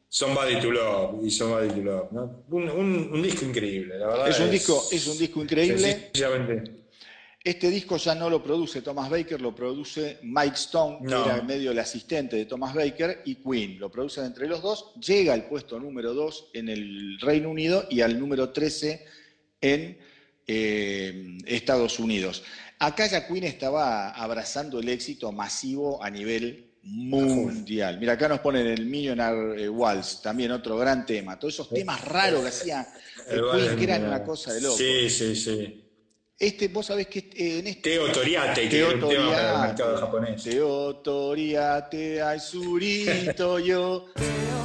Somebody 0.10 0.60
to 0.60 0.72
Love 0.72 1.24
y 1.24 1.30
Somebody 1.30 1.68
to 1.70 1.82
Love. 1.82 2.12
¿no? 2.12 2.44
Un, 2.50 2.70
un- 2.72 3.10
un 3.14 3.22
disco 3.22 3.46
increíble, 3.46 4.00
la 4.00 4.08
verdad. 4.08 4.30
Es 4.30 4.40
un 4.40 4.50
disco, 4.50 4.84
es 4.92 5.06
un 5.06 5.18
disco 5.20 5.44
increíble. 5.44 5.78
sencillamente. 6.12 6.64
Este 7.48 7.70
disco 7.70 7.96
ya 7.96 8.14
no 8.14 8.30
lo 8.30 8.44
produce 8.44 8.82
Thomas 8.82 9.10
Baker, 9.10 9.40
lo 9.40 9.56
produce 9.56 10.20
Mike 10.22 10.56
Stone, 10.56 11.00
que 11.08 11.14
era 11.14 11.42
medio 11.42 11.72
el 11.72 11.80
asistente 11.80 12.36
de 12.36 12.44
Thomas 12.44 12.74
Baker, 12.74 13.22
y 13.24 13.36
Queen. 13.36 13.80
Lo 13.80 13.90
producen 13.90 14.26
entre 14.26 14.50
los 14.50 14.62
dos. 14.62 14.94
Llega 14.96 15.34
al 15.34 15.48
puesto 15.48 15.80
número 15.80 16.14
2 16.14 16.50
en 16.52 16.68
el 16.68 17.18
Reino 17.22 17.50
Unido 17.50 17.88
y 17.90 18.02
al 18.02 18.20
número 18.20 18.50
13 18.50 19.06
en 19.62 19.98
eh, 20.46 21.38
Estados 21.46 22.00
Unidos. 22.00 22.44
Acá 22.80 23.08
ya 23.08 23.26
Queen 23.26 23.46
estaba 23.46 24.10
abrazando 24.10 24.80
el 24.80 24.90
éxito 24.90 25.32
masivo 25.32 26.04
a 26.04 26.10
nivel 26.10 26.72
mundial. 26.84 27.98
Mira, 27.98 28.12
acá 28.12 28.28
nos 28.28 28.42
ponen 28.42 28.68
el 28.68 28.88
Millionaire 28.88 29.64
eh, 29.64 29.70
Waltz, 29.70 30.22
también 30.22 30.52
otro 30.52 30.78
gran 30.78 31.06
tema. 31.06 31.40
Todos 31.40 31.54
esos 31.54 31.70
temas 31.70 32.04
raros 32.04 32.42
que 32.42 32.50
hacía 32.50 32.86
El 33.30 33.42
Queen, 33.54 33.78
que 33.78 33.84
eran 33.86 34.04
una 34.04 34.22
cosa 34.22 34.52
de 34.52 34.60
loco. 34.60 34.76
Sí, 34.76 35.10
sí, 35.10 35.34
sí. 35.34 35.87
Este, 36.40 36.68
vos 36.68 36.86
sabés 36.86 37.08
que 37.08 37.20
eh, 37.34 37.60
en 37.60 37.68
este 37.68 37.90
Teo 37.90 38.12
Toriate, 38.12 38.70
que 38.70 38.88
es 38.88 38.94
un 38.94 39.10
tema 39.10 39.32
para 39.32 39.56
el 39.56 39.62
mercado 39.70 39.96
Teotoriate, 39.96 40.00
japonés. 40.00 40.44
Teotoriate, 40.44 42.22
ai 42.22 42.40
surito 42.40 43.58
yo. 43.58 44.06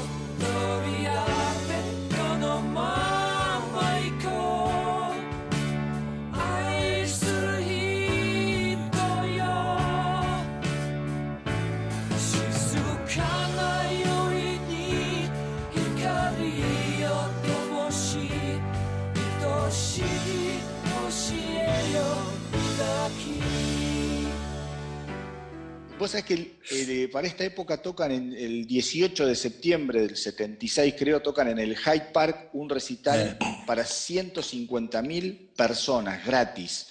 Vos 26.03 26.11
sabés 26.11 26.25
que 26.27 26.35
el, 26.35 27.11
para 27.11 27.29
esta 27.29 27.45
época 27.45 27.81
tocan 27.81 28.11
en 28.11 28.33
el 28.33 28.67
18 28.67 29.25
de 29.25 29.37
septiembre 29.37 30.01
del 30.01 30.17
76, 30.17 30.95
creo, 30.99 31.23
tocan 31.23 31.47
en 31.49 31.61
el 31.61 31.77
Hyde 31.79 32.11
Park 32.13 32.49
un 32.55 32.69
recital 32.69 33.39
para 33.67 33.85
150.000 33.85 35.55
personas 35.55 36.27
gratis. 36.27 36.89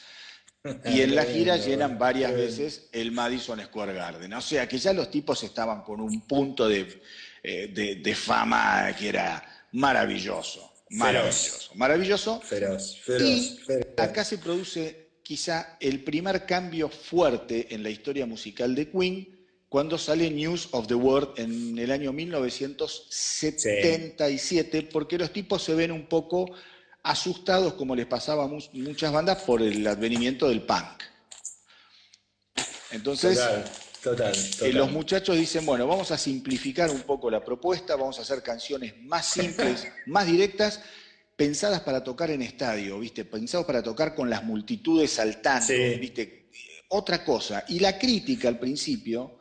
Y 0.86 1.01
en 1.01 1.16
la 1.16 1.26
gira 1.26 1.57
llenan 1.57 1.97
varias 1.97 2.34
veces 2.34 2.88
el 2.93 3.12
Madison 3.12 3.59
Square 3.59 3.93
Garden. 3.95 4.32
O 4.34 4.41
sea 4.41 4.66
que 4.68 4.78
ya 4.78 4.93
los 4.93 5.09
tipos 5.12 5.43
estaban 5.43 5.82
con 5.82 5.99
un 5.99 6.22
punto 6.28 6.70
de, 6.70 7.01
eh, 7.43 7.68
de- 7.74 7.95
de 7.95 8.16
fama 8.16 8.95
que 8.97 9.09
era 9.09 9.43
maravilloso. 9.74 10.72
Maravilloso. 10.91 11.72
Maravilloso. 11.76 12.39
Feroz, 12.41 12.97
feroz, 13.03 13.24
Y 13.28 13.57
feroz. 13.66 13.88
acá 13.97 14.24
se 14.24 14.38
produce 14.38 15.00
quizá 15.36 15.77
el 15.79 16.03
primer 16.03 16.45
cambio 16.45 16.89
fuerte 16.89 17.73
en 17.73 17.84
la 17.84 17.89
historia 17.89 18.25
musical 18.25 18.75
de 18.75 18.91
Queen 18.91 19.39
cuando 19.69 19.97
sale 19.97 20.29
News 20.29 20.67
of 20.71 20.88
the 20.88 20.93
World 20.93 21.39
en 21.39 21.79
el 21.79 21.89
año 21.89 22.11
1977, 22.11 24.89
porque 24.91 25.17
los 25.17 25.32
tipos 25.32 25.63
se 25.63 25.73
ven 25.73 25.93
un 25.93 26.07
poco 26.07 26.47
asustados, 27.03 27.75
como 27.75 27.95
les 27.95 28.07
pasaba 28.07 28.43
a 28.43 28.47
mu- 28.47 28.59
muchas 28.73 29.13
bandas, 29.13 29.41
por 29.43 29.61
el 29.61 29.88
advenimiento 29.88 30.49
del 30.49 30.63
punk. 30.63 31.01
Entonces, 32.91 33.38
Total, 33.39 33.63
total, 34.03 34.36
eh, 34.67 34.73
los 34.73 34.91
muchachos 34.91 35.38
dicen, 35.38 35.65
bueno, 35.65 35.88
vamos 35.88 36.11
a 36.11 36.17
simplificar 36.17 36.91
un 36.91 37.03
poco 37.03 37.32
la 37.32 37.41
propuesta, 37.41 37.95
vamos 37.95 38.19
a 38.19 38.23
hacer 38.23 38.43
canciones 38.43 38.95
más 39.03 39.27
simples, 39.27 39.88
más 40.07 40.27
directas, 40.27 40.82
pensadas 41.41 41.81
para 41.81 42.03
tocar 42.03 42.29
en 42.29 42.43
estadio, 42.43 42.99
¿viste? 42.99 43.25
Pensados 43.25 43.65
para 43.65 43.81
tocar 43.81 44.13
con 44.13 44.29
las 44.29 44.43
multitudes 44.43 45.09
saltando, 45.11 45.65
Sí. 45.65 45.95
¿viste? 45.99 46.45
Otra 46.89 47.23
cosa. 47.23 47.65
Y 47.67 47.79
la 47.79 47.97
crítica 47.97 48.47
al 48.47 48.59
principio, 48.59 49.39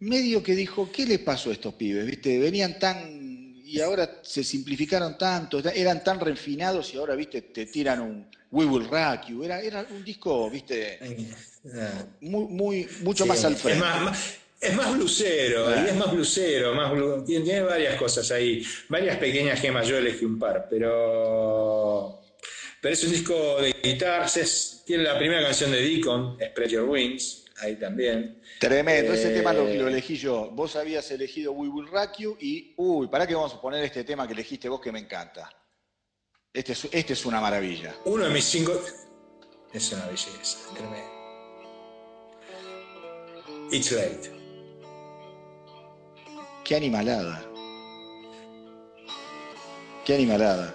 medio 0.00 0.42
que 0.42 0.54
dijo, 0.54 0.90
¿qué 0.92 1.06
le 1.06 1.18
pasó 1.20 1.48
a 1.48 1.54
estos 1.54 1.72
pibes? 1.72 2.04
¿Viste? 2.04 2.38
Venían 2.38 2.78
tan... 2.78 3.24
Y 3.64 3.80
ahora 3.80 4.20
se 4.22 4.44
simplificaron 4.44 5.16
tanto, 5.16 5.58
eran 5.70 6.04
tan 6.04 6.20
refinados 6.20 6.92
y 6.92 6.98
ahora, 6.98 7.14
viste, 7.16 7.40
te 7.40 7.64
tiran 7.64 8.00
un 8.02 8.26
We 8.50 8.66
Will 8.66 8.86
Rock 8.86 9.28
You. 9.28 9.42
Era, 9.42 9.60
era 9.62 9.86
un 9.90 10.04
disco, 10.04 10.50
viste, 10.50 10.98
Ah. 11.74 12.04
muy, 12.20 12.44
muy, 12.44 12.88
mucho 13.02 13.24
Sí, 13.24 13.28
más 13.28 13.42
al 13.44 13.56
frente. 13.56 13.78
Es 13.78 13.90
más, 13.90 14.02
más- 14.02 14.34
es 14.66 14.74
más 14.76 14.94
blusero, 14.96 15.68
Ah. 15.68 15.82
y 15.84 15.88
es 15.90 15.96
más 15.96 16.10
blusero, 16.12 16.74
más 16.74 16.92
blu- 16.92 17.24
tiene, 17.24 17.44
tiene 17.44 17.62
varias 17.62 17.96
cosas 17.96 18.30
ahí, 18.30 18.62
varias 18.88 19.16
pequeñas 19.18 19.60
gemas, 19.60 19.86
yo 19.86 19.96
elegí 19.98 20.24
un 20.24 20.38
par, 20.38 20.66
pero, 20.68 22.20
pero 22.80 22.92
es 22.94 23.04
un 23.04 23.10
disco 23.12 23.60
de 23.60 23.74
guitarras, 23.82 24.36
es- 24.36 24.82
tiene 24.86 25.02
la 25.04 25.18
primera 25.18 25.42
canción 25.42 25.70
de 25.72 25.80
Deacon, 25.82 26.38
Spread 26.50 26.68
Your 26.70 26.88
Wings, 26.88 27.44
ahí 27.58 27.76
también. 27.76 28.40
Tremendo, 28.60 29.12
ese 29.12 29.32
Eh, 29.32 29.36
tema 29.36 29.52
lo, 29.52 29.64
lo 29.66 29.88
elegí 29.88 30.16
yo. 30.16 30.50
Vos 30.52 30.76
habías 30.76 31.10
elegido 31.10 31.52
We 31.52 31.68
Will 31.68 31.86
Rock 31.88 32.18
You 32.18 32.36
y, 32.40 32.74
uy, 32.76 33.08
¿para 33.08 33.26
qué 33.26 33.34
vamos 33.34 33.54
a 33.54 33.60
poner 33.60 33.84
este 33.84 34.04
tema 34.04 34.26
que 34.26 34.32
elegiste 34.32 34.68
vos 34.68 34.80
que 34.80 34.92
me 34.92 34.98
encanta? 35.00 35.50
Este 36.52 36.72
es, 36.72 36.88
este 36.90 37.12
es 37.12 37.26
una 37.26 37.40
maravilla. 37.40 37.94
Uno 38.06 38.24
de 38.24 38.30
mis 38.30 38.44
cinco... 38.44 38.80
Es 39.72 39.92
una 39.92 40.06
belleza, 40.06 40.58
tremendo. 40.74 41.16
It's 43.72 43.90
late. 43.92 44.30
Qué 46.66 46.74
animalada. 46.74 47.44
Qué 50.04 50.16
animalada. 50.16 50.74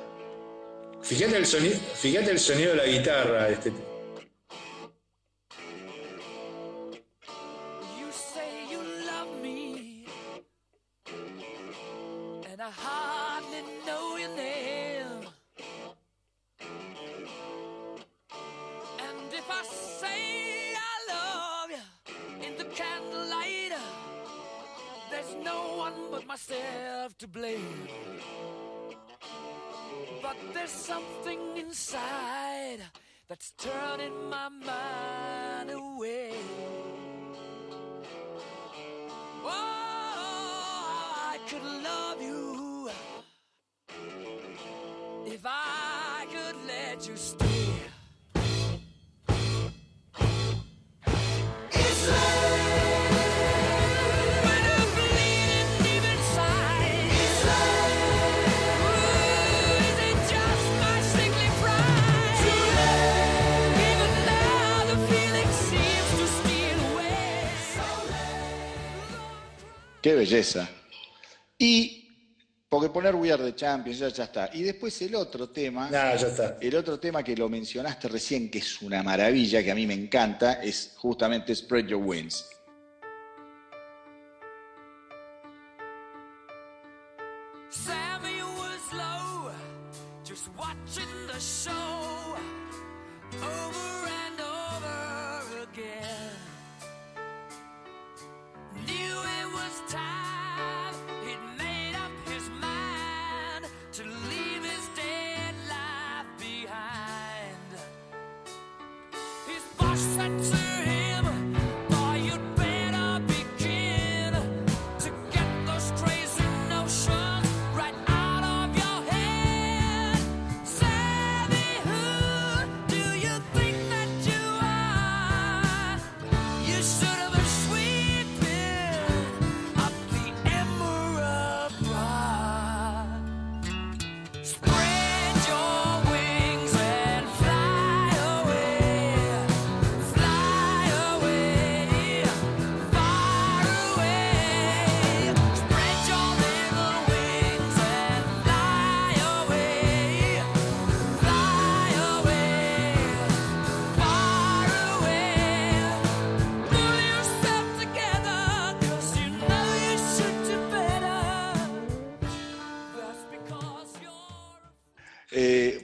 Fíjate 1.02 1.36
el 1.36 1.46
sonido, 1.46 1.76
fíjate 1.96 2.32
el 2.32 2.40
sonido 2.40 2.70
de 2.72 2.78
la 2.78 2.86
guitarra, 2.86 3.50
este, 3.50 3.74
but 26.10 26.26
myself 26.26 27.18
to 27.20 27.28
blame. 27.28 27.88
But 30.22 30.38
there's 30.54 30.72
something 30.72 31.58
inside 31.58 32.80
that's 33.28 33.52
turning 33.58 34.30
my 34.30 34.50
mind 34.50 35.72
away. 35.72 36.34
Qué 70.02 70.16
belleza. 70.16 70.68
Y, 71.58 72.10
porque 72.68 72.90
poner 72.90 73.16
We 73.16 73.32
Are 73.32 73.44
the 73.44 73.56
Champions, 73.56 74.00
ya, 74.00 74.10
ya 74.10 74.24
está. 74.24 74.50
Y 74.54 74.64
después 74.64 75.00
el 75.02 75.16
otro 75.16 75.50
tema, 75.50 75.90
Nada, 75.90 76.16
ya 76.16 76.28
está. 76.28 76.58
el 76.60 76.76
otro 76.76 77.00
tema 77.00 77.24
que 77.24 77.36
lo 77.36 77.48
mencionaste 77.50 78.08
recién, 78.08 78.50
que 78.50 78.60
es 78.60 78.82
una 78.82 79.04
maravilla, 79.04 79.64
que 79.64 79.72
a 79.72 79.76
mí 79.76 79.86
me 79.86 79.94
encanta, 79.94 80.54
es 80.64 80.94
justamente 80.98 81.54
Spread 81.56 81.88
Your 81.88 82.02
Wings. 82.04 82.46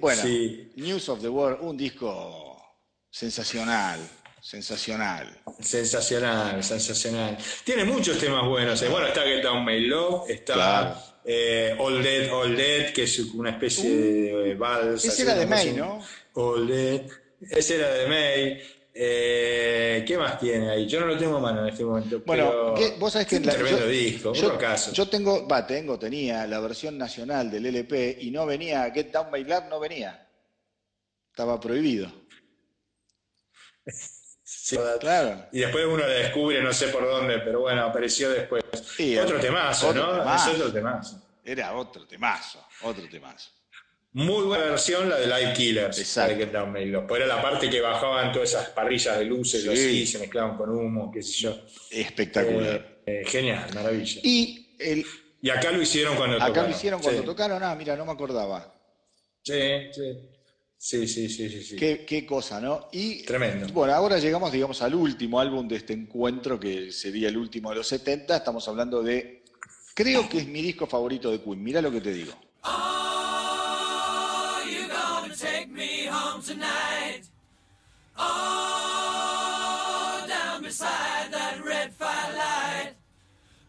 Bueno, 0.07 0.21
Sí. 0.23 0.71
News 0.77 1.09
of 1.09 1.21
the 1.21 1.29
World, 1.29 1.59
un 1.61 1.75
disco 1.77 2.61
sensacional, 3.09 3.99
sensacional. 4.41 5.27
Sensacional, 5.59 6.63
sensacional. 6.63 7.37
Tiene 7.63 7.83
muchos 7.85 8.17
temas 8.19 8.45
buenos. 8.45 8.81
eh. 8.81 8.87
Bueno, 8.89 9.07
está 9.07 9.21
Get 9.23 9.43
Down 9.43 9.65
My 9.65 9.79
Love, 9.81 10.29
está 10.29 10.53
Claro. 10.53 10.95
eh, 11.25 11.75
All 11.79 12.01
Dead, 12.01 12.31
All 12.33 12.55
Dead, 12.55 12.93
que 12.93 13.03
es 13.03 13.19
una 13.19 13.49
especie 13.51 13.89
de 13.89 14.55
vals. 14.55 15.03
Ese 15.05 15.23
era 15.23 15.35
de 15.35 15.45
May, 15.45 15.73
¿no? 15.73 16.01
All 16.33 16.67
Dead. 16.67 17.01
Ese 17.51 17.75
era 17.75 17.89
de 17.93 18.07
May. 18.07 18.61
Eh, 18.99 20.03
¿Qué 20.07 20.17
más 20.17 20.39
tiene 20.39 20.71
ahí? 20.71 20.87
Yo 20.87 20.99
no 20.99 21.05
lo 21.05 21.17
tengo 21.17 21.37
a 21.37 21.39
mano 21.39 21.61
en 21.61 21.67
este 21.69 21.85
momento. 21.85 22.19
Bueno, 22.25 22.49
pero 22.49 22.73
¿qué- 22.73 22.95
vos 22.97 23.13
sabés 23.13 23.27
que 23.27 23.35
es 23.35 23.41
un 23.41 23.47
la- 23.47 23.53
tremendo 23.53 23.79
yo, 23.81 23.87
disco, 23.87 24.33
yo- 24.33 24.49
rockazo. 24.49 24.91
yo 24.91 25.07
tengo, 25.07 25.47
va, 25.47 25.67
tengo, 25.67 25.99
tenía 25.99 26.47
la 26.47 26.59
versión 26.59 26.97
nacional 26.97 27.51
del 27.51 27.67
LP 27.67 28.17
y 28.21 28.31
no 28.31 28.47
venía, 28.47 28.89
Get 28.91 29.11
Down 29.11 29.29
My 29.31 29.43
Love 29.43 29.65
no 29.69 29.79
venía. 29.79 30.27
Estaba 31.29 31.59
prohibido. 31.59 32.11
Sí. 34.43 34.77
Claro. 34.99 35.45
Y 35.51 35.59
después 35.59 35.85
uno 35.85 35.99
la 35.99 36.07
descubre, 36.07 36.61
no 36.63 36.73
sé 36.73 36.87
por 36.87 37.05
dónde, 37.05 37.37
pero 37.39 37.61
bueno, 37.61 37.83
apareció 37.83 38.29
después. 38.31 38.63
Sí, 38.95 39.15
otro 39.17 39.37
otro- 39.37 39.47
temazo, 39.47 39.89
otro 39.89 40.07
¿no? 40.07 40.17
temazo. 40.19 40.49
Es 40.51 40.55
otro 40.57 40.73
temazo. 40.73 41.23
Era 41.45 41.75
otro 41.75 42.07
temazo, 42.07 42.65
otro 42.81 43.07
temazo. 43.09 43.51
Muy 44.17 44.45
buena 44.45 44.63
versión 44.65 45.07
la 45.09 45.17
de 45.17 45.27
Live 45.27 45.53
Killers. 45.53 45.99
Exacto. 45.99 46.35
de 46.37 46.47
Down 46.47 46.75
era 46.75 47.27
la 47.27 47.39
parte 47.39 47.69
que 47.69 47.79
bajaban 47.79 48.31
todas 48.31 48.49
esas 48.49 48.69
parrillas 48.69 49.19
de 49.19 49.25
luces, 49.25 49.61
Sí. 49.61 49.69
así, 49.69 50.07
se 50.07 50.17
mezclaban 50.17 50.57
con 50.57 50.71
humo, 50.71 51.11
qué 51.11 51.21
sé 51.21 51.33
yo. 51.33 51.55
Espectacular. 51.91 53.01
Eh, 53.05 53.21
eh, 53.21 53.23
genial, 53.27 53.69
maravilla. 53.75 54.19
Y 54.23 54.75
el, 54.79 55.05
Y 55.39 55.51
acá 55.51 55.71
lo 55.71 55.79
hicieron 55.83 56.15
cuando 56.15 56.37
acá 56.37 56.47
tocaron. 56.47 56.71
lo 56.71 56.75
hicieron 56.75 56.99
cuando 56.99 57.21
sí. 57.21 57.25
tocaron, 57.27 57.61
ah, 57.61 57.75
mira, 57.75 57.95
no 57.95 58.05
me 58.07 58.11
acordaba. 58.11 58.73
Sí, 59.43 59.53
sí. 59.91 60.17
Sí, 60.79 61.07
sí, 61.07 61.29
sí, 61.29 61.49
sí. 61.49 61.61
sí. 61.63 61.75
Qué, 61.75 62.03
qué 62.03 62.25
cosa, 62.25 62.59
¿no? 62.59 62.89
Y 62.91 63.21
Tremendo. 63.23 63.67
bueno, 63.71 63.93
ahora 63.93 64.17
llegamos, 64.17 64.51
digamos, 64.51 64.81
al 64.81 64.95
último 64.95 65.39
álbum 65.39 65.67
de 65.67 65.75
este 65.75 65.93
encuentro, 65.93 66.59
que 66.59 66.91
sería 66.91 67.29
el 67.29 67.37
último 67.37 67.69
de 67.69 67.75
los 67.75 67.87
70. 67.87 68.35
Estamos 68.37 68.67
hablando 68.67 69.03
de, 69.03 69.43
creo 69.93 70.27
que 70.27 70.39
es 70.39 70.47
mi 70.47 70.63
disco 70.63 70.87
favorito 70.87 71.29
de 71.29 71.39
Queen. 71.39 71.63
Mira 71.63 71.83
lo 71.83 71.91
que 71.91 72.01
te 72.01 72.11
digo. 72.11 72.33
Oh, 72.63 72.96
me 76.37 76.37
home 76.37 76.43
tonight? 76.43 77.21
Oh, 78.17 80.25
down 80.27 80.63
beside 80.63 81.31
that 81.31 81.63
red 81.63 81.93
firelight. 81.93 82.95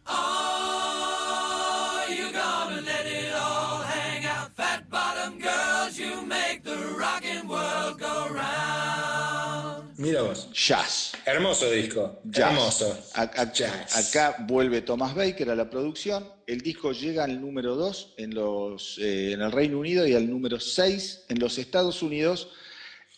Oh, 0.07 2.07
you're 2.09 2.33
gonna 2.33 2.81
let 2.83 3.07
it 3.07 3.35
all 3.35 3.83
hang 3.83 4.25
out? 4.27 4.53
Fat 4.55 4.89
bottom 4.91 5.39
girls, 5.39 5.99
you 5.99 6.25
make 6.25 6.65
the 6.65 6.77
rockin' 6.99 7.47
world 7.49 7.99
go 7.99 8.29
round. 8.31 9.99
Mira 9.99 10.23
vos. 10.25 10.47
Jazz. 10.53 11.15
Hermoso 11.33 11.71
disco. 11.71 12.21
Jazz. 12.25 12.51
Hermoso. 12.53 12.99
A- 13.15 13.23
a- 13.23 13.53
Jazz. 13.53 13.97
Acá 14.17 14.37
vuelve 14.47 14.83
Thomas 14.83 15.15
Baker 15.15 15.51
a 15.51 15.55
la 15.55 15.69
producción. 15.69 16.27
El 16.47 16.61
disco 16.61 16.93
llega 16.93 17.25
al 17.25 17.41
número 17.41 17.75
2 17.77 18.15
en, 18.17 18.35
los, 18.35 18.99
eh, 18.99 19.33
en 19.33 19.43
el 19.43 19.53
Reino 19.53 19.79
Unido 19.79 20.07
y 20.07 20.15
al 20.15 20.29
número 20.29 20.59
6 20.59 21.25
en 21.29 21.39
los 21.39 21.59
Estados 21.59 22.03
Unidos. 22.03 22.51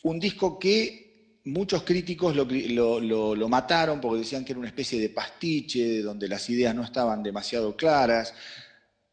Un 0.02 0.18
disco 0.18 0.58
que 0.58 1.38
muchos 1.44 1.82
críticos 1.84 2.34
lo, 2.34 2.44
lo- 2.44 3.00
lo- 3.00 3.34
lo 3.36 3.48
mataron 3.48 4.00
porque 4.00 4.20
decían 4.20 4.44
que 4.44 4.52
era 4.52 4.58
una 4.58 4.68
especie 4.68 5.00
de 5.00 5.10
pastiche, 5.10 6.02
donde 6.02 6.28
las 6.28 6.48
ideas 6.50 6.74
no 6.74 6.82
estaban 6.84 7.22
demasiado 7.22 7.76
claras. 7.76 8.34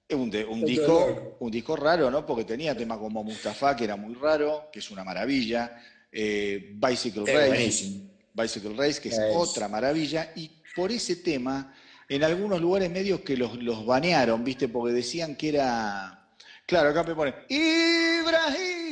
Un, 0.10 0.32
de- 0.32 0.46
un 0.46 0.62
disco, 0.66 1.36
un 1.42 1.52
disco 1.52 1.76
raro, 1.76 2.10
¿no? 2.10 2.26
Porque 2.26 2.46
tenía 2.46 2.76
temas 2.76 2.98
como 2.98 3.24
Mustafa, 3.24 3.76
que 3.76 3.84
era 3.84 3.96
muy 3.98 4.16
raro, 4.16 4.70
que 4.72 4.80
es 4.80 4.90
una 4.90 5.04
maravilla. 5.04 5.76
eh, 6.10 6.72
Bicycle 6.76 7.26
Race. 7.50 7.60
Bicycle 8.38 8.76
Race, 8.78 9.02
que 9.02 9.10
es 9.10 9.18
Es. 9.18 9.36
otra 9.36 9.68
maravilla, 9.68 10.32
y 10.36 10.52
por 10.76 10.92
ese 10.92 11.16
tema, 11.18 11.74
en 12.08 12.24
algunos 12.24 12.62
lugares 12.62 12.90
medios 12.92 13.22
que 13.22 13.36
los, 13.36 13.56
los 13.62 13.86
banearon, 13.86 14.44
¿viste? 14.44 14.68
Porque 14.68 14.94
decían 14.94 15.36
que 15.36 15.50
era. 15.50 16.30
Claro, 16.66 16.90
acá 16.90 17.04
me 17.04 17.16
ponen. 17.16 17.34
Ibrahim. 17.50 18.88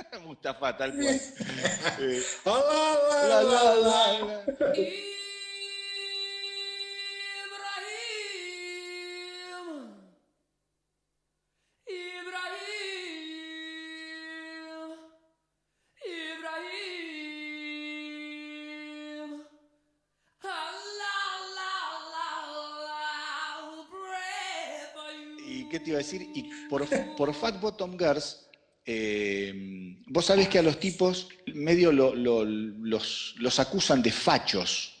Mustafa, 0.26 0.76
tal 0.76 0.94
cual. 0.94 1.20
Eh, 2.00 2.22
la, 2.46 3.42
la, 3.42 3.74
la, 3.74 4.44
te 25.90 25.92
iba 25.92 26.00
a 26.00 26.02
decir? 26.02 26.30
Y 26.34 26.50
por, 26.68 26.86
por 27.16 27.34
Fat 27.34 27.60
Bottom 27.60 27.98
Girls, 27.98 28.46
eh, 28.86 29.96
vos 30.06 30.24
sabés 30.24 30.48
que 30.48 30.58
a 30.58 30.62
los 30.62 30.78
tipos 30.78 31.28
medio 31.54 31.90
lo- 31.92 32.14
lo- 32.14 32.44
los, 32.44 33.34
los 33.38 33.58
acusan 33.58 34.02
de 34.02 34.10
fachos 34.12 34.96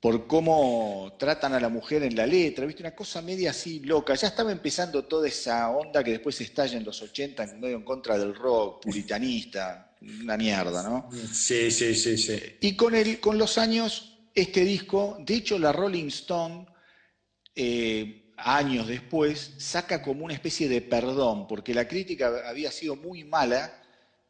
por 0.00 0.26
cómo 0.26 1.14
tratan 1.18 1.52
a 1.54 1.60
la 1.60 1.68
mujer 1.68 2.02
en 2.04 2.16
la 2.16 2.26
letra, 2.26 2.64
¿viste? 2.64 2.82
Una 2.82 2.94
cosa 2.94 3.20
media 3.20 3.50
así 3.50 3.80
loca. 3.80 4.14
Ya 4.14 4.28
estaba 4.28 4.50
empezando 4.50 5.04
toda 5.04 5.28
esa 5.28 5.68
onda 5.70 6.02
que 6.02 6.12
después 6.12 6.40
estalla 6.40 6.78
en 6.78 6.84
los 6.84 7.02
80, 7.02 7.44
en 7.44 7.60
medio 7.60 7.76
en 7.76 7.84
contra 7.84 8.16
del 8.18 8.34
rock 8.34 8.82
puritanista, 8.84 9.94
una 10.00 10.36
mierda, 10.38 10.82
¿no? 10.82 11.10
Sí, 11.30 11.70
sí, 11.70 11.94
sí, 11.94 12.16
sí. 12.16 12.38
Y 12.62 12.76
con, 12.76 12.94
el, 12.94 13.20
con 13.20 13.36
los 13.36 13.58
años, 13.58 14.18
este 14.34 14.64
disco, 14.64 15.18
de 15.20 15.34
hecho 15.34 15.58
la 15.58 15.70
Rolling 15.72 16.06
Stone, 16.08 16.66
eh, 17.54 18.29
años 18.42 18.86
después, 18.88 19.52
saca 19.58 20.02
como 20.02 20.24
una 20.24 20.34
especie 20.34 20.68
de 20.68 20.80
perdón, 20.82 21.46
porque 21.46 21.74
la 21.74 21.86
crítica 21.88 22.48
había 22.48 22.70
sido 22.70 22.96
muy 22.96 23.24
mala 23.24 23.76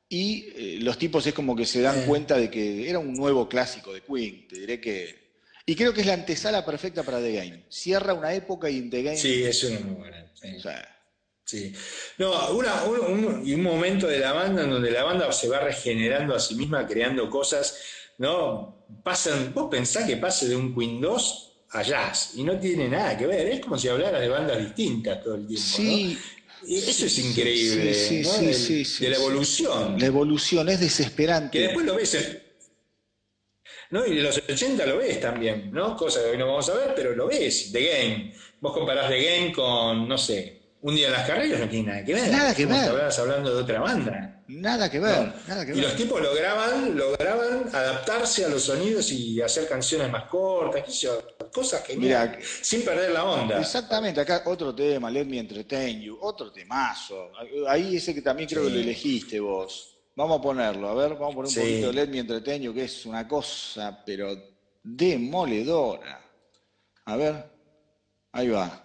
y 0.09 0.47
eh, 0.57 0.79
los 0.81 0.99
tipos 0.99 1.27
es 1.27 1.35
como 1.35 1.55
que 1.55 1.65
se 1.67 1.81
dan 1.81 2.05
cuenta 2.07 2.37
de 2.37 2.51
que 2.51 2.89
era 2.89 2.99
un 2.99 3.13
nuevo 3.15 3.49
clásico 3.49 3.93
de 3.93 4.03
Queen, 4.03 4.49
te 4.49 4.61
diré 4.61 4.81
que... 4.81 5.21
Y 5.67 5.77
creo 5.77 5.93
que 5.95 6.01
es 6.01 6.07
la 6.07 6.15
antesala 6.15 6.65
perfecta 6.65 7.03
para 7.05 7.21
The 7.21 7.33
Game. 7.33 7.65
Cierra 7.69 8.13
una 8.15 8.35
época 8.35 8.69
y 8.69 8.89
The 8.91 9.03
Game... 9.03 9.17
Sí, 9.17 9.45
es 9.45 9.63
una 9.65 9.81
muy 9.81 9.95
buena. 9.97 10.33
sí. 10.35 10.57
o 10.57 10.61
sea, 10.61 10.97
Sí. 11.45 11.73
No, 12.19 12.51
una- 12.53 12.85
un, 12.85 13.25
un- 13.25 13.47
y 13.47 13.55
un 13.55 13.63
momento 13.65 14.07
de 14.07 14.21
la 14.21 14.33
banda 14.33 14.63
en 14.63 14.71
donde 14.71 14.91
la 14.93 15.03
banda 15.03 15.33
se 15.33 15.49
va 15.49 15.59
regenerando 15.59 16.35
a 16.35 16.39
sí 16.39 16.55
misma, 16.55 16.87
creando 16.87 17.29
cosas, 17.29 17.77
¿no? 18.19 18.87
Pasan, 19.03 19.53
vos 19.53 19.69
pensás 19.69 20.05
que 20.07 20.17
pase 20.17 20.49
de 20.49 20.55
un 20.55 20.73
Queen 20.75 21.01
2 21.01 21.50
a 21.73 21.83
jazz, 21.83 22.33
y 22.35 22.43
no 22.43 22.59
tiene 22.59 22.89
nada 22.89 23.17
que 23.17 23.27
ver, 23.27 23.47
es 23.47 23.61
como 23.61 23.79
si 23.79 23.89
hablara 23.89 24.19
de 24.19 24.29
bandas 24.29 24.59
distintas 24.59 25.23
todo 25.23 25.37
el 25.37 25.47
tiempo, 25.47 25.65
sí, 25.67 26.19
Y 26.67 26.77
eso 26.77 27.07
es 27.07 27.19
increíble, 27.19 27.95
Sí, 27.95 28.23
sí, 28.25 28.47
¿no? 28.47 28.53
sí, 28.85 29.05
de 29.05 29.11
la 29.11 29.17
evolución. 29.17 29.97
La 29.99 30.07
evolución 30.07 30.69
es 30.69 30.79
Que 30.79 30.85
desesperante. 30.85 31.59
después 31.59 31.87
lo 31.87 31.95
ves. 31.95 32.15
en- 32.15 32.43
¿no? 33.91 34.07
Y 34.07 34.15
de 34.17 34.23
los 34.23 34.37
80 34.37 34.85
lo 34.87 34.99
ves 34.99 35.21
también, 35.21 35.71
¿no? 35.73 35.97
Cosa 35.97 36.21
que 36.23 36.31
hoy 36.31 36.39
no 36.39 36.47
vamos 36.47 36.69
a 36.69 36.75
ver, 36.75 36.93
pero 36.95 37.15
lo 37.15 37.27
ves. 37.29 37.71
The 37.73 37.83
Game. 37.87 38.35
Vos 38.61 38.73
comparás 38.75 39.09
The 39.09 39.23
Game 39.25 39.53
con, 39.53 40.07
no 40.09 40.19
sé, 40.19 40.59
Un 40.83 40.95
día 40.97 41.09
en 41.09 41.13
las 41.13 41.27
carreras, 41.27 41.61
no 41.61 41.69
tiene 41.69 41.89
nada 41.89 42.05
que 42.05 42.15
ver. 42.15 42.31
Nada 42.31 42.55
que 42.55 42.65
ver. 42.65 42.77
Estabas 42.79 43.19
hablando 43.19 43.55
de 43.55 43.63
otra 43.63 43.81
banda. 43.81 44.43
Nada 44.49 44.91
que 44.91 44.99
ver, 44.99 45.31
nada 45.47 45.67
que 45.67 45.73
Y 45.73 45.75
ver. 45.75 45.85
los 45.85 45.95
tipos 45.95 46.23
lograban, 46.23 46.97
lograban 46.97 47.69
adaptarse 47.71 48.47
a 48.47 48.49
los 48.49 48.63
sonidos 48.65 49.13
y 49.13 49.43
hacer 49.43 49.69
canciones 49.69 50.11
más 50.11 50.25
cortas, 50.25 50.83
qué 50.85 50.91
sé 50.91 50.99
yo, 51.07 51.23
cosas 51.53 51.85
geniales, 51.87 52.37
Mira, 52.39 52.49
sin 52.63 52.85
perder 52.85 53.11
la 53.13 53.25
onda. 53.25 53.59
Exactamente, 53.61 54.21
acá 54.21 54.43
otro 54.47 54.75
tema, 54.75 55.11
Let 55.11 55.25
Me 55.25 55.39
Entertain 55.39 56.01
You, 56.01 56.19
otro 56.21 56.51
temazo. 56.53 57.31
Ahí 57.69 57.97
ese 57.97 58.15
que 58.15 58.23
también 58.23 58.49
creo 58.49 58.63
Sí. 58.65 58.69
que 58.69 58.75
lo 58.75 58.81
elegiste 58.81 59.41
vos. 59.41 59.97
Vamos 60.17 60.39
a 60.39 60.43
ponerlo, 60.43 60.89
a 60.89 60.95
ver, 60.95 61.11
vamos 61.15 61.33
a 61.33 61.35
poner 61.37 61.49
un 61.49 61.51
Sí. 61.51 61.61
poquito 61.61 61.87
de 61.89 61.93
Let 61.93 62.09
Me 62.09 62.19
Entertain 62.19 62.63
You, 62.63 62.75
que 62.75 62.85
es 62.85 63.07
una 63.07 63.27
cosa, 63.29 64.03
pero 64.05 64.37
demoledora. 64.83 66.25
A 67.07 67.17
ver, 67.17 67.51
ahí 68.33 68.49
va. 68.49 68.85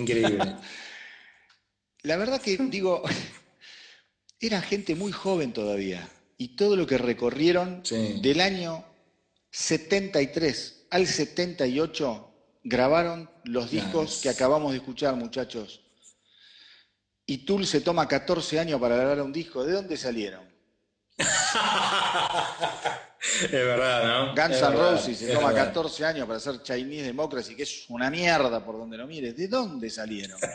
Increíble. 0.00 0.56
la 2.02 2.16
verdad 2.16 2.40
que 2.40 2.56
digo, 2.56 3.02
eran 4.40 4.62
gente 4.62 4.94
muy 4.94 5.12
joven 5.12 5.52
todavía 5.52 6.08
y 6.38 6.56
todo 6.56 6.76
lo 6.76 6.86
que 6.86 6.98
recorrieron 6.98 7.80
Sí. 7.84 8.20
del 8.22 8.40
año 8.40 8.84
73 9.50 10.86
al 10.90 11.06
78 11.06 12.26
grabaron 12.62 13.30
los 13.44 13.70
discos 13.70 14.20
que 14.22 14.28
acabamos 14.28 14.72
de 14.72 14.78
escuchar, 14.78 15.14
muchachos. 15.16 15.80
Y 17.26 17.38
Tool 17.44 17.66
se 17.66 17.80
toma 17.80 18.08
14 18.08 18.58
años 18.58 18.80
para 18.80 18.96
grabar 18.96 19.22
un 19.22 19.32
disco. 19.32 19.64
¿De 19.64 19.72
dónde 19.72 19.96
salieron? 19.96 20.42
es 23.42 23.50
verdad, 23.52 24.04
¿no? 24.04 24.34
Guns 24.34 24.60
N' 24.62 24.70
Roses 24.70 25.18
se 25.18 25.32
toma 25.34 25.48
verdad. 25.48 25.66
14 25.66 26.04
años 26.06 26.26
para 26.26 26.38
hacer 26.38 26.62
Chinese 26.62 27.04
Democracy, 27.04 27.54
que 27.54 27.64
es 27.64 27.84
una 27.88 28.10
mierda 28.10 28.64
por 28.64 28.78
donde 28.78 28.96
lo 28.96 29.06
mires. 29.06 29.36
¿De 29.36 29.48
dónde 29.48 29.90
salieron? 29.90 30.38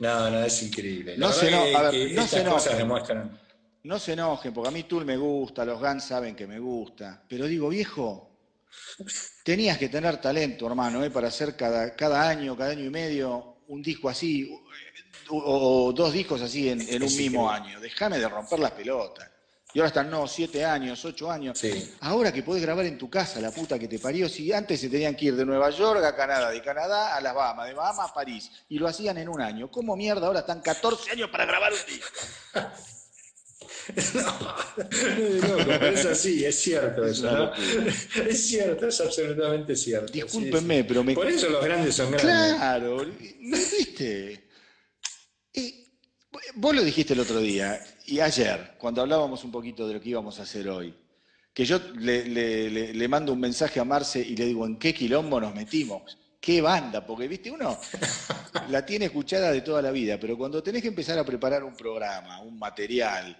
No, 0.00 0.30
no, 0.30 0.44
es 0.44 0.62
increíble. 0.62 1.16
La 1.16 1.28
No 1.28 1.32
se 1.32 1.48
que- 1.48 1.76
a 1.76 1.82
ver, 1.82 1.90
que 1.92 2.12
no 2.14 2.26
se 2.26 2.44
cosas 2.44 2.66
enojen. 2.72 2.78
demuestran. 2.78 3.40
No 3.84 3.98
se 3.98 4.12
enojen, 4.12 4.52
porque 4.52 4.68
a 4.68 4.72
mí 4.72 4.82
Tool 4.82 5.04
me 5.04 5.16
gusta, 5.16 5.64
los 5.64 5.80
Guns 5.80 6.04
saben 6.04 6.34
que 6.34 6.46
me 6.46 6.58
gusta. 6.58 7.22
Pero 7.28 7.46
digo, 7.46 7.68
viejo, 7.68 8.30
tenías 9.44 9.78
que 9.78 9.88
tener 9.88 10.20
talento, 10.20 10.66
hermano, 10.66 11.02
¿eh? 11.04 11.10
para 11.10 11.28
hacer 11.28 11.56
cada, 11.56 11.94
cada 11.94 12.28
año, 12.28 12.56
cada 12.56 12.72
año 12.72 12.84
y 12.84 12.90
medio, 12.90 13.58
un 13.68 13.80
disco 13.80 14.08
así, 14.08 14.52
o, 15.30 15.86
o 15.88 15.92
dos 15.92 16.12
discos 16.12 16.42
así 16.42 16.68
en, 16.68 16.80
en 16.80 17.02
un 17.02 17.16
mismo 17.16 17.50
año. 17.50 17.80
Déjame 17.80 18.18
de 18.18 18.28
romper 18.28 18.58
las 18.58 18.72
pelotas. 18.72 19.30
Y 19.74 19.80
ahora 19.80 19.88
están, 19.88 20.10
no, 20.10 20.26
siete 20.26 20.64
años, 20.64 21.04
ocho 21.04 21.30
años. 21.30 21.58
Sí. 21.58 21.92
Ahora 22.00 22.32
que 22.32 22.42
podés 22.42 22.62
grabar 22.62 22.86
en 22.86 22.96
tu 22.96 23.10
casa, 23.10 23.38
la 23.40 23.50
puta 23.50 23.78
que 23.78 23.86
te 23.86 23.98
parió, 23.98 24.26
si 24.28 24.50
antes 24.52 24.80
se 24.80 24.88
tenían 24.88 25.14
que 25.14 25.26
ir 25.26 25.36
de 25.36 25.44
Nueva 25.44 25.68
York 25.70 26.02
a 26.04 26.16
Canadá, 26.16 26.50
de 26.50 26.62
Canadá 26.62 27.14
a 27.14 27.20
las 27.20 27.34
Bahamas, 27.34 27.68
de 27.68 27.74
Bahamas 27.74 28.10
a 28.10 28.14
París, 28.14 28.50
y 28.70 28.78
lo 28.78 28.88
hacían 28.88 29.18
en 29.18 29.28
un 29.28 29.40
año. 29.42 29.70
¿Cómo 29.70 29.94
mierda 29.94 30.26
ahora 30.26 30.40
están 30.40 30.62
14 30.62 31.10
años 31.10 31.28
para 31.30 31.44
grabar 31.44 31.70
un 31.72 31.78
disco? 31.86 32.08
No, 34.14 34.20
loco, 35.48 35.64
pero 35.66 35.86
es 35.88 36.04
así, 36.04 36.44
es 36.44 36.60
cierto 36.60 37.06
Es 37.06 37.18
eso, 37.18 37.30
¿no? 37.32 37.52
Es 38.28 38.46
cierto, 38.48 38.86
es 38.88 39.00
absolutamente 39.00 39.74
cierto. 39.76 40.12
sí, 40.12 40.20
Discúlpenme, 40.22 40.78
sí. 40.78 40.84
pero 40.86 41.02
me- 41.04 41.14
Por 41.14 41.26
eso 41.26 41.48
los 41.48 41.64
grandes 41.64 41.94
son 41.94 42.10
grandes. 42.10 42.54
Claro, 42.56 43.06
¿viste? 43.40 44.47
Vos 46.54 46.74
lo 46.74 46.82
dijiste 46.82 47.12
el 47.14 47.20
otro 47.20 47.40
día 47.40 47.80
y 48.06 48.20
ayer, 48.20 48.74
cuando 48.78 49.02
hablábamos 49.02 49.44
un 49.44 49.50
poquito 49.52 49.86
de 49.86 49.94
lo 49.94 50.00
que 50.00 50.10
íbamos 50.10 50.38
a 50.38 50.42
hacer 50.42 50.68
hoy, 50.68 50.94
que 51.52 51.64
yo 51.64 51.78
le, 51.96 52.24
le- 52.26 52.70
le- 52.70 52.94
le 52.94 53.08
mando 53.08 53.32
un 53.32 53.40
mensaje 53.40 53.80
a 53.80 53.84
Marce 53.84 54.20
y 54.20 54.36
le 54.36 54.46
digo, 54.46 54.64
¿en 54.66 54.78
qué 54.78 54.94
quilombo 54.94 55.40
nos 55.40 55.54
metimos? 55.54 56.16
¿Qué 56.40 56.60
banda? 56.60 57.04
Porque, 57.04 57.28
viste, 57.28 57.50
uno 57.50 57.78
la 58.70 58.84
tiene 58.86 59.06
escuchada 59.06 59.50
de 59.50 59.60
toda 59.60 59.82
la 59.82 59.90
vida, 59.90 60.18
pero 60.20 60.38
cuando 60.38 60.62
tenés 60.62 60.82
que 60.82 60.88
empezar 60.88 61.18
a 61.18 61.24
preparar 61.24 61.64
un 61.64 61.74
programa, 61.74 62.40
un 62.40 62.58
material, 62.58 63.36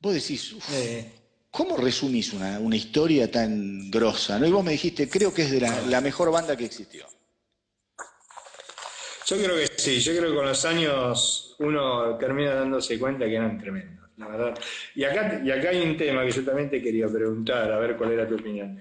vos 0.00 0.14
decís, 0.14 0.52
"Uf, 0.52 0.70
Eh, 0.74 1.10
¿cómo 1.50 1.76
resumís 1.78 2.32
una, 2.34 2.58
una 2.60 2.76
historia 2.76 3.30
tan 3.30 3.90
grosa? 3.90 4.38
¿no? 4.38 4.46
Y 4.46 4.50
vos 4.52 4.62
me 4.64 4.72
dijiste, 4.72 5.08
creo 5.08 5.32
que 5.32 5.42
es 5.42 5.50
de 5.50 5.60
la, 5.62 5.80
la 5.82 6.00
mejor 6.00 6.30
banda 6.30 6.56
que 6.56 6.66
existió. 6.66 7.06
Yo 9.26 9.36
creo 9.36 9.56
que 9.56 9.66
sí, 9.76 9.98
yo 9.98 10.16
creo 10.16 10.30
que 10.30 10.36
con 10.36 10.46
los 10.46 10.64
años 10.64 11.56
uno 11.58 12.16
termina 12.16 12.54
dándose 12.54 12.98
cuenta 12.98 13.26
que 13.26 13.34
eran 13.34 13.58
tremendos, 13.58 14.08
la 14.16 14.28
verdad. 14.28 14.58
Y 14.94 15.04
acá, 15.04 15.40
y 15.44 15.50
acá 15.50 15.70
hay 15.70 15.82
un 15.82 15.96
tema 15.96 16.24
que 16.24 16.30
yo 16.30 16.44
también 16.44 16.70
te 16.70 16.80
quería 16.80 17.08
preguntar, 17.08 17.72
a 17.72 17.78
ver 17.78 17.96
cuál 17.96 18.12
era 18.12 18.28
tu 18.28 18.36
opinión. 18.36 18.78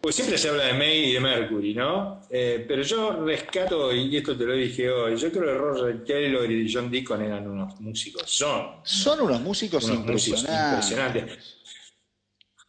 Pues 0.00 0.14
siempre 0.14 0.36
se 0.36 0.50
habla 0.50 0.66
de 0.66 0.74
May 0.74 1.10
y 1.10 1.12
de 1.14 1.20
Mercury, 1.20 1.74
¿no? 1.74 2.20
Eh, 2.30 2.64
pero 2.68 2.82
yo 2.82 3.24
rescato, 3.24 3.92
y 3.92 4.16
esto 4.16 4.36
te 4.36 4.44
lo 4.44 4.52
dije 4.52 4.90
hoy, 4.90 5.16
yo 5.16 5.32
creo 5.32 5.44
que 5.44 5.54
Roger 5.54 6.04
Taylor 6.04 6.50
y 6.50 6.72
John 6.72 6.90
Deacon 6.90 7.22
eran 7.22 7.48
unos 7.48 7.80
músicos, 7.80 8.22
son 8.26 8.76
Son 8.84 9.20
unos 9.20 9.40
músicos 9.40 9.82
unos 9.84 10.06
músicos 10.06 10.42
impresionantes. 10.42 11.55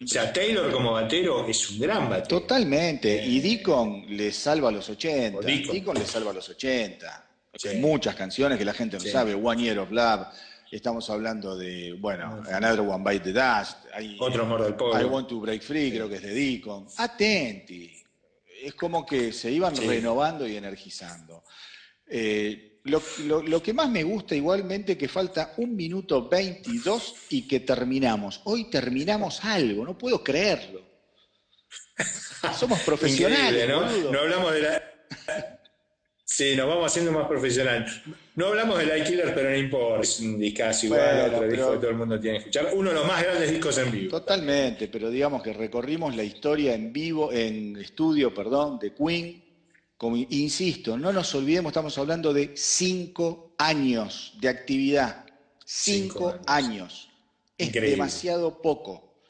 O 0.04 0.08
sea, 0.08 0.32
Taylor 0.32 0.72
como 0.72 0.92
batero 0.94 1.48
es 1.48 1.70
un 1.72 1.80
gran 1.80 2.08
batero. 2.10 2.40
Totalmente. 2.42 3.26
Y 3.26 3.40
Deacon 3.40 4.06
le 4.10 4.32
salva 4.32 4.70
a 4.70 4.72
los 4.72 4.88
80. 4.90 5.40
O 5.40 5.42
Deacon. 5.42 5.74
Deacon 5.74 5.98
le 5.98 6.06
salva 6.06 6.32
a 6.32 6.34
los 6.36 6.48
80. 6.50 7.28
Sí. 7.56 7.70
Hay 7.70 7.78
muchas 7.80 8.14
canciones 8.16 8.58
que 8.60 8.66
la 8.66 8.74
gente 8.74 8.98
no 8.98 9.04
Sí. 9.04 9.10
sabe. 9.10 9.34
One 9.34 9.62
Year 9.64 9.80
of 9.80 9.90
Love. 9.92 10.28
Estamos 10.72 11.10
hablando 11.10 11.58
de, 11.58 11.94
bueno, 11.94 12.44
Another 12.52 12.82
One 12.82 13.04
Bite 13.10 13.32
the 13.32 13.40
Dust. 13.40 13.78
Hay, 13.94 14.18
Otro 14.20 14.44
amor 14.44 14.64
del 14.64 14.76
pueblo. 14.76 15.02
I 15.02 15.06
Want 15.06 15.30
to 15.30 15.40
Break 15.40 15.62
Free, 15.64 15.92
creo 15.92 16.08
que 16.10 16.16
es 16.16 16.22
de 16.22 16.34
Deacon. 16.34 16.86
Atenti. 16.98 17.94
Es 18.64 18.76
como 18.76 19.06
que 19.06 19.32
se 19.34 19.50
iban 19.52 19.76
Sí. 19.76 19.88
renovando 19.88 20.46
y 20.48 20.58
energizando. 20.58 21.44
Eh, 22.06 22.67
lo, 22.88 23.02
lo- 23.26 23.42
lo 23.44 23.62
que 23.64 23.74
más 23.74 23.90
me 23.90 24.04
gusta 24.04 24.36
igualmente 24.36 24.98
que 24.98 25.08
falta 25.08 25.54
un 25.58 25.76
minuto 25.76 26.28
22 26.28 27.16
y 27.30 27.48
que 27.48 27.60
terminamos. 27.62 28.42
Hoy 28.46 28.70
terminamos 28.70 29.44
algo, 29.46 29.86
no 29.86 29.98
puedo 29.98 30.24
creerlo. 30.24 30.82
Somos 32.58 32.80
profesionales, 32.82 33.68
¿no? 33.68 34.12
No 34.12 34.20
hablamos 34.20 34.54
de 34.54 34.62
la. 34.62 34.84
Sí, 36.24 36.56
nos 36.56 36.68
vamos 36.68 36.86
haciendo 36.92 37.12
más 37.14 37.26
profesional. 37.28 37.86
No 38.36 38.48
hablamos 38.48 38.78
de 38.78 38.86
la 38.86 39.04
Killer, 39.04 39.34
pero 39.34 39.50
no 39.50 39.56
importa. 39.56 40.02
Es 40.04 40.20
un 40.20 40.38
discazo 40.38 40.86
igual, 40.88 41.02
Bueno, 41.22 41.36
otro 41.38 41.48
disco 41.50 41.72
que 41.72 41.78
todo 41.78 41.90
el 41.90 41.96
mundo 41.96 42.20
tiene 42.20 42.38
que 42.38 42.50
escuchar. 42.50 42.70
Uno 42.76 42.90
de 42.90 42.96
los 42.96 43.08
más 43.08 43.24
grandes 43.24 43.50
discos 43.50 43.78
en 43.80 43.92
vivo. 43.92 44.12
Totalmente, 44.12 44.88
pero 44.90 45.10
digamos 45.10 45.42
que 45.42 45.54
recorrimos 45.54 46.16
la 46.16 46.24
historia 46.24 46.76
en 46.76 46.92
vivo, 46.94 47.32
en 47.32 47.78
estudio, 47.78 48.34
perdón, 48.34 48.78
de 48.78 48.94
Queen. 48.94 49.44
Como 49.98 50.16
insisto, 50.16 50.96
no 50.98 51.12
nos 51.12 51.34
olvidemos, 51.34 51.72
estamos 51.72 51.98
hablando 51.98 52.32
de 52.32 52.56
cinco 52.56 53.56
años 53.58 54.34
de 54.40 54.48
actividad. 54.50 55.26
Cinco, 55.66 56.30
Cinco 56.30 56.30
años. 56.46 56.46
años. 56.48 57.10
Es 57.58 57.68
Increíble. 57.68 57.92
demasiado 57.92 58.62
poco. 58.62 59.22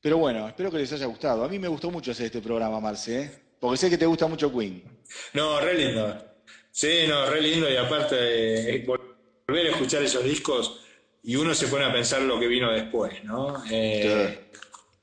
Pero 0.00 0.18
bueno, 0.18 0.48
espero 0.48 0.70
que 0.70 0.78
les 0.78 0.92
haya 0.92 1.06
gustado. 1.06 1.44
A 1.44 1.48
mí 1.48 1.60
me 1.60 1.68
gustó 1.68 1.90
mucho 1.92 2.10
hacer 2.10 2.26
este 2.26 2.40
programa, 2.42 2.80
Marce, 2.80 3.20
¿eh? 3.22 3.42
porque 3.60 3.76
sé 3.76 3.88
que 3.88 3.96
te 3.96 4.06
gusta 4.06 4.26
mucho 4.26 4.52
Queen. 4.52 4.82
No, 5.34 5.60
re 5.60 5.74
lindo. 5.78 6.24
Sí, 6.72 7.04
no, 7.08 7.26
re 7.30 7.40
lindo. 7.40 7.70
Y 7.70 7.76
aparte, 7.76 8.74
eh, 8.76 8.84
volver 8.84 9.66
a 9.68 9.70
escuchar 9.70 10.02
esos 10.02 10.24
discos 10.24 10.80
y 11.22 11.36
uno 11.36 11.54
se 11.54 11.68
pone 11.68 11.84
a 11.84 11.92
pensar 11.92 12.20
lo 12.22 12.40
que 12.40 12.48
vino 12.48 12.72
después, 12.72 13.22
¿no? 13.22 13.62
Eh, 13.70 14.48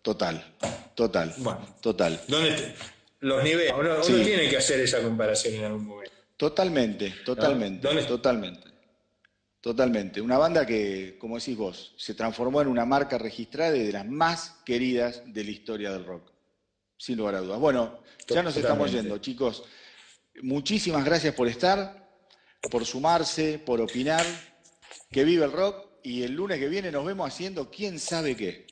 Total, 0.02 0.56
total, 0.96 1.34
Bueno. 1.38 1.76
total. 1.82 2.20
¿dónde 2.28 2.74
los 3.20 3.44
niveles, 3.44 3.74
uno, 3.78 3.96
uno 3.96 4.04
Sí. 4.04 4.22
tiene 4.24 4.50
que 4.50 4.58
hacer 4.58 4.80
esa 4.80 5.02
comparación 5.02 5.56
en 5.56 5.64
algún 5.66 5.86
momento. 5.86 6.12
Totalmente, 6.38 7.14
totalmente, 7.26 7.86
¿Dónde- 7.88 8.04
totalmente. 8.06 8.70
Totalmente. 9.62 10.22
Una 10.22 10.38
banda 10.38 10.66
que, 10.66 11.18
como 11.20 11.38
decís 11.38 11.58
vos, 11.58 11.94
se 11.98 12.14
transformó 12.14 12.62
en 12.62 12.70
una 12.70 12.86
marca 12.86 13.18
registrada 13.18 13.76
y 13.76 13.84
de 13.84 13.92
las 13.92 14.06
más 14.08 14.56
queridas 14.66 15.22
de 15.26 15.44
la 15.44 15.52
historia 15.52 15.92
del 15.92 16.06
rock. 16.06 16.32
Sin 16.98 17.18
lugar 17.18 17.36
a 17.36 17.42
dudas. 17.42 17.60
Bueno, 17.60 18.00
ya 18.28 18.42
nos 18.42 18.56
estamos 18.56 18.90
yendo, 18.90 19.18
chicos. 19.18 19.64
Muchísimas 20.42 21.04
gracias 21.04 21.36
por 21.36 21.50
estar, 21.50 22.10
por 22.72 22.86
sumarse, 22.86 23.60
por 23.60 23.82
opinar. 23.82 24.26
Que 25.12 25.26
vive 25.26 25.44
el 25.44 25.52
rock 25.52 25.88
y 26.04 26.24
el 26.24 26.32
lunes 26.34 26.58
que 26.58 26.70
viene 26.70 26.90
nos 26.90 27.06
vemos 27.06 27.28
haciendo 27.28 27.70
quién 27.70 28.00
sabe 28.00 28.38
qué. 28.38 28.66